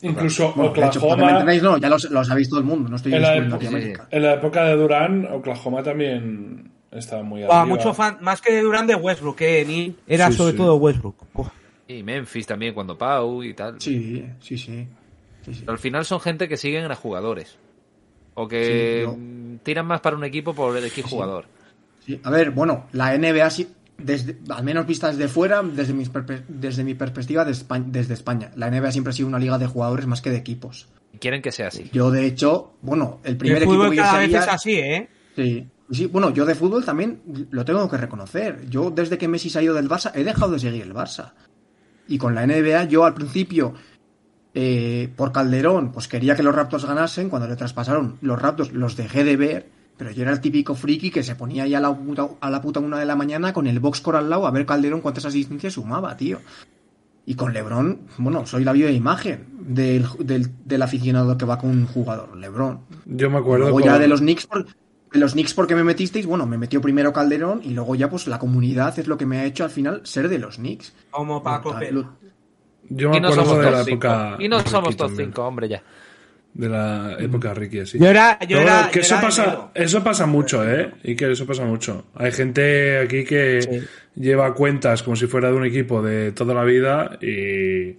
[0.03, 1.31] Incluso Bueno, de hecho, para que me Oklahoma.
[1.31, 2.89] entendáis, no, ya lo, lo sabéis todo el mundo.
[2.89, 4.09] No estoy En la, descubriendo época, aquí América.
[4.11, 7.67] en la época de Durán, Oklahoma también estaba muy Ah, arriba.
[7.67, 9.95] mucho fan, más que de Durán de Westbrook, eh.
[10.07, 10.57] Era Sí, sobre sí.
[10.59, 11.17] todo Westbrook.
[11.89, 13.81] Y Memphis también, cuando Pau y tal.
[13.81, 14.87] Sí, sí, sí.
[15.45, 17.57] sí, al final son gente que siguen a jugadores.
[18.35, 21.47] O que Sí, tiran más para un equipo por el X jugador.
[22.05, 26.13] Sí, a ver, bueno, la NBA sí, desde, al menos vista desde fuera, desde, mis
[26.13, 29.59] perpe- desde mi perspectiva de Espa- desde España, la NBA siempre ha sido una liga
[29.59, 30.89] de jugadores más que de equipos.
[31.13, 31.89] Y quieren que sea así.
[31.93, 34.75] Yo, de hecho, bueno, el primer el equipo fútbol que yo cada vez es así,
[34.75, 35.09] ¿eh?
[35.35, 38.69] Sí, sí, bueno, yo de fútbol también lo tengo que reconocer.
[38.69, 41.33] Yo, desde que Messi se ha ido del Barça, he dejado de seguir el Barça.
[42.09, 43.75] Y con la NBA, yo al principio,
[44.55, 47.29] eh, por Calderón, pues quería que los Raptors ganasen.
[47.29, 49.69] Cuando le traspasaron los Raptors, los dejé de ver.
[49.97, 52.63] Pero yo era el típico friki que se ponía ahí a la puta, a la
[52.63, 55.73] puta una de la mañana con el box al lado a ver Calderón cuántas asistencias
[55.73, 56.39] sumaba, tío.
[57.27, 61.71] Y con Lebron, bueno, soy la viva imagen del, del, del aficionado que va con
[61.71, 62.81] un jugador, Lebron.
[63.07, 63.65] Yo me acuerdo.
[63.65, 64.67] Luego ya con- de los Knicks, por-
[65.13, 68.39] los Knicks porque me metisteis, bueno, me metió primero Calderón y luego ya pues la
[68.39, 70.93] comunidad es lo que me ha hecho al final ser de los Knicks.
[71.11, 72.17] Como Paco lo-
[72.91, 74.07] Yo me Y no acuerdo somos de la 5.
[74.07, 74.37] época.
[74.39, 75.29] Y no somos también.
[75.31, 75.83] 5, hombre, ya.
[76.55, 77.99] De la época Ricky, sí.
[77.99, 79.71] Yo era, yo Pero era, bueno, que yo eso era pasa, enero.
[79.75, 80.93] eso pasa mucho, ¿eh?
[81.05, 82.07] Y que eso pasa mucho.
[82.15, 83.81] Hay gente aquí que Sí.
[84.21, 87.99] lleva cuentas como si fuera de un equipo de toda la vida y,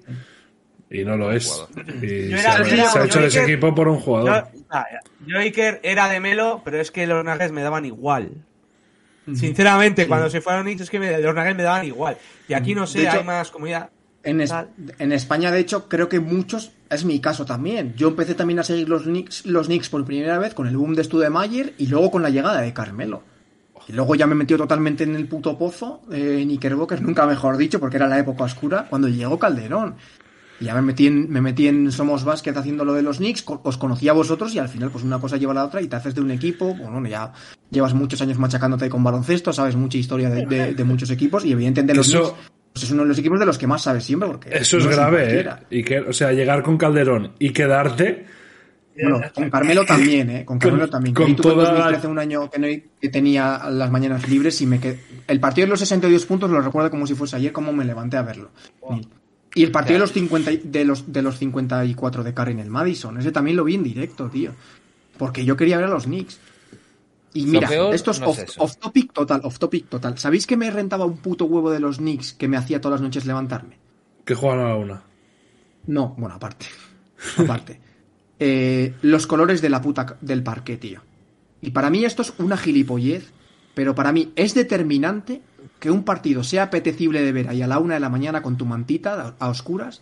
[0.91, 1.65] y no lo es.
[2.01, 4.01] Y Yo se, era- ha- yo era- se ha hecho ese equipo por un Yo,
[4.03, 4.47] jugador.
[4.69, 4.85] ah,
[5.25, 8.31] yo Iker era de Melo, pero es que los Nuggets me daban igual.
[9.33, 12.17] Sinceramente, cuando se fueron Knicks es que me- los Nuggets me daban igual.
[12.47, 13.89] Y aquí no sé, hecho, hay más comunidad.
[14.23, 14.53] En, es-
[14.97, 17.93] en España, de hecho, creo que muchos, es mi caso también.
[17.95, 20.95] Yo empecé también a seguir los Knicks, los Knicks por primera vez con el boom
[20.95, 23.21] de Studemayer y luego con la llegada de Carmelo.
[23.87, 27.79] Y luego ya me metió totalmente en el puto pozo, eh, Knickerbockers, nunca mejor dicho,
[27.79, 29.95] porque era la época oscura, cuando llegó Calderón.
[30.59, 33.45] Y ya me metí en, me metí en Somos Basket haciendo lo de los Knicks,
[33.63, 35.87] os conocí a vosotros y al final pues una cosa lleva a la otra y
[35.87, 37.31] te haces de un equipo, bueno, ya
[37.71, 41.51] llevas muchos años machacándote con baloncesto, sabes mucha historia de, de- de muchos equipos y
[41.53, 44.03] evidentemente los Eso- Knicks pues, es uno de los equipos de los que más sabes
[44.03, 45.39] siempre porque Eso es no grave.
[45.41, 45.49] ¿eh?
[45.71, 48.25] Y que, o sea, llegar con Calderón y quedarte.
[49.01, 50.45] Bueno, con Carmelo también, ¿eh?
[50.45, 51.15] Con Carmelo Con- también.
[51.15, 52.67] con en toda la- 2013 un año que, no-
[52.99, 54.99] que tenía las mañanas libres y me quedé...
[55.27, 58.17] El partido de los 62 puntos lo recuerdo como si fuese ayer, como me levanté
[58.17, 58.51] a verlo.
[59.55, 62.59] Y el partido de los, 50, y- de, los, de los 54 de Curry en
[62.59, 64.51] el Madison, ese también lo vi en directo, tío.
[65.17, 66.39] Porque yo quería ver a los Knicks.
[67.33, 70.17] Y mira, peor esto es no off topic total, off topic total.
[70.17, 73.07] ¿Sabéis que me rentaba un puto huevo de los Knicks que me hacía todas las
[73.07, 73.77] noches levantarme?
[74.25, 75.03] Que juegan a la una.
[75.87, 76.65] No, bueno, aparte.
[77.37, 77.79] Aparte.
[78.41, 81.01] Eh, los colores de la puta del parque, tío.
[81.61, 83.33] Y para mí esto es una gilipollez,
[83.73, 85.41] pero para mí es determinante
[85.79, 88.57] que un partido sea apetecible de ver ahí a la una de la mañana con
[88.57, 90.01] tu mantita a, oscuras.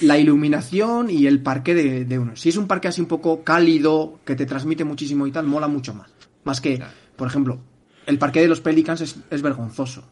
[0.00, 2.36] La iluminación y el parque de, de uno.
[2.36, 5.68] Si es un parque así un poco cálido, que te transmite muchísimo y tal, mola
[5.68, 6.10] mucho más.
[6.44, 6.82] Más que,
[7.16, 7.58] por ejemplo,
[8.06, 10.08] el parque de los Pelicans es, es vergonzoso.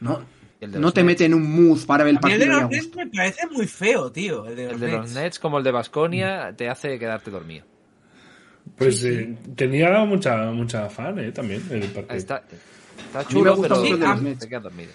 [0.00, 0.20] ¿No?
[0.60, 2.96] No te mete en un mood para ver el mí el de partido los Nets
[2.96, 4.46] me parece muy feo, tío.
[4.46, 5.14] El de los, El de los Nets.
[5.14, 7.64] Nets, como el de Basconia, te hace quedarte dormido.
[8.76, 11.32] Pues eh, tenía mucha, mucha fan, ¿eh?
[11.32, 12.16] También, el parque.
[12.16, 12.42] Está,
[12.98, 14.46] está me chulo, pero mucho de los te Nets.
[14.46, 14.90] quedas dormido.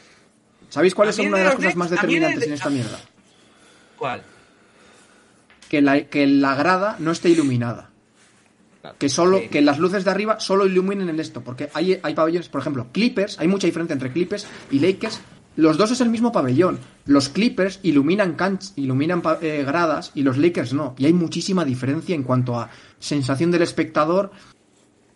[0.69, 2.99] ¿Sabéis cuáles son una de las cosas más determinantes de- en esta mierda?
[3.97, 4.23] ¿Cuál?
[5.69, 7.89] Que la, que la grada no esté iluminada.
[8.97, 9.47] Que solo, Sí.
[9.49, 11.41] que las luces de arriba solo iluminen el esto.
[11.41, 15.21] Porque hay, hay pabellones, por ejemplo, Clippers, hay mucha diferencia entre Clippers y Lakers.
[15.57, 16.79] Los dos es el mismo pabellón.
[17.05, 20.95] Los Clippers iluminan canch, iluminan eh, gradas y los Lakers no.
[20.97, 22.69] Y hay muchísima diferencia en cuanto a
[22.99, 24.31] sensación del espectador.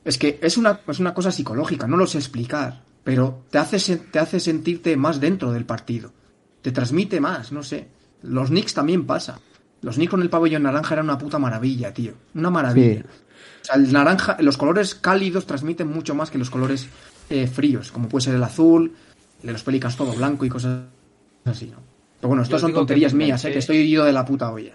[0.06, 2.84] Es que es una, es una cosa psicológica, no lo sé explicar.
[3.04, 6.14] Pero te hace, te hace sentirte más dentro del partido.
[6.62, 7.88] Te transmite más, no sé.
[8.24, 9.40] Los Knicks también pasa.
[9.82, 12.14] Los Knicks con el pabellón naranja era una puta maravilla, tío.
[12.34, 13.02] Una maravilla.
[13.62, 16.88] O sea, el naranja, los colores cálidos transmiten mucho más que los colores
[17.30, 18.94] eh, fríos, como puede ser el azul,
[19.42, 20.82] el de los Pelicans todo blanco y cosas
[21.46, 21.78] así, ¿no?
[22.20, 23.50] Pero bueno, estas son que tonterías mías, ¿eh?
[23.50, 24.74] enganché- que estoy ido de la puta olla.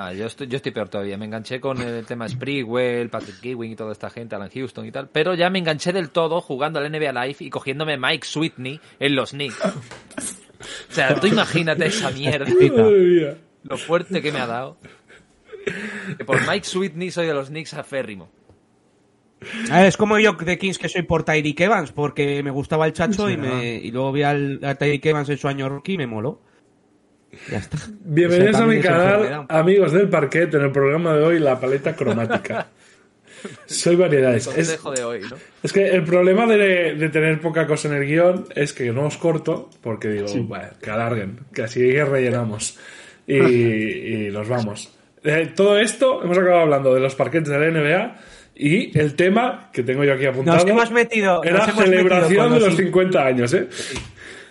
[0.00, 1.18] Ah, yo estoy, yo estoy peor todavía.
[1.18, 4.92] Me enganché con el tema Sprigwell, Patrick Ewing y toda esta gente, Alan Houston y
[4.92, 5.08] tal.
[5.08, 9.16] Pero ya me enganché del todo jugando al NBA Live y cogiéndome Mike Sweetney en
[9.16, 9.58] los Knicks.
[10.90, 12.50] O sea, tú imagínate esa mierda.
[13.62, 14.76] Lo fuerte que me ha dado.
[16.16, 18.28] Que por Mike Sweetney soy de los Knicks aférrimo.
[19.70, 22.92] Ah, Es como yo de Kings que soy por Tyreek Evans, porque me gustaba el
[22.92, 25.98] chacho y, me, y luego vi al, a Tyreek Evans en su año rookie y
[25.98, 26.40] me moló.
[27.50, 27.78] Ya está.
[28.04, 31.94] Bienvenidos a mi es canal, amigos del parquet, en el programa de hoy, la paleta
[31.94, 32.68] cromática.
[33.66, 34.46] Soy variedades.
[34.48, 35.36] Es, Consejo de hoy, ¿no?
[35.62, 39.06] es que el problema de, de tener poca cosa en el guion es que no
[39.06, 42.78] os corto, porque digo, "Bueno, que alarguen, que así rellenamos.
[43.26, 43.36] Y,
[44.26, 44.92] y nos vamos.
[45.22, 48.16] Eh, todo esto, hemos acabado hablando de los parquetes de la NBA
[48.56, 51.44] y el tema que tengo yo aquí apuntado Nos hemos metido.
[51.44, 53.68] era nos hemos celebración metido de los los- 50 años, ¿eh?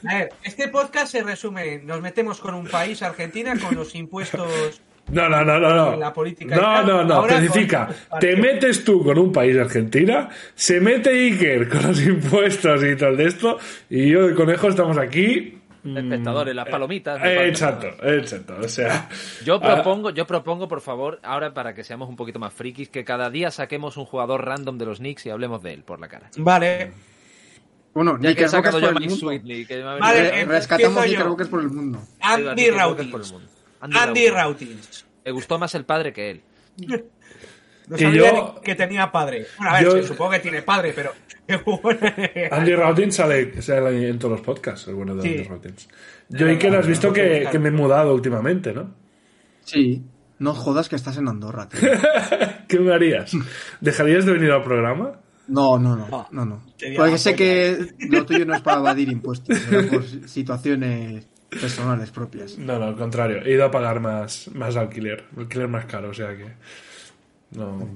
[0.06, 1.80] A ver, este podcast se resume.
[1.80, 4.82] Nos metemos con un país, Argentina, con los impuestos.
[5.11, 5.94] No, no, no, no, no.
[5.94, 6.88] En la política No, tal.
[6.88, 7.28] no, no.
[7.28, 7.88] Especifica.
[8.19, 13.15] Te metes tú con un país Argentina, se mete Iker con los impuestos y tal
[13.15, 13.57] de esto,
[13.90, 15.53] y yo de conejo estamos aquí.
[15.86, 17.24] Espectadores, las palomitas.
[17.24, 18.57] Eh, exacto, exacto.
[18.61, 19.07] O sea.
[19.45, 22.90] Yo ah, propongo, yo propongo, por favor, ahora para que seamos un poquito más frikis,
[22.90, 26.02] que cada día saquemos un jugador random de los Knicks y hablemos de él por
[26.02, 26.30] la cara.
[26.36, 26.91] Vale.
[27.98, 29.99] Bueno, Ya Knickerbockers por a el Mike mundo.
[29.99, 31.03] Vale, eh, Rescatamos.
[31.03, 31.99] Knickerbockers por el mundo.
[32.22, 33.32] Andy por Rautins.
[33.32, 33.48] mundo.
[33.82, 35.06] Andy Rautins.
[35.26, 36.41] Me gustó más el padre que él.
[37.88, 39.48] No sabía yo- que tenía padre.
[39.57, 41.11] Bueno, a ver, yo- sí, supongo que tiene padre, pero.
[42.52, 45.30] Andy Rautins sale, sale en todos los podcasts, el bueno de Sí.
[45.30, 45.88] Andy Rautins.
[46.30, 48.94] Yo, Iker, has visto que, que me he mudado últimamente, ¿no?
[49.64, 50.03] Sí.
[50.38, 51.80] No jodas que estás en Andorra, tío.
[52.68, 53.32] ¿Qué me harías?
[53.82, 55.14] ¿Dejarías de venir al programa?
[55.48, 56.61] No, no, no, no, no.
[56.78, 62.11] Sería Porque sé que lo tuyo no es para evadir impuestos, será por situaciones personales
[62.11, 62.57] propias.
[62.57, 63.41] No, no, al contrario.
[63.45, 65.26] He ido a pagar más, más alquiler.
[65.38, 66.45] Alquiler más caro, o sea que.
[67.52, 67.88] No.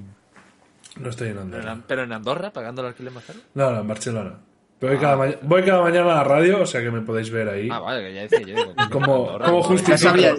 [1.00, 1.72] No estoy en Pero Andorra.
[1.72, 3.38] en, pero en Andorra, pagando el alquiler más caro.
[3.54, 4.38] No, no, en Barcelona.
[4.78, 7.30] Pero voy, cada ma- voy cada mañana a la radio, o sea que me podéis
[7.30, 7.68] ver ahí.
[7.70, 8.46] Ah, vale, que ya decía yo.
[8.56, 9.94] digo, Como- como no, justicia.
[9.96, 10.34] Ya sabía,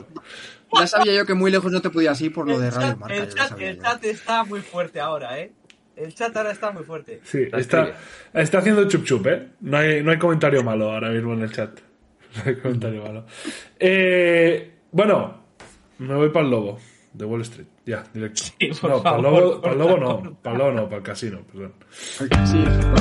[0.79, 2.97] ya sabía yo que muy lejos no te podías ir por lo de Radio chat,
[2.99, 3.15] Marca.
[3.15, 5.53] el chat- sabía el chat está muy fuerte ahora, ¿eh?
[5.95, 7.21] El chat ahora está muy fuerte.
[7.23, 7.93] Sí, está,
[8.33, 9.49] está haciendo chup chup, ¿eh?
[9.61, 11.79] No hay, no hay comentario malo ahora mismo en el chat.
[12.63, 13.25] Comentario malo.
[13.79, 15.43] Eh, bueno,
[15.99, 16.79] me voy para el lobo
[17.13, 17.67] de Wall Street.
[17.85, 18.41] Ya, directo.
[18.43, 20.39] Sí, por no, para el lobo, para el lobo no.
[20.41, 21.73] Para el lobo no, para el casino, perdón.
[21.91, 22.93] Sí, Casino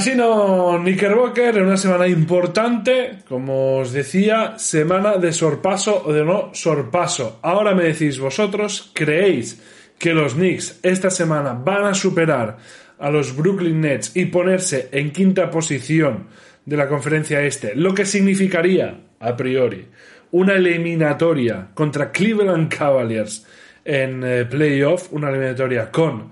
[0.00, 7.38] Knickerbocker en una semana importante, como os decía, semana de sorpaso o de no sorpaso.
[7.42, 9.62] Ahora me decís vosotros, ¿creéis
[9.98, 12.56] que los Knicks esta semana van a superar
[12.98, 16.28] a los Brooklyn Nets y ponerse en quinta posición
[16.64, 17.74] de la conferencia este?
[17.74, 19.88] Lo que significaría, a priori,
[20.30, 23.46] una eliminatoria contra Cleveland Cavaliers
[23.84, 26.30] en eh, playoff, una eliminatoria con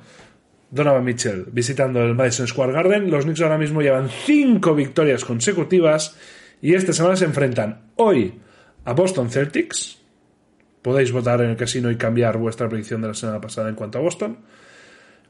[0.70, 3.10] Donovan Mitchell visitando el Madison Square Garden.
[3.10, 6.16] Los Knicks ahora mismo llevan cinco victorias consecutivas
[6.62, 8.34] y esta semana se enfrentan hoy
[8.84, 9.98] a Boston Celtics.
[10.82, 13.98] Podéis votar en el casino y cambiar vuestra predicción de la semana pasada en cuanto
[13.98, 14.38] a Boston.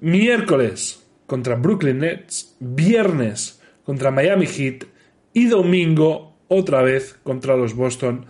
[0.00, 2.56] Miércoles contra Brooklyn Nets.
[2.60, 4.84] Viernes contra Miami Heat.
[5.32, 8.26] Y domingo otra vez contra los Boston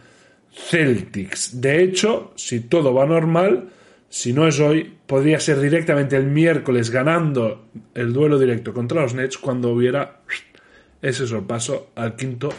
[0.53, 1.61] Celtics.
[1.61, 3.71] De hecho, si todo va normal,
[4.11, 9.15] si no es hoy, podría ser directamente el miércoles ganando el duelo directo contra los
[9.15, 10.23] Nets cuando hubiera
[11.01, 12.51] ese sorpaso al quinto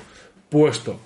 [0.49, 1.01] puesto.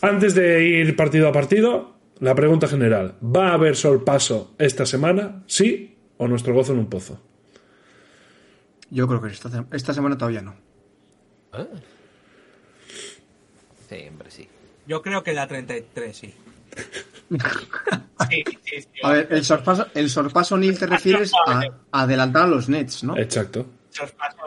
[0.00, 5.44] Antes de ir partido a partido, la pregunta general, ¿va a haber sorpaso esta semana?
[5.46, 7.20] ¿Sí o nuestro gozo en un pozo?
[8.90, 10.54] Yo creo que esta, esta semana todavía no.
[11.52, 11.66] ¿Eh?
[13.90, 14.48] Sí, hombre, sí.
[14.86, 16.34] Yo creo que la 33, sí.
[18.30, 18.88] Sí, sí, sí.
[19.02, 21.60] A ver, el sorpaso, el sorpaso Neil te refieres a,
[21.90, 23.16] a adelantar a los Nets, ¿no?
[23.16, 23.66] Exacto.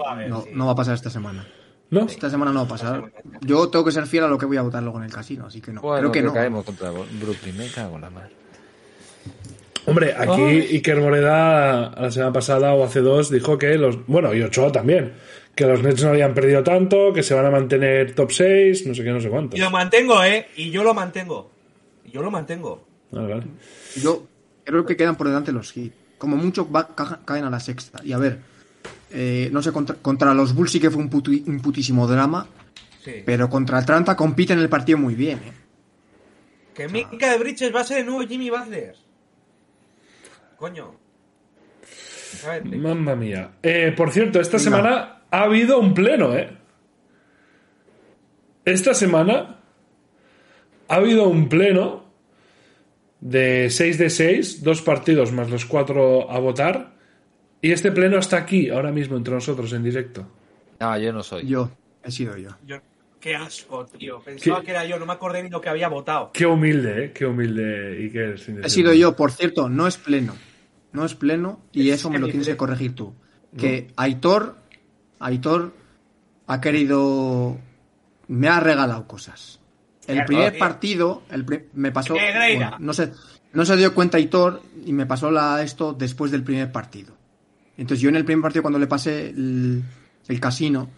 [0.06, 1.46] A No, va a pasar esta semana.
[1.92, 2.06] ¿No?
[2.06, 3.04] Esta semana no va a pasar.
[3.42, 5.46] Yo tengo que ser fiel a lo que voy a votar luego en el casino,
[5.46, 5.82] así que no.
[5.82, 6.34] Bueno, creo que no.
[6.34, 8.30] caemos contra Brooklyn, me cago en la mar.
[9.86, 14.06] Hombre, aquí Iker Moreda la semana pasada o hace dos dijo que los.
[14.08, 15.14] Bueno, y Ochoa también.
[15.54, 18.96] Que los Nets no habían perdido tanto, que se van a mantener top 6, no
[18.96, 19.56] sé qué, no sé cuánto.
[19.56, 20.48] Y lo mantengo, ¿eh?
[20.58, 21.52] Y yo lo mantengo.
[22.16, 22.88] Yo lo mantengo.
[23.12, 23.48] Vale, vale.
[24.02, 24.26] Yo
[24.64, 25.92] creo que quedan por delante los Heat.
[26.18, 28.00] Como mucho va- ca- caen a la sexta.
[28.06, 28.40] Y a ver,
[29.12, 32.48] eh, no sé, contra, contra los Bulls sí que fue un, putísimo drama,
[33.04, 33.16] Sí.
[33.26, 35.40] pero contra Atlanta compiten el partido muy bien.
[35.40, 35.52] ¿eh?
[36.74, 38.96] Que Mika de Bridges va a ser el nuevo Jimmy Butler.
[40.56, 40.96] Coño.
[42.78, 43.56] Mamma mía.
[43.62, 46.58] Eh, por cierto, esta semana ha habido un pleno, ¿eh?
[48.64, 49.60] Esta semana
[50.88, 52.05] ha habido un pleno
[53.22, 56.96] de 6 de 6, dos partidos más los cuatro a votar.
[57.62, 60.28] Y este pleno está aquí, ahora mismo, entre nosotros, en directo.
[60.80, 61.48] No, yo no soy.
[61.48, 61.72] Yo,
[62.04, 62.50] he sido yo.
[62.66, 62.80] yo-
[63.20, 64.20] qué asco, tío.
[64.20, 64.66] Pensaba ¿Qué?
[64.66, 66.30] que era yo, no me acordé ni lo que había votado.
[66.32, 67.12] Qué humilde, ¿eh?
[67.12, 68.04] Qué humilde.
[68.04, 70.36] Y qué sin He sido yo, por cierto, no es pleno.
[70.92, 73.16] No es pleno y eso me lo tienes que corregir tú.
[73.58, 74.58] Que Aitor,
[75.20, 75.74] Aitor
[76.46, 77.58] ha querido...
[78.28, 79.60] Me ha regalado cosas.
[80.08, 80.60] El primer tío.
[80.60, 82.14] partido el pri- me pasó...
[82.58, 83.12] Bueno, no, sé,
[83.54, 87.16] no se dio cuenta Aitor y me pasó la, esto después del primer partido.
[87.78, 89.84] Entonces yo en el primer partido cuando le pasé el,
[90.28, 90.90] el casino,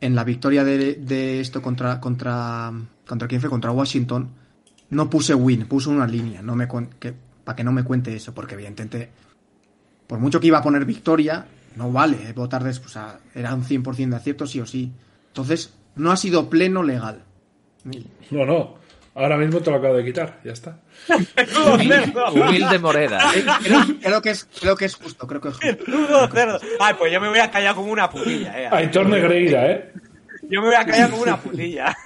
[0.00, 2.72] en la victoria de, de esto contra, contra...
[3.06, 3.50] ¿Contra quién fue?
[3.50, 4.30] Contra Washington,
[4.90, 6.68] no puse win, puse una línea, no me
[7.00, 7.12] que,
[7.44, 9.10] para que no me cuente eso, porque evidentemente,
[10.06, 11.46] por mucho que iba a poner victoria,
[11.76, 14.92] no vale eh, votar después, o sea, era un 100% de acierto sí o sí.
[15.28, 17.24] Entonces, no ha sido pleno legal.
[18.30, 18.78] No, no.
[19.14, 20.78] Ahora mismo te lo acabo de quitar, ya está.
[22.32, 23.18] Humilde Moreda.
[23.34, 26.28] Eh, Creo, creo que es, creo que es justo, creo que es justo.
[26.78, 28.68] Ay, pues yo me voy a callar como una putilla, eh.
[28.70, 29.92] Aitor Negreira, ¿eh?
[30.48, 31.96] Yo me voy a callar como una putilla.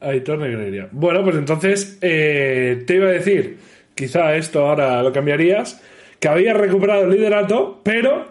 [0.00, 0.88] Aitor Negreira.
[0.90, 3.58] Bueno, pues entonces eh, te iba a decir,
[3.94, 5.80] quizá esto ahora lo cambiarías,
[6.18, 8.28] que habías recuperado el liderato, pero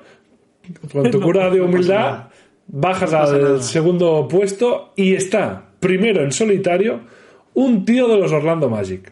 [0.92, 2.28] con tu cura de humildad
[2.68, 3.62] bajas No al nada.
[3.62, 7.02] segundo puesto y está primero en solitario
[7.54, 9.12] un tío de los Orlando Magic.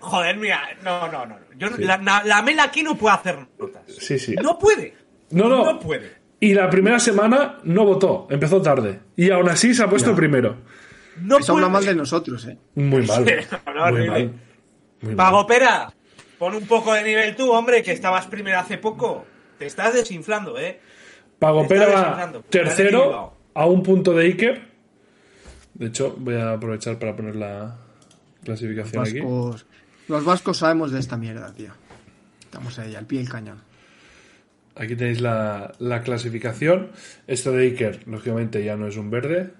[0.00, 1.36] Joder, mira, no, no, no.
[1.58, 3.82] Yo, la, la, la Mela aquí no puede hacer notas.
[3.86, 4.34] Sí, sí.
[4.42, 4.94] No puede.
[5.30, 5.64] No, no.
[5.64, 6.10] No puede.
[6.40, 9.00] Y la primera semana no votó, empezó tarde.
[9.14, 10.56] Y aún así se ha puesto primero.
[11.20, 11.66] No Eso puede.
[11.66, 12.56] habla mal de nosotros, ¿eh?
[12.76, 13.24] Muy mal.
[13.66, 14.10] No, Muy horrible.
[14.10, 14.32] mal.
[15.02, 15.16] Muy mal.
[15.16, 15.92] Pagopera,
[16.38, 19.26] pon un poco de nivel tú, hombre, que estabas primero hace poco.
[19.58, 20.80] Te estás desinflando, eh.
[21.40, 24.70] Pagopera va tercero a un punto de Iker.
[25.74, 27.78] De hecho, voy a aprovechar para poner la
[28.44, 29.20] clasificación aquí.
[29.20, 29.66] Vascos,
[30.06, 31.72] los vascos sabemos de esta mierda, tío.
[32.40, 33.62] Estamos ahí, al pie del cañón.
[34.76, 36.90] Aquí tenéis la, la clasificación.
[37.26, 39.50] Esto de Iker, lógicamente, ya no es un verde.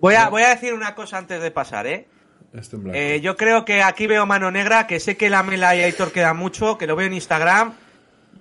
[0.00, 2.06] Voy a, voy a decir una cosa antes de pasar, ¿eh?
[2.52, 2.98] Este en blanco.
[2.98, 6.12] Eh, yo creo que aquí veo mano negra, que sé que la Mela y Aitor
[6.12, 7.72] queda mucho, que lo veo en Instagram.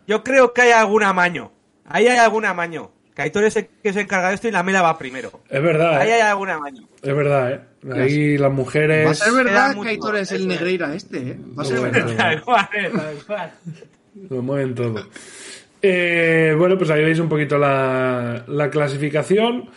[0.07, 1.53] Yo creo que hay algún amaño.
[1.93, 2.91] Ahí hay algún amaño.
[3.15, 5.41] Que Aitor es el que se encarga de esto y la Mela va primero.
[5.49, 6.13] Es verdad, Ahí ¿eh?
[6.13, 6.88] hay algún amaño.
[7.01, 7.59] Es verdad, ¿eh?
[7.93, 9.05] Ahí las mujeres...
[9.05, 10.47] Va a ser verdad que Aitor es el es.
[10.47, 11.38] Negreira este, ¿eh?
[11.57, 12.03] Va a ser No, verdad.
[12.05, 12.18] bueno.
[12.18, 13.51] Tal cual, eh, tal cual.
[14.30, 15.07] Lo mueven todo.
[15.81, 19.69] Eh, bueno, pues ahí veis un poquito la, la clasificación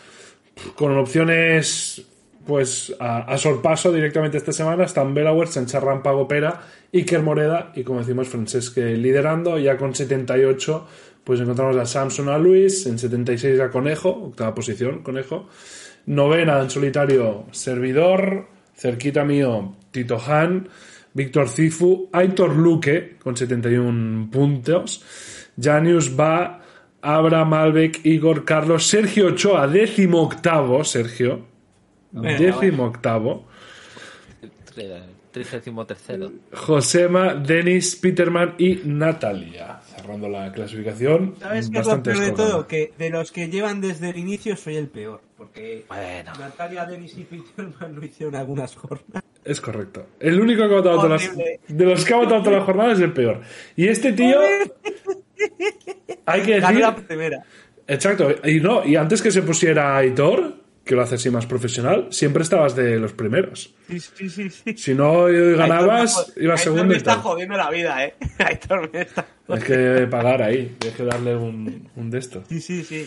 [0.75, 2.03] con opciones
[2.45, 6.61] pues a, a sorpaso directamente esta semana están Belauer, Sanchar Rampago Pera,
[6.93, 10.87] Iker Moreda y como decimos Francesc liderando ya con 78
[11.25, 15.49] pues encontramos a Samson a Luis en 76 a Conejo, octava posición Conejo,
[16.05, 20.69] novena en solitario Servidor, cerquita mío Tito Han,
[21.13, 25.03] Víctor Cifu, Aitor Luque con 71 puntos,
[25.59, 26.61] Janius Va,
[27.01, 31.45] Abra Malbec, Igor Carlos, Sergio Ochoa, décimo octavo, Sergio,
[32.11, 33.47] décimo octavo,
[35.35, 36.31] Trigésimo tercero.
[36.53, 39.81] Josema, Denis, Peterman y Natalia.
[40.05, 41.33] Cerrando la clasificación.
[41.39, 42.67] ¿Sabes qué es lo bastante peor de todo?
[42.67, 45.21] Que de los que llevan desde el inicio soy el peor.
[45.35, 46.31] Porque Bueno.
[46.39, 49.23] Natalia, Denis y Peterman lo hicieron algunas jornadas.
[49.43, 50.05] Es correcto.
[50.19, 51.37] El único que ha votado todas las,
[51.67, 53.41] de los que ha votado todas las jornadas es el peor.
[53.75, 54.37] Y este tío,
[56.27, 57.43] hay que decir, la primera.
[57.87, 60.53] exacto, y no, y antes que se pusiera Aitor,
[60.85, 63.73] que lo hace así más profesional, siempre estabas de los primeros.
[63.89, 64.49] Sí, sí, sí.
[64.49, 64.77] sí.
[64.77, 68.13] Si no ganabas, Aitor me- ibas segundo me está jodiendo la vida, eh.
[68.93, 72.47] Me está Hay que pagar ahí, hay que darle un, un de estos.
[72.47, 73.05] Sí, sí, sí.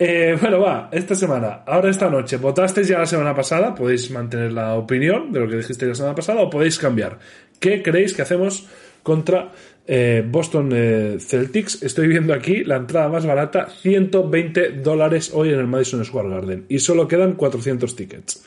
[0.00, 4.52] Eh, bueno, va, esta semana, ahora esta noche, votasteis ya la semana pasada, podéis mantener
[4.52, 7.18] la opinión de lo que dijisteis la semana pasada o podéis cambiar.
[7.58, 8.66] ¿Qué creéis que hacemos
[9.02, 9.50] contra
[9.88, 11.82] eh, Boston eh, Celtics?
[11.82, 16.66] Estoy viendo aquí la entrada más barata, 120 dólares hoy en el Madison Square Garden
[16.68, 18.44] y solo quedan 400 tickets.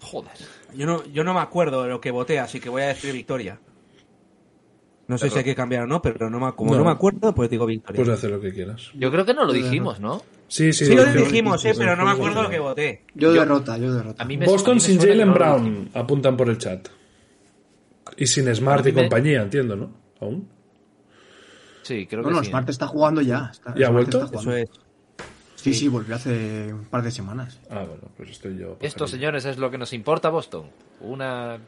[0.00, 0.32] Joder.
[0.74, 3.12] Yo no, yo no me acuerdo de lo que voté, así que voy a decir
[3.12, 3.60] victoria.
[5.06, 6.78] No sé si hay que cambiar o no, pero no me, como No.
[6.78, 7.96] no, me acuerdo, pues digo victoria.
[7.96, 8.90] Puedes hacer lo que quieras.
[8.94, 10.22] Yo creo que no lo dijimos, ¿no?
[10.48, 11.28] Sí, sí, sí lo dijimos.
[11.28, 13.04] dijimos, eh, pero no me acuerdo lo que voté.
[13.14, 14.22] Yo derrota, yo derrota.
[14.22, 16.88] A mí me a Boston mí me sin Jalen Brown, apuntan por el chat.
[18.18, 20.07] Y sin Smart y compañía, entiendo, ¿no?
[20.20, 20.48] ¿Aún?
[21.82, 22.50] Sí, creo No, que no, sí.
[22.50, 23.48] Smart está jugando ya.
[23.52, 24.28] Está- ¿Ya ha vuelto?
[24.32, 24.68] Eso es.
[25.56, 27.58] Sí, sí, volvió hace un par de semanas.
[27.70, 28.76] Ah, bueno, pues estoy yo.
[28.80, 30.70] Esto, señores, es lo que nos importa Boston.
[31.00, 31.58] Una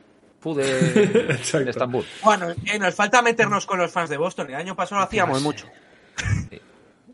[0.41, 0.63] pude
[0.93, 2.05] de Estambul.
[2.23, 4.49] Bueno, eh, nos falta meternos con los fans de Boston.
[4.49, 5.67] El año pasado lo hacíamos mucho.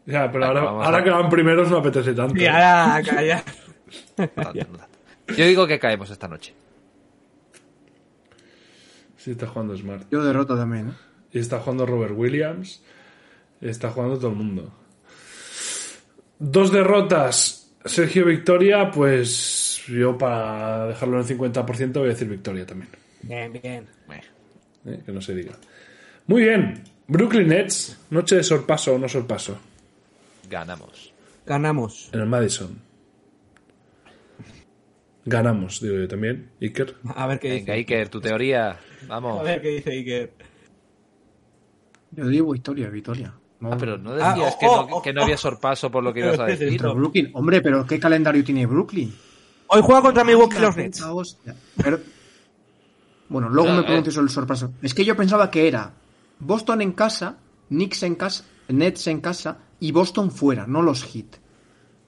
[0.04, 2.36] Ya, pero ahora, ahora a- que van primeros no apetece tanto.
[2.40, 2.48] Y ¿eh?
[2.50, 3.44] ahora, calla.
[4.18, 4.98] No tanto, no tanto.
[5.36, 6.54] Yo digo que caemos esta noche.
[9.16, 10.06] Sí, está jugando Smart.
[10.10, 10.92] Yo derrota también, ¿eh?
[11.36, 12.80] Y está jugando Robert Williams.
[13.60, 14.72] Está jugando todo el mundo.
[16.38, 17.74] Dos derrotas.
[17.84, 22.88] Sergio Victoria, pues yo para dejarlo en el 50% voy a decir Victoria también.
[23.20, 23.86] Bien, bien.
[24.86, 25.02] ¿eh?
[25.04, 25.52] Que no se diga.
[26.26, 26.82] Muy bien.
[27.06, 27.98] Brooklyn Nets.
[28.08, 29.58] Noche de sorpaso o no sorpaso.
[30.48, 31.12] Ganamos.
[31.44, 32.08] Ganamos.
[32.14, 32.78] En el Madison.
[35.26, 36.48] Ganamos, digo yo también.
[36.62, 36.94] Iker.
[37.14, 37.60] A ver qué dice.
[37.60, 38.70] Venga, Iker, tu teoría.
[38.70, 39.44] A Vamos.
[39.44, 40.46] ver qué dice Iker.
[42.12, 43.34] Yo digo victoria, victoria.
[43.60, 45.24] No, Ah, pero no Ah, decías oh, que, no, oh, que no oh.
[45.24, 46.68] había sorpaso por lo que ibas a decir.
[46.80, 47.30] Contra Brooklyn.
[47.34, 49.14] Hombre, pero ¿qué calendario tiene Brooklyn?
[49.68, 51.00] Hoy juega contra Milwaukee La los Nets.
[51.02, 51.54] hostia.
[51.82, 51.98] Pero-
[53.28, 53.84] Bueno, luego Ah, me eh.
[53.84, 54.72] pronuncio sobre el sorpaso.
[54.82, 55.92] Es que yo pensaba que era
[56.38, 57.38] Boston en casa,
[57.68, 61.26] Knicks en casa, Nets en casa y Boston fuera, no los Heat.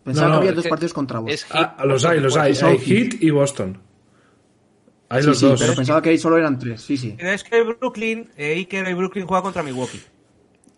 [0.05, 1.35] Pensaba No, no, que había dos que partidos contra Boston.
[1.35, 2.55] Es Ah, los hay, los hay.
[2.55, 2.79] son Hay.
[2.79, 3.79] Heat y Boston.
[5.10, 5.60] Hay Sí, los sí, dos.
[5.60, 7.16] pero pensaba que ahí solo eran tres, sí, sí.
[7.18, 10.01] Es que Brooklyn, eh, Iker y Brooklyn juega contra Milwaukee.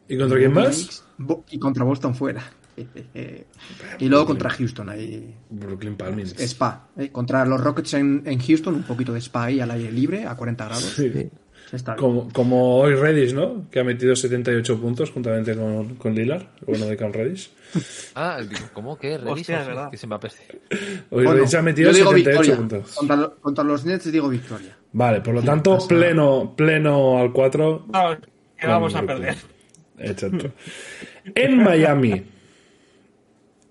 [0.08, 1.04] ¿Y contra quién más?
[1.50, 2.42] Y contra Boston fuera.
[3.98, 5.34] y luego contra Houston, ahí.
[5.50, 6.34] Brooklyn Palmins.
[6.38, 6.88] Spa.
[6.96, 10.26] eh, Contra los Rockets en, en Houston, un poquito de spa ahí al aire libre,
[10.26, 10.84] a 40 grados.
[10.84, 11.28] Sí.
[11.72, 12.00] Está bien.
[12.04, 13.68] Como, como hoy Reddish, ¿no?
[13.70, 17.50] Que ha metido 78 puntos juntamente con, con Lillard, el bueno de Cam Reddish.
[18.16, 19.14] Ah, digo, ¿cómo que?
[19.14, 19.90] Hostia, Revisa, es verdad.
[19.90, 20.42] Que se me ha perdido.
[21.10, 22.56] Hoy Bueno, Reddish ha metido yo digo 78 victoria.
[22.56, 22.94] puntos.
[22.96, 24.76] Contra, lo- contra los Nets digo victoria.
[24.92, 27.84] Vale, por lo tanto, pleno, pleno al 4.
[27.88, 28.18] Vamos,
[28.58, 29.36] que vamos a perder.
[29.98, 30.52] Exacto.
[31.34, 32.24] En Miami.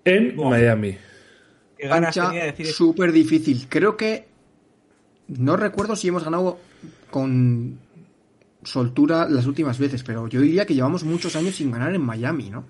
[0.06, 0.98] En Miami.
[1.78, 3.68] Qué ganas Cancha tenía de decir súper difícil.
[3.70, 4.26] Creo que
[5.28, 6.58] no recuerdo si hemos ganado
[7.12, 7.80] con
[8.64, 12.50] soltura las últimas veces, pero yo diría que llevamos muchos años sin ganar en Miami,
[12.50, 12.66] ¿no?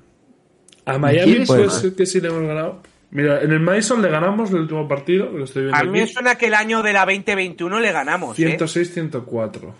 [0.86, 1.95] A Miami, pues ganar?
[1.95, 2.82] que sí le hemos ganado.
[3.11, 6.07] Mira, en el Madison le ganamos el último partido, lo estoy viendo A mí me
[6.07, 8.57] suena que el año de la 2021 le ganamos, ¿eh?
[8.57, 9.74] 106-104.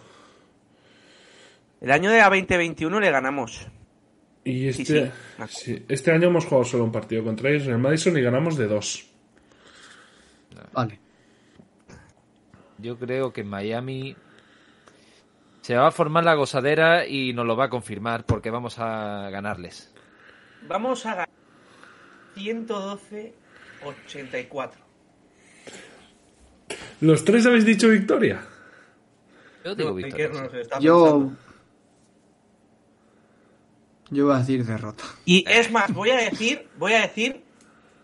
[1.82, 3.68] El año de la 2021 le ganamos.
[4.44, 5.54] Y este, Sí, sí, me acuerdo.
[5.54, 8.58] sí, este año hemos jugado solo un partido contra ellos en el Madison y ganamos
[8.58, 9.06] de dos.
[10.74, 11.00] Vale.
[12.80, 14.16] yo creo que en Miami
[15.70, 19.30] se va a formar la gozadera y nos lo va a confirmar porque vamos a
[19.30, 19.94] ganarles.
[20.68, 21.30] Vamos a ganar
[22.36, 24.72] 112-84.
[27.02, 28.42] ¿Los tres habéis dicho victoria?
[29.64, 30.40] Yo digo victoria, sí.
[30.80, 31.34] Yo.
[34.10, 35.04] Yo voy a decir derrota.
[35.24, 37.44] Y es más, voy a decir, voy a decir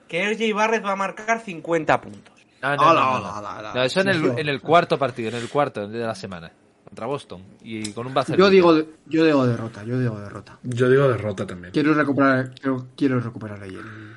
[0.08, 2.36] que RJ Barrett va a marcar 50 puntos.
[2.62, 3.42] Ah, no, no, no,
[3.74, 3.84] no.
[3.84, 6.52] eso en el, en el cuarto partido, en el cuarto de la semana.
[6.86, 7.44] Contra Boston.
[7.64, 8.44] Y con un Barcelona.
[8.46, 10.60] Yo digo, yo digo derrota, yo digo derrota.
[10.64, 11.74] Yo digo derrota también.
[11.74, 14.16] Quiero recuperar, quiero, quiero recuperar ahí el,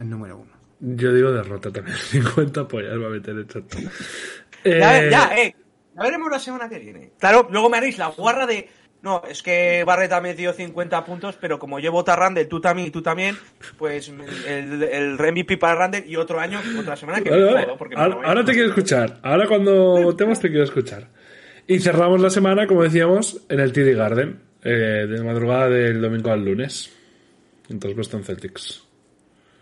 [0.00, 0.50] el número uno.
[0.80, 1.96] Yo digo derrota también.
[2.10, 3.78] 50 pollas va a meter el chato.
[4.64, 5.56] Ya, Eh, ya, eh.
[5.96, 7.12] Ya veremos la semana que viene.
[7.18, 8.68] Claro, luego me haréis la guarra de.
[9.02, 12.60] No, es que Barrett ha metido 50 puntos, pero como yo voto a Randall, tú
[12.60, 13.34] también y tú también,
[13.78, 14.12] pues
[14.46, 17.66] el, el MVP para Randall y otro año, otra semana que Vale, me vale.
[17.78, 19.18] porque Ahora, a- ahora te quiero escuchar.
[19.22, 19.72] Ahora cuando
[20.02, 21.08] votemos te quiero escuchar.
[21.70, 26.32] Y cerramos la semana, como decíamos, en el TD Garden, eh, de madrugada del domingo
[26.32, 26.90] al lunes.
[27.68, 28.82] Entonces Boston Celtics.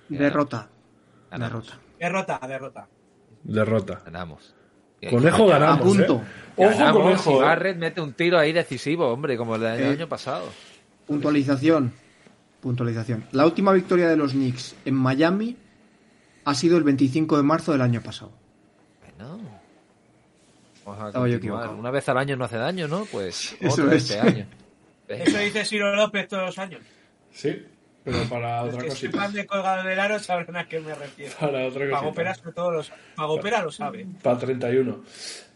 [0.09, 0.71] Derrota.
[1.31, 1.79] Derrota.
[2.01, 2.89] Derrota, derrota.
[3.43, 4.03] Derrota.
[4.07, 4.55] Ganamos.
[5.11, 5.81] Conejo ganamos.
[5.81, 6.15] A punto.
[6.57, 6.65] ¿eh?
[6.67, 7.31] Ojo, Ganamos conejo.
[7.31, 7.41] y eh.
[7.43, 9.87] Barrett mete un tiro ahí decisivo, hombre, como el del Eh.
[9.89, 10.47] año pasado.
[11.07, 11.93] Puntualización.
[12.63, 13.25] Puntualización.
[13.33, 15.59] La última victoria de los Knicks en Miami
[16.47, 18.33] ha sido el 25 de marzo del año pasado.
[19.19, 19.39] Bueno.
[20.95, 21.77] Estaba yo equivocado.
[21.77, 23.05] Una vez al año no hace daño, ¿no?
[23.11, 24.11] Pues Eso otra es.
[24.11, 24.47] este año.
[25.09, 26.81] Eso dice Ciro López todos los años.
[27.33, 27.65] Sí,
[28.05, 29.13] pero para otra que cosita.
[29.13, 31.33] sepan de colgado del aro sabrán a qué me refiero.
[31.41, 31.99] Para otra cosita.
[32.01, 32.93] Pagopera sobre todo los...
[33.15, 34.07] Pagopera lo sabe.
[34.23, 35.03] Para 31.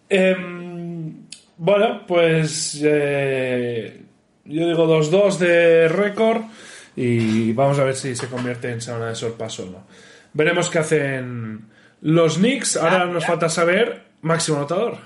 [0.08, 1.26] Em,
[1.56, 4.02] bueno, pues eh,
[4.44, 6.42] yo digo 2-2 de récord
[6.96, 9.86] y vamos a ver si se convierte en semana de sorpaso o no.
[10.34, 11.68] Veremos qué hacen
[12.02, 12.76] los Knicks.
[12.76, 13.28] Ahora Ya, nos ya.
[13.28, 14.98] falta saber máximo anotador.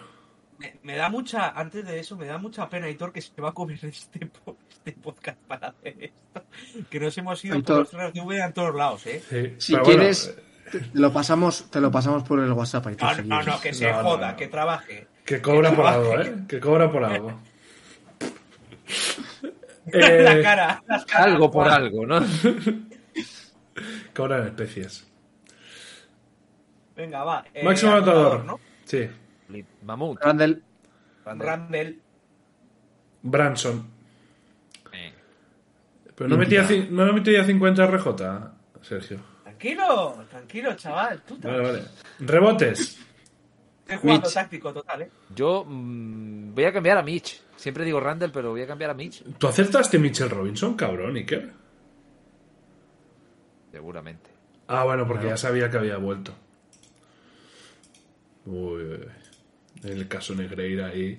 [0.59, 3.51] Me, me da mucha, antes de eso, me da mucha pena, Hitor, que se va
[3.51, 4.31] a comer este,
[4.71, 6.45] este podcast para hacer esto.
[6.89, 7.87] Que nos hemos ido Aitor.
[7.91, 9.23] por los de en todos lados, ¿eh?
[9.29, 10.35] Sí, Si bueno, quieres,
[10.73, 12.85] te te lo pasamos, te lo pasamos por el WhatsApp.
[12.97, 14.37] tú No, si no, que se No, joda, no.
[14.37, 15.07] que trabaje.
[15.25, 16.13] que cobra por trabaje.
[16.13, 16.45] algo, ¿eh?
[16.49, 17.29] Que cobra por algo.
[19.87, 21.27] la Eh, cara, las caras.
[21.27, 22.21] Algo por algo, ¿no?
[24.15, 25.07] cobra en especies.
[26.97, 27.45] Venga, va.
[27.53, 28.45] eh, máximo anotador.
[28.45, 28.59] ¿no?
[28.85, 29.09] Sí.
[29.83, 30.21] Mamut.
[30.21, 30.63] Randall,
[31.25, 32.01] Randall.
[33.23, 33.87] Branson.
[34.93, 35.13] Eh,
[36.15, 38.17] Pero no metía, no metía 50 RJ,
[38.83, 39.19] Sergio.
[39.43, 41.23] Tranquilo, tranquilo, chaval.
[41.23, 41.83] Tú Vale, vale.
[42.21, 43.01] Rebotes.
[43.81, 44.35] Estoy jugando Mitch.
[44.35, 45.11] táctico total, ¿eh?
[45.35, 47.41] Yo mm, voy a cambiar a Mitch.
[47.57, 49.23] Siempre digo Randall, pero voy a cambiar a Mitch.
[49.39, 51.17] ¿Tú acertaste Mitchell Robinson, cabrón?
[51.17, 51.49] ¿Y qué?
[53.73, 54.31] Seguramente.
[54.69, 56.33] Ah, bueno, porque ya sabía que había vuelto.
[58.47, 59.09] Uy, uy, uy.
[59.87, 61.19] En el caso Negreira ahí.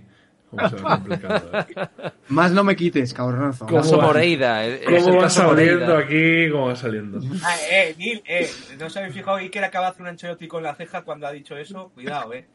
[0.50, 1.52] ¿Cómo se va complicando?
[1.60, 1.88] eh?
[2.30, 3.66] más no me quites, cabronazo.
[3.66, 4.02] ¿Cómo Caso?
[4.02, 4.66] Moreira.
[4.66, 6.50] eh, ¿Cómo va caso saliendo aquí?
[6.50, 7.20] ¿Cómo va saliendo?
[7.44, 8.50] Ah, eh, Neil, eh.
[8.80, 11.32] ¿No os habéis fijado Iker acaba de hacer un ancelotti con la ceja cuando ha
[11.34, 11.92] dicho eso?
[11.94, 12.48] Cuidado, eh.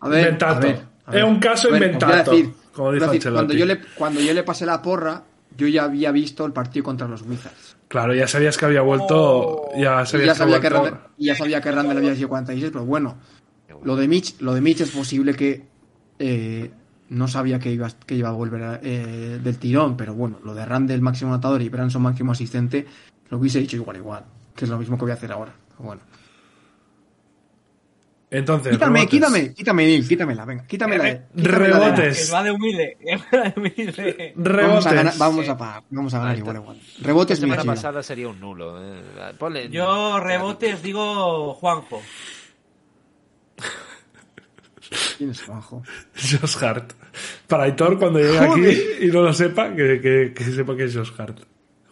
[0.00, 0.54] A ver, Inventato.
[0.58, 1.20] a ver, a ver.
[1.24, 4.44] Es un caso ver, inventato, decir- como a decir, cuando yo, le, cuando yo le
[4.44, 5.24] pasé la porra,
[5.56, 7.76] yo ya había visto el partido contra los Wizards.
[7.88, 9.16] Claro, ya sabías que había vuelto.
[9.16, 9.72] Oh.
[9.76, 12.84] Ya sabías ya sabía, que que Randall, ya sabía que Randall había sido 46, pero
[12.84, 13.16] bueno,
[13.84, 15.62] lo de Mitch, lo de Mitch es posible que
[16.18, 16.70] eh,
[17.10, 20.54] no sabía que iba, que iba a volver a- eh, del tirón, pero bueno, lo
[20.54, 22.86] de Randall máximo anotador y Branson máximo asistente,
[23.30, 24.24] lo hubiese dicho igual, igual,
[24.54, 25.54] que es lo mismo que voy a hacer ahora.
[25.78, 26.00] Bueno.
[28.30, 29.10] Entonces, Quítame, rebotes.
[29.10, 32.26] quítame, quítame, Neil, quítamela, venga, quítame la, Eh, quítame la de- rebotes.
[32.26, 32.96] Que va de humilde.
[33.00, 34.32] que va de humilde.
[34.36, 35.18] Vamos a ganar, Rebotes.
[35.18, 36.80] vamos a, pa- vamos a ganar igual, igual.
[37.00, 38.84] Rebotes La semana pasada sería un nulo.
[38.84, 39.00] eh.
[39.38, 42.02] Ponle- Yo rebotes digo Juanjo.
[45.18, 45.82] ¿Quién es Juanjo?
[46.14, 46.92] Josh Hart.
[47.46, 50.94] Para Aitor, cuando llegue aquí y no lo sepa, que, que- que sepa que es
[50.96, 51.40] Josh Hart.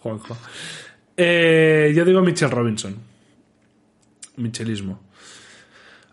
[0.00, 0.36] Juanjo.
[1.16, 2.94] Eh, yo digo Mitchell Robinson.
[4.36, 5.00] Michelismo.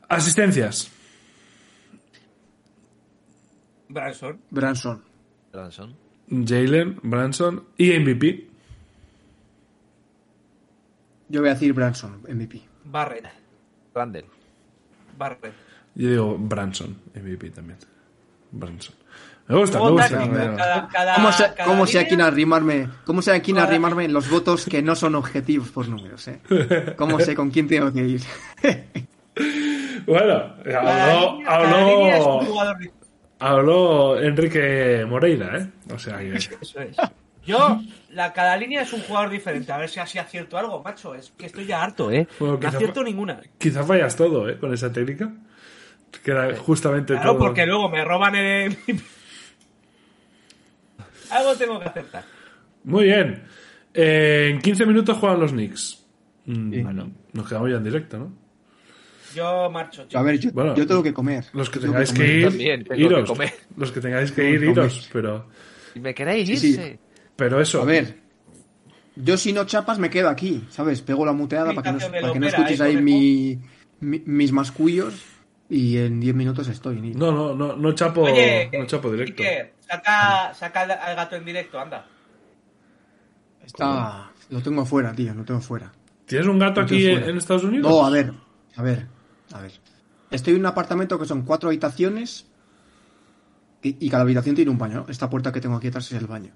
[0.10, 0.90] Asistencias.
[3.90, 4.40] Branson.
[4.50, 5.04] Branson.
[5.52, 5.96] Branson.
[6.30, 8.48] Jalen, Branson y MVP.
[11.30, 12.62] Yo voy a decir Branson, MVP.
[12.86, 13.26] Barrett.
[13.94, 14.26] Randall.
[15.18, 15.53] Barrett.
[15.95, 17.77] Yo digo Branson, MVP también.
[18.52, 18.95] Branson.
[19.48, 20.07] Me gusta, me gusta.
[20.56, 22.90] cada- cada- ¿Cómo sé, cada cómo sé a línea- quién arrimarme?
[23.06, 26.27] ¿Cómo sé a quién arrimarme los votos que no son objetivos por números?
[26.30, 26.40] Eh?
[26.98, 28.22] ¿Cómo sé con quién tengo que ir?
[30.06, 31.40] Bueno, habló,
[33.40, 35.69] habló, Enrique Moreira, ¿eh?
[35.94, 36.35] O sea que...
[36.35, 36.95] Eso es.
[37.45, 39.72] Yo, la, cada línea es un jugador diferente.
[39.72, 41.14] A ver si así acierto algo, macho.
[41.15, 42.28] Es que estoy ya harto, ¿eh?
[42.40, 43.41] Bueno, no acierto ninguna.
[43.57, 44.57] Quizá fallas todo, ¿eh?
[44.57, 45.32] Con esa técnica.
[46.24, 47.40] Que era justamente Claro, todo.
[47.40, 48.78] porque luego me roban el...
[51.32, 52.24] Algo tengo que acertar.
[52.84, 53.44] Muy bien.
[53.94, 56.06] Eh, en 15 minutos juegan los Knicks.
[56.45, 56.82] Mm, Sí.
[56.82, 58.34] Bueno, nos quedamos ya en directo, ¿no?
[59.36, 60.15] Yo marcho, chicos.
[60.15, 61.45] A ver, yo, Bueno, yo tengo que comer.
[61.53, 63.28] Los que tengáis que, ir, que iros.
[63.30, 63.52] comer.
[63.78, 65.10] Los que tengáis que ir, iros.
[65.11, 65.48] Pero,
[65.95, 66.99] ¿Y me queréis Sí, sí.
[67.35, 67.81] Pero eso.
[67.81, 68.19] A ver,
[69.15, 71.01] yo si no chapas me quedo aquí, ¿sabes?
[71.01, 73.60] Pego la muteada para que no, para que escuches ¿eh, ahí mi,
[73.99, 75.14] mi- mis mascullos
[75.69, 76.99] y en 10 minutos estoy.
[77.01, 79.43] ni- No, no, no, no chapo, Oye, no chapo directo.
[79.43, 82.05] Iker, saca, saca al, gato en directo, anda.
[83.65, 85.91] Está, lo tengo fuera, tío, lo tengo fuera.
[86.26, 87.27] ¿Tienes un gato aquí fuera.
[87.27, 87.89] en Estados Unidos?
[87.91, 88.34] No, a ver,
[88.76, 89.07] a ver,
[89.53, 89.72] a ver.
[90.31, 92.47] Estoy en un apartamento que son cuatro habitaciones
[93.81, 95.01] y, y cada habitación tiene un baño.
[95.01, 95.05] ¿no?
[95.10, 96.51] Esta puerta que tengo aquí atrás es el baño.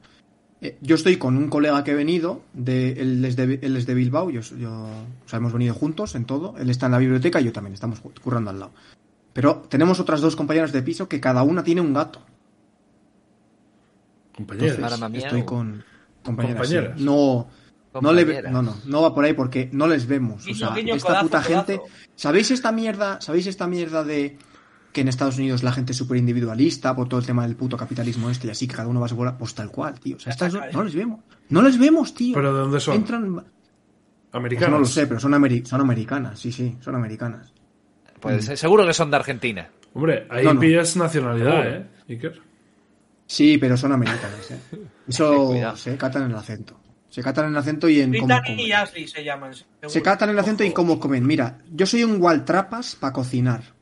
[0.62, 3.86] Eh, yo estoy con un colega que he venido, de, él, es de, él es
[3.86, 6.56] de Bilbao, yo, yo, o sea, hemos venido juntos en todo.
[6.58, 8.72] Él está en la biblioteca y yo también, estamos currando al lado.
[9.34, 12.22] Pero tenemos otras dos compañeras de piso que cada una tiene un gato.
[14.38, 15.84] Entonces, mía, estoy con
[16.24, 16.68] compañeras.
[16.68, 16.98] Compañeras.
[16.98, 17.04] sí.
[17.06, 17.48] No,
[18.02, 18.52] no, le, Compañeras.
[18.52, 20.48] no, no, no va por ahí porque no les vemos.
[20.48, 21.66] O sea, guiño, esta codazo, puta codazo.
[21.66, 21.82] gente.
[22.16, 23.22] ¿Sabéis esta mierda?
[23.22, 24.38] ¿Sabéis esta mierda de
[24.98, 27.78] que en Estados Unidos la gente es súper individualista por todo el tema del puto
[27.78, 29.38] capitalismo este y así que cada uno va a su bola?
[29.38, 30.16] Pues tal cual, tío.
[30.16, 31.20] O sea, estas no, les vemos.
[31.50, 32.34] No les vemos, tío.
[32.34, 32.96] ¿Pero de dónde son?
[32.96, 33.34] Entran.
[33.36, 33.46] Pues
[34.32, 34.72] Americanos.
[34.72, 37.54] no lo sé, pero son, ameri- son americanas, sí, sí, son americanas.
[38.20, 39.70] Pues eh, seguro que son de Argentina.
[39.94, 40.60] Hombre, ahí No, no.
[40.60, 41.68] pillas nacionalidad.
[41.76, 41.86] ¿eh?
[42.10, 42.42] Iker?
[43.28, 44.60] Sí, pero son americanas, ¿eh?
[45.08, 46.80] Eso se catan en el acento.
[47.08, 48.60] Se catan en el acento y en cómo comen.
[48.60, 49.54] y Ashley se llaman.
[49.54, 49.90] seguro.
[49.90, 51.24] Se catan el acento y cómo comen.
[51.26, 53.77] Mira, yo soy un gualtrapas para cocinar.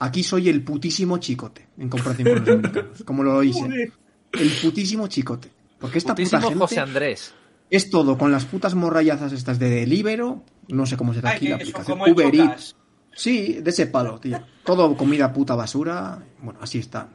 [0.00, 3.02] Aquí soy el putísimo chicote, en comparación con los americanos.
[3.04, 3.90] Como lo oís, ¿eh?
[4.32, 5.50] El putísimo chicote.
[5.80, 7.34] Porque esta Putísimo puta gente José Andrés.
[7.70, 10.42] es todo con las putas morrallazas estas de Delibero.
[10.68, 12.00] No sé cómo se da Ay, aquí la aplicación.
[12.00, 12.76] Uber Eats.
[13.14, 14.40] Sí, de ese palo, tío.
[14.64, 16.18] Todo comida puta basura.
[16.42, 17.08] Bueno, así están.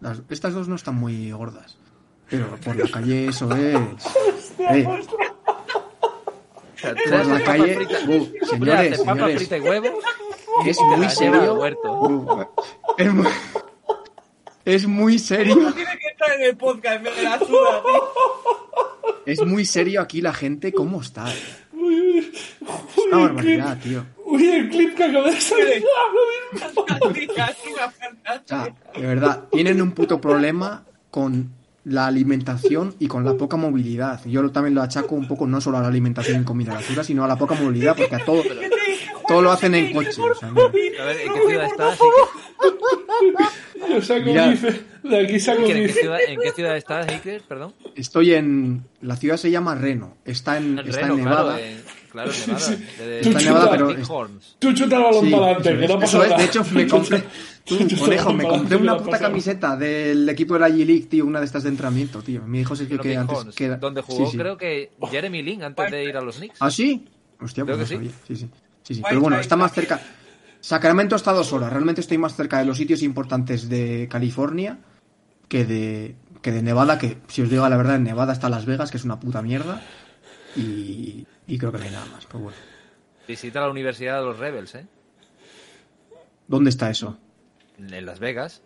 [0.00, 1.78] Las- estas dos no están muy gordas.
[2.28, 3.76] Pero por la calle eso es.
[4.58, 4.84] Eh,
[7.04, 7.78] tú por la calle.
[8.06, 9.36] Uh, señores, papa señores.
[9.38, 9.98] frita y huevo.
[10.64, 12.50] Es te muy la lleva al serio.
[12.98, 13.26] es, muy,
[14.64, 15.54] es muy serio.
[15.74, 18.02] Tiene que estar en el podcast, me la suda, tío.
[19.26, 20.72] Es muy serio aquí la gente.
[20.72, 21.30] ¿Cómo está?
[21.32, 21.36] eh?
[21.76, 24.04] Es una barbaridad, tío.
[24.24, 25.84] Uy, el clip que acaba de salir.
[26.66, 31.50] O sea, de verdad, tienen un puto problema con
[31.84, 34.24] la alimentación y con la poca movilidad.
[34.24, 37.24] Yo también lo achaco un poco no solo a la alimentación y comida basura, sino
[37.24, 38.42] a la poca movilidad, porque a todo,
[39.28, 40.10] todo lo hacen en coche.
[40.20, 40.62] o sea, no.
[40.62, 41.98] A ver, ¿en qué ciudad estás?
[43.88, 44.48] Yo saco Mira.
[44.48, 44.80] bife.
[45.02, 47.42] De aquí saco que- ¿En qué ciudad, en qué ciudad estás, Iker?
[47.42, 47.74] Perdón.
[47.94, 48.84] Estoy en.
[49.02, 50.16] La ciudad se llama Reno.
[50.24, 51.56] Está en, En está Reno, en Nevada.
[51.56, 51.64] claro.
[51.64, 52.70] en- Claro, Nevada.
[52.98, 53.94] De- Está en Nevada, pero-.
[54.58, 56.30] Tú chuta el balón Sí, para adelante, que no pasa eso es.
[56.30, 56.42] nada.
[56.42, 57.22] De hecho, me compré.
[57.64, 59.28] Tú, conejo, me compré una que puta nada.
[59.28, 62.42] camiseta del equipo de la G-League, tío, una de estas de entrenamiento, tío.
[62.42, 63.54] Mi hijo se que, que antes.
[63.54, 64.38] Que era- donde jugó, sí, sí.
[64.38, 66.56] creo que Jeremy Lin antes de ir a los Knicks.
[66.60, 67.04] ¿Ah, sí?
[67.40, 68.10] Hostia, Creo pues que no sí.
[68.28, 68.48] Sí, sí.
[68.86, 69.02] Sí, sí.
[69.08, 70.00] Pero bueno, está más cerca.
[70.60, 71.72] Sacramento está a dos horas.
[71.72, 74.78] Realmente estoy más cerca de los sitios importantes de California
[75.48, 78.66] que de, que de Nevada, que si os digo la verdad, en Nevada está Las
[78.66, 79.82] Vegas, que es una puta mierda.
[80.56, 82.26] Y, y creo que no hay nada más.
[82.26, 82.58] Pero bueno.
[83.28, 84.86] Visita la Universidad de los Rebels, ¿eh?
[86.48, 87.18] ¿Dónde está eso?
[87.78, 88.62] En Las Vegas.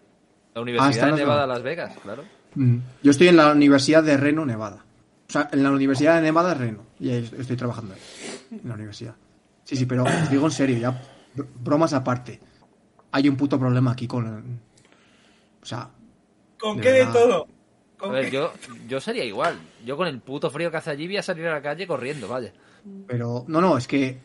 [0.54, 1.46] La Ah, está Universidad en de Nevada.
[1.46, 2.24] Las Vegas, claro.
[2.54, 2.76] Mm.
[3.02, 4.84] Yo estoy en la Universidad de Reno, Nevada.
[5.28, 6.84] O sea, en la Universidad de Nevada, Reno.
[6.98, 8.58] Y ahí estoy trabajando ahí.
[8.62, 9.14] En la universidad.
[9.64, 10.90] Sí, sí, pero os digo en serio, ya.
[11.36, 12.40] br- Bromas aparte.
[13.12, 14.60] Hay un puto problema aquí con.
[15.62, 15.90] O sea,
[16.58, 17.46] ¿Con De qué de todo?
[17.98, 18.30] A ¿Con ver, qué?
[18.32, 18.52] yo,
[18.88, 19.58] yo sería igual.
[19.84, 22.28] Yo con el puto frío que hace allí voy a salir a la calle corriendo,
[22.28, 22.52] vaya.
[23.06, 24.18] Pero, no, no, es que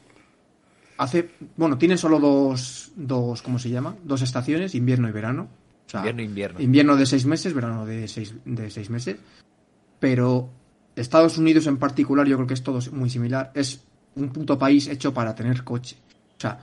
[0.98, 3.96] hace, bueno, tienen solo dos, dos, ¿cómo se llama?
[4.04, 5.50] Dos estaciones, invierno y verano.
[5.86, 6.62] O sea, Invierno, invierno.
[6.62, 9.18] Invierno de seis meses, verano de seis, de seis meses.
[10.00, 10.50] Pero
[10.96, 13.52] Estados Unidos en particular, yo creo que es todo muy similar.
[13.56, 13.85] Es
[14.16, 15.96] un puto país hecho para tener coche.
[16.38, 16.60] O sea,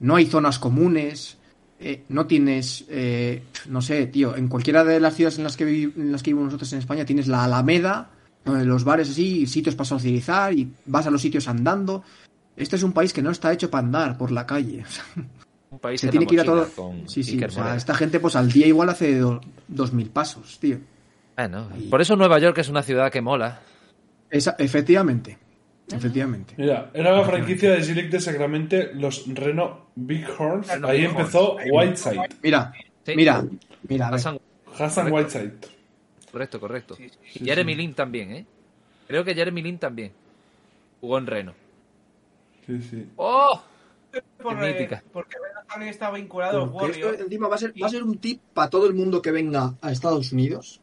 [0.00, 1.36] no hay zonas comunes,
[1.78, 5.64] eh, no tienes, eh, no sé, tío, en cualquiera de las ciudades en las que,
[5.64, 8.10] en las que vivimos nosotros en España tienes la Alameda,
[8.44, 12.02] los bares así, sitios para socializar y vas a los sitios andando.
[12.56, 14.84] Este es un país que no está hecho para andar por la calle.
[15.70, 16.68] Un país se en tiene que ir a todo.
[16.74, 17.42] con Sí, sí.
[17.44, 20.78] O sea, esta gente, pues al día igual hace do- dos mil pasos, tío.
[21.36, 23.60] Bueno, Y- por eso Nueva York es una ciudad que mola.
[24.28, 25.38] Esa- efectivamente.
[25.92, 26.54] Efectivamente.
[26.56, 30.68] Mira, era la franquicia de G-League de Sacramento, los Reno Bighorns.
[30.68, 31.18] Reno Ahí Bighorns.
[31.20, 32.28] empezó Whiteside.
[32.42, 32.72] Mira,
[33.04, 33.12] Sí.
[33.16, 33.44] mira,
[33.88, 34.14] mira, a.
[34.14, 34.40] Hassan-
[34.78, 35.38] Hassan Correcto.
[35.38, 35.68] Whiteside.
[36.30, 36.94] Correcto, correcto.
[36.96, 38.46] Sí, Y Jeremy Lin también, ¿eh?
[39.08, 40.12] Creo que Jeremy Lin también.
[41.00, 41.54] Jugó en Reno.
[42.66, 43.08] Sí, sí.
[43.16, 43.60] ¡Oh!
[44.42, 47.90] Por, eh, porque Venom también está vinculado Porque esto encima va a, ser, va a
[47.90, 50.80] ser un tip para todo el mundo que venga a Estados Unidos.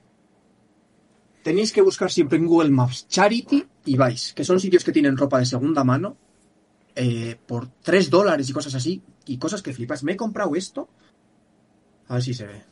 [1.47, 5.15] Tenéis que buscar siempre en Google Maps Charity y vais, que son sitios que tienen
[5.15, 6.17] ropa de segunda mano
[6.93, 9.01] eh, por 3 dólares y cosas así.
[9.25, 10.03] Y cosas que flipas.
[10.03, 10.89] Me he comprado esto.
[12.09, 12.63] A ver si se ve.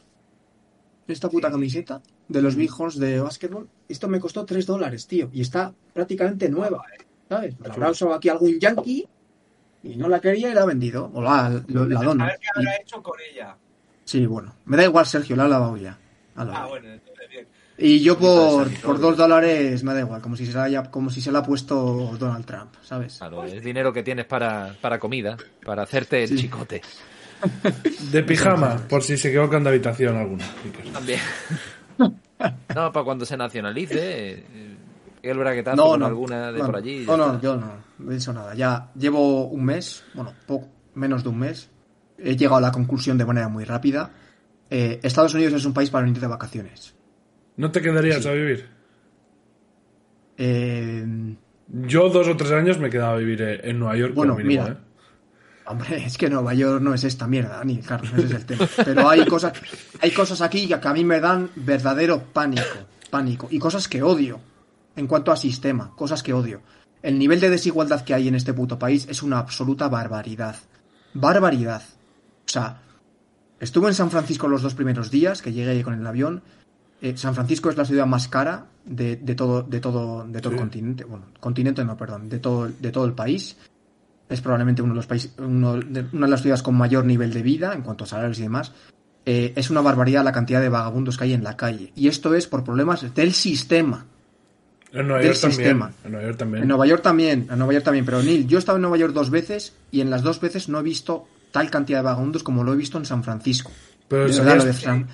[1.08, 3.70] Esta puta camiseta de los Bighorns de básquetbol.
[3.88, 5.30] Esto me costó 3 dólares, tío.
[5.32, 6.84] Y está prácticamente nueva.
[7.30, 7.56] ¿Sabes?
[7.62, 9.08] La habrá usado aquí algún yankee
[9.84, 11.10] y no la quería y la ha vendido.
[11.14, 12.26] O la, la A dona.
[12.26, 13.56] ver qué habrá hecho con ella.
[14.04, 14.54] Sí, bueno.
[14.66, 15.98] Me da igual, Sergio, la ha lavado ya.
[16.36, 17.15] La Ah, bueno, entonces.
[17.78, 21.10] Y yo por, por dos dólares me da igual, como si se la haya, como
[21.10, 23.18] si se la ha puesto Donald Trump, ¿sabes?
[23.18, 25.36] Claro, es dinero que tienes para, para comida,
[25.66, 26.82] para hacerte el chicote.
[28.12, 30.46] De pijama, por si se equivocan de habitación alguna.
[30.94, 31.20] También.
[31.98, 34.78] No, para cuando se nacionalice, eh,
[35.22, 36.06] el braguetazo No, con no.
[36.06, 37.06] alguna de no, por allí.
[37.06, 37.42] No, no, está.
[37.42, 38.56] yo no, no he dicho nada.
[38.56, 41.70] Ya llevo un mes, bueno, poco, menos de un mes.
[42.18, 44.12] He llegado a la conclusión de manera muy rápida.
[44.70, 46.95] Eh, Estados Unidos es un país para venir de vacaciones.
[47.58, 48.68] ¿No te quedarías a vivir?
[50.38, 51.06] Eh,
[51.68, 54.14] Yo dos o tres años me quedaba a vivir eh, en Nueva York.
[54.14, 54.74] Bueno, mínimo, mira.
[54.74, 54.78] ¿eh?
[55.68, 58.68] Hombre, es que Nueva York no es esta mierda, ni Carlos, ese es el tema.
[58.84, 59.54] Pero hay cosas,
[60.00, 62.64] hay cosas aquí que a mí me dan verdadero pánico,
[63.10, 64.40] pánico, y cosas que odio
[64.96, 66.62] en cuanto a sistema, cosas que odio.
[67.02, 70.56] El nivel de desigualdad que hay en este puto país es una absoluta barbaridad.
[71.14, 71.82] Barbaridad.
[72.46, 72.82] O sea,
[73.60, 76.44] estuve en San Francisco los dos primeros días que llegué con el avión.
[77.06, 80.54] Eh, San Francisco es la ciudad más cara de, de todo, de todo, de todo
[80.54, 81.04] el continente.
[81.04, 83.56] Bueno, continente no, perdón, de todo, de todo el país
[84.28, 87.32] es probablemente uno de los países, uno de, una de las ciudades con mayor nivel
[87.32, 88.72] de vida en cuanto a salarios y demás.
[89.24, 91.92] Eh, es una barbaridad la cantidad de vagabundos que hay en la calle.
[91.96, 94.08] Y esto es por problemas del sistema.
[94.92, 95.58] En Nueva del York también.
[95.58, 95.92] sistema.
[96.06, 96.64] En Nueva York también.
[96.64, 98.06] En Nueva York también, en Nueva York también.
[98.06, 100.70] Pero Neil, yo he estado en Nueva York dos veces y en las dos veces
[100.70, 103.72] no he visto tal cantidad de vagabundos como lo he visto en San Francisco.
[104.08, 104.34] Pero de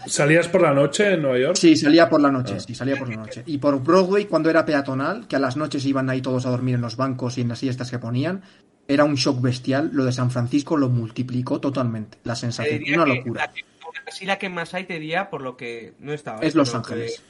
[0.07, 1.55] salías, por la noche en Nueva York.
[1.55, 3.43] Sí, salía por la noche, sí, salía por la noche.
[3.45, 6.76] Y por Broadway, cuando era peatonal, que a las noches iban ahí todos a dormir
[6.76, 8.41] en los bancos y en las siestas que ponían,
[8.88, 9.91] era un shock bestial.
[9.93, 12.18] Lo de San Francisco lo multiplicó totalmente.
[12.26, 13.45] La Te sensación, diría una locura.
[13.45, 16.39] la que- aún así la que más hay te diría por lo que no estaba.
[16.41, 16.57] Es ¿eh?
[16.57, 17.23] Los que- Ángeles.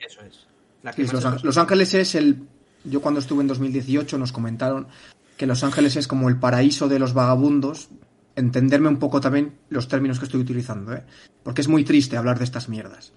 [0.00, 0.46] Eso es.
[0.82, 1.28] La que Sí, más Los, hay.
[1.28, 1.44] Ángeles.
[1.44, 2.38] Los Ángeles es el.
[2.82, 4.88] Yo cuando estuve en 2018 nos comentaron
[5.36, 7.88] que Los Ángeles es como el paraíso de los vagabundos.
[8.36, 11.04] Entenderme un poco también los términos que estoy utilizando, ¿eh?
[11.42, 13.12] Porque es muy triste hablar de estas mierdas.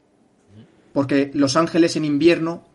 [0.93, 2.65] Porque Los Ángeles en invierno.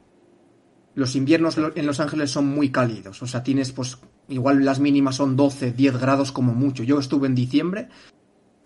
[0.95, 3.23] Los inviernos en Los Ángeles son muy cálidos.
[3.23, 3.99] O sea, tienes, pues.
[4.29, 6.83] Igual las mínimas son 12, 10 grados como mucho.
[6.85, 7.89] Yo estuve en diciembre.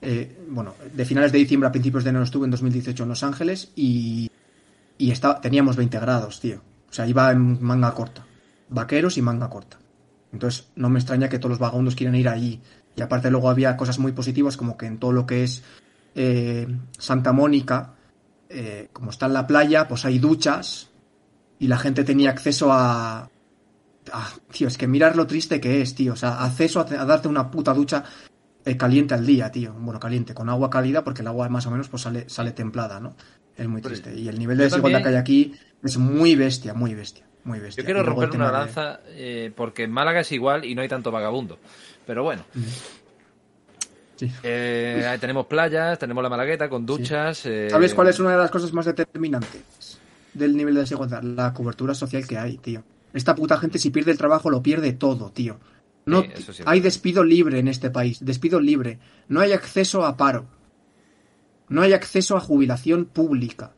[0.02, 3.22] eh, bueno, de finales de diciembre a principios de enero estuve en 2018 en Los
[3.22, 4.30] Ángeles y
[4.98, 6.62] y estaba, teníamos 20 grados, tío.
[6.88, 8.26] O sea, iba en manga corta.
[8.68, 9.78] Vaqueros y manga corta.
[10.32, 12.60] Entonces, no me extraña que todos los vagabundos quieran ir allí.
[12.96, 15.62] Y aparte luego había cosas muy positivas como que en todo lo que es
[16.14, 16.66] eh,
[16.98, 17.94] Santa Mónica,
[18.48, 20.88] eh, como está en la playa, pues hay duchas
[21.58, 23.28] y la gente tenía acceso a...
[24.12, 26.12] Ah, tío, es que mirar lo triste que es, tío.
[26.14, 28.04] O sea, acceso a, a darte una puta ducha
[28.64, 29.74] eh, caliente al día, tío.
[29.74, 32.98] Bueno, caliente, con agua cálida, porque el agua más o menos pues sale, sale templada,
[33.00, 33.14] ¿no?
[33.56, 34.14] Es muy triste.
[34.14, 37.58] Y el nivel de desigualdad también- que hay aquí es muy bestia, muy bestia, muy
[37.58, 37.82] bestia.
[37.82, 40.88] Yo quiero romper una de- lanza eh, porque en Málaga es igual y no hay
[40.88, 41.58] tanto vagabundo.
[42.06, 42.44] Pero bueno,
[44.16, 44.30] Sí.
[44.42, 47.44] eh, ahí tenemos playas, tenemos la Malagueta con duchas.
[47.46, 49.98] eh, ¿Sabes cuál es una de las cosas más determinantes
[50.32, 51.22] del nivel de desigualdad?
[51.22, 52.82] La cobertura social que hay, tío.
[53.12, 55.58] Esta puta gente si pierde el trabajo lo pierde todo, tío.
[56.06, 58.98] No, Sí, sí hay despido libre en este país, despido libre.
[59.28, 60.46] No hay acceso a paro.
[61.68, 63.72] No hay acceso a jubilación pública.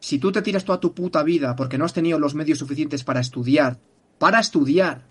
[0.00, 3.04] Si tú te tiras toda tu puta vida porque no has tenido los medios suficientes
[3.04, 3.78] para estudiar,
[4.18, 5.02] para estudiar,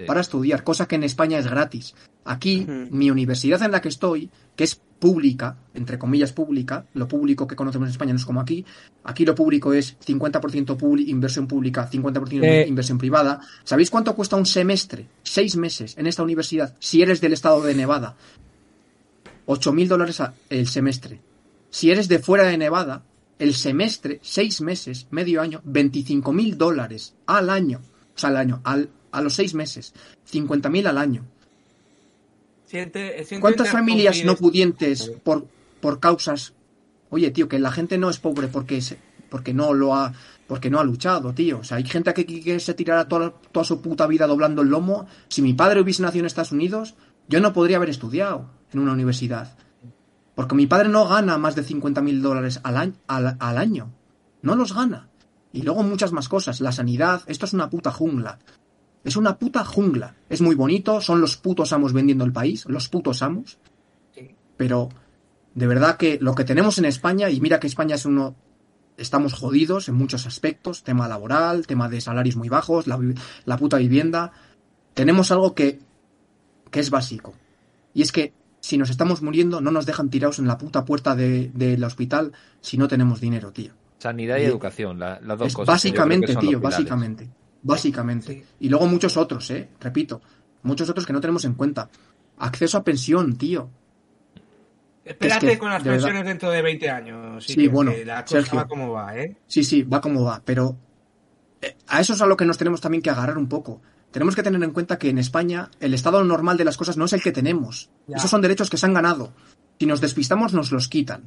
[0.00, 0.06] Sí.
[0.06, 1.94] para estudiar, cosa que en España es gratis.
[2.24, 7.46] Aquí, mi universidad en la que estoy, que es pública, entre comillas pública, lo público
[7.46, 8.64] que conocemos en España no es como aquí,
[9.04, 12.66] aquí lo público es 50% publi- inversión pública, 50% Eh.
[12.68, 13.40] inversión privada.
[13.64, 15.06] ¿Sabéis cuánto cuesta un semestre?
[15.22, 18.14] Seis meses en esta universidad, si eres del estado de Nevada.
[19.46, 21.20] 8.000 dólares el semestre.
[21.70, 23.02] Si eres de fuera de Nevada,
[23.38, 27.80] el semestre, seis meses, medio año, 25.000 dólares al año.
[28.14, 29.92] O sea, al año, al, a los seis meses.
[30.30, 31.24] 50.000 al año.
[32.66, 35.46] Siente- siente ¿Cuántas familias no pudientes por,
[35.80, 36.52] por causas...
[37.10, 40.12] Oye, tío, que la gente no es pobre porque, se- porque no lo ha
[40.46, 41.60] porque no ha luchado, tío.
[41.60, 44.62] O sea, hay gente que, que- que se tirará toda, toda su puta vida doblando
[44.62, 45.06] el lomo.
[45.28, 46.94] Si mi padre hubiese nacido en Estados Unidos,
[47.28, 49.56] yo no podría haber estudiado en una universidad.
[50.34, 53.92] Porque mi padre no gana más de 50.000 dólares al año, al, al año.
[54.42, 55.08] No los gana.
[55.52, 56.60] Y luego muchas más cosas.
[56.60, 58.38] La sanidad, esto es una puta jungla.
[59.04, 60.14] Es una puta jungla.
[60.28, 63.58] Es muy bonito, son los putos amos vendiendo el país, los putos amos.
[64.14, 64.34] Sí.
[64.56, 64.88] Pero
[65.54, 68.34] de verdad que lo que tenemos en España, y mira que España es uno.
[68.96, 72.98] Estamos jodidos en muchos aspectos, tema laboral, tema de salarios muy bajos, la,
[73.46, 74.32] la puta vivienda.
[74.92, 75.78] Tenemos algo que,
[76.70, 77.32] que es básico.
[77.94, 81.16] Y es que si nos estamos muriendo, no nos dejan tirados en la puta puerta
[81.16, 83.72] de- del hospital si no tenemos dinero, tío.
[83.98, 85.80] Sanidad y Y- educación, la- las dos Es cosas.
[85.82, 87.30] que yo creo que básicamente, tío, básicamente.
[87.62, 88.32] Básicamente.
[88.32, 88.44] Sí.
[88.60, 90.20] Y luego muchos otros, eh, repito.
[90.62, 91.88] Muchos otros que no tenemos en cuenta.
[92.38, 93.68] Acceso a pensión, tío.
[95.04, 97.44] Espérate Es que, con las de verdad- pensiones dentro de 20 años.
[97.44, 98.58] Sí, que- bueno, que la cosa Sergio.
[98.58, 99.36] va como va, ¿eh?
[99.46, 100.76] Sí, sí, va como va, pero
[101.62, 103.80] eh, a eso es a lo que nos tenemos también que agarrar un poco.
[104.10, 107.04] Tenemos que tener en cuenta que en España el estado normal de las cosas no
[107.06, 107.90] es el que tenemos.
[108.06, 108.16] Ya.
[108.16, 109.32] Esos son derechos que se han ganado.
[109.78, 111.22] Si nos despistamos, nos los quitan.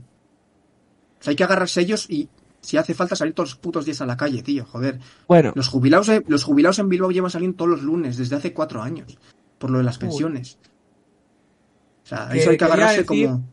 [1.19, 2.29] O sea, hay que agarrarse ellos y
[2.63, 4.97] si hace falta salir todos los putos días a la calle, tío, joder.
[5.27, 8.51] Bueno, Los jubilados, eh, los jubilados en Bilbao llevan saliendo todos los lunes desde hace
[8.53, 9.15] cuatro años
[9.59, 10.57] por lo de las pensiones.
[12.03, 13.43] O sea, eso hay que agarrarse decir- como...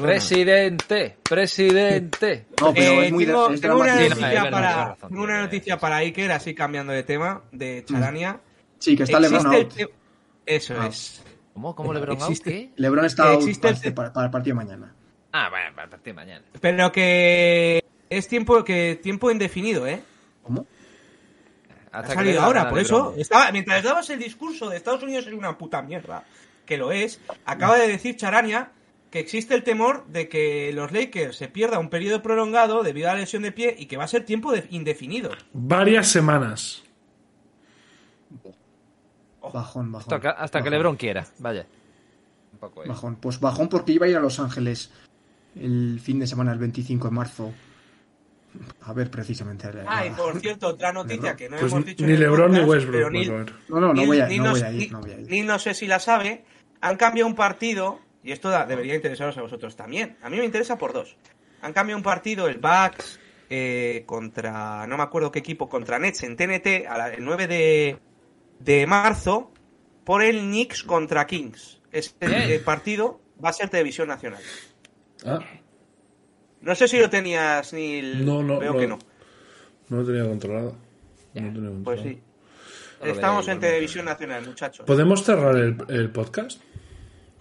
[0.00, 2.46] Presidente, presidente.
[2.60, 5.18] No, pero Eh, es muy tengo, es tengo una no, noticia es verdad, para, razón,
[5.18, 8.40] una noticia para Iker, así cambiando de tema, de Charania.
[8.78, 9.74] Sí, que está Existe LeBron out.
[9.74, 9.90] te-
[10.46, 10.86] Eso Ah.
[10.86, 11.22] es.
[11.52, 11.74] ¿Cómo?
[11.74, 12.30] ¿Cómo LeBron out?
[12.30, 12.70] Existe- ¿Qué?
[12.76, 14.94] LeBron está out Existe el para, te- para- para el partido de mañana.
[15.32, 16.44] Ah, bueno, para de mañana.
[16.60, 20.02] Pero que es tiempo que tiempo indefinido, ¿eh?
[20.42, 20.66] ¿Cómo?
[21.92, 23.14] Ha salido ahora, por eso.
[23.16, 26.24] Estaba, mientras dabas el discurso de Estados Unidos es una puta mierda,
[26.66, 28.70] que lo es, acaba de decir Charania
[29.10, 33.14] que existe el temor de que los Lakers se pierda un periodo prolongado debido a
[33.14, 35.30] la lesión de pie y que va a ser tiempo de- indefinido.
[35.52, 36.84] Varias semanas.
[39.52, 39.96] Bajón, bajón.
[40.14, 40.70] Hasta que, hasta que Bajón.
[40.72, 41.66] LeBron quiera, vaya.
[42.52, 42.88] Un poco, eh.
[42.88, 43.16] Bajón.
[43.16, 44.92] Pues bajón porque iba a ir a Los Ángeles
[45.56, 47.52] el fin de semana, el 25 de marzo.
[48.82, 49.68] A ver, precisamente.
[49.86, 53.12] Ah, y por cierto, otra noticia que no Pues hemos dicho ni LeBron ni Westbrook.
[53.12, 53.26] ni-.
[53.26, 55.20] No, no, no Ni- voy a, ni no no- voy a ir, no voy a
[55.20, 55.30] ir.
[55.30, 56.44] ni no sé si la sabe,
[56.80, 60.16] han cambiado un partido, y esto da- debería interesaros a vosotros también.
[60.22, 61.16] A mí me interesa por dos.
[61.62, 63.20] Han cambiado un partido, el Bucks
[63.50, 67.46] eh, contra, no me acuerdo qué equipo, contra Nets en TNT, a la- el 9
[67.46, 67.98] de,
[68.58, 69.52] de marzo,
[70.04, 71.80] por el Knicks contra Kings.
[71.92, 74.42] Este eh, partido va a ser televisión nacional.
[75.26, 75.40] Ah,
[76.60, 78.78] No sé si lo tenías, ni No, no, Veo no.
[78.78, 78.98] que no.
[79.88, 80.76] no lo tenía controlado.
[81.34, 82.08] No lo tenía Pues controlado.
[82.08, 82.18] sí.
[83.00, 84.84] No lo Estamos en televisión nacional, muchachos.
[84.86, 86.60] ¿Podemos cerrar el, el podcast?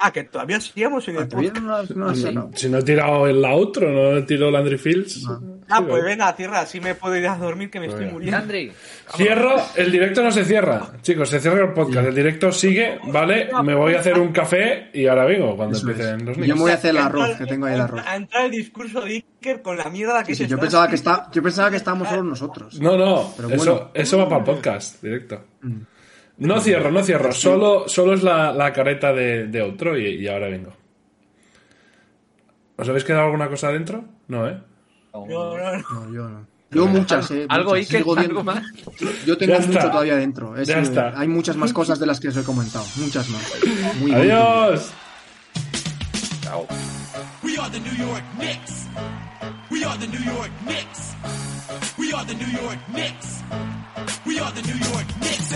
[0.01, 2.15] Ah, que todavía sigamos en el ¿te vieron podcast.
[2.17, 2.51] Si- no.
[2.55, 5.25] Si no he tirado el outro, no he tirado Landry Fields.
[5.27, 8.13] Ah, Sí, pues venga, cierra, así me puedo ir a dormir que me estoy Venga.
[8.13, 8.37] muriendo.
[8.39, 8.71] Landry,
[9.15, 10.93] Cierro, el directo no se cierra.
[11.01, 12.07] Chicos, se cierra el podcast.
[12.07, 13.49] El directo sigue, ¿vale?
[13.63, 15.91] Me voy a hacer un café y ahora vengo cuando Eso es.
[15.99, 16.57] empiecen los Yo niños.
[16.57, 18.01] me voy a hacer el arroz, que tengo ahí el arroz.
[18.07, 20.61] Ha entrado el discurso de Iker con la mierda que Sí, sí, se yo está
[20.61, 22.79] pensaba que está, yo pensaba que estábamos solo nosotros.
[22.79, 23.91] No, no, Pero eso, bueno.
[23.93, 25.43] eso va para el podcast, directo.
[26.39, 27.31] No cierro, no cierro.
[27.33, 30.73] Solo, solo es la, la careta de, de otro y, y ahora vengo.
[32.77, 34.05] ¿Os habéis quedado alguna cosa adentro?
[34.29, 34.57] No, ¿eh?
[35.13, 35.77] No, no, no.
[35.91, 36.47] No, yo no.
[36.71, 37.45] Yo muchas, eh.
[37.49, 37.93] ¿Algo muchas.
[37.93, 38.03] Iker?
[38.19, 38.63] ¿Algo más?
[39.25, 39.91] Yo tengo Ya mucho está.
[39.91, 40.55] todavía dentro.
[40.55, 41.19] Es, Ya eh, está.
[41.19, 42.85] Hay muchas más cosas de las que os he comentado.
[42.97, 43.41] Muchas más.
[43.99, 44.17] Muy bien.
[44.31, 44.91] ¡Adiós!
[46.41, 46.67] Chao.
[47.43, 48.87] We are the New York Knicks.
[49.71, 51.15] We are the New York Knicks.
[51.97, 53.43] We are the New York Knicks.
[54.25, 55.49] We are the New York Knicks.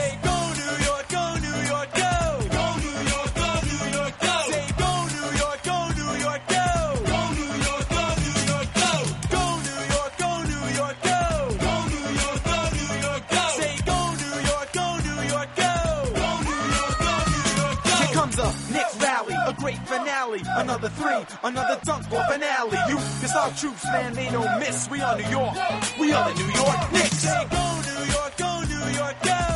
[20.55, 22.77] Another three, another dunk ball finale.
[22.87, 24.89] You, cause our troops, man, they don't miss.
[24.89, 25.55] We are New York.
[25.99, 27.25] We are the New York Knicks.
[27.25, 29.52] Go New York, go New York, go.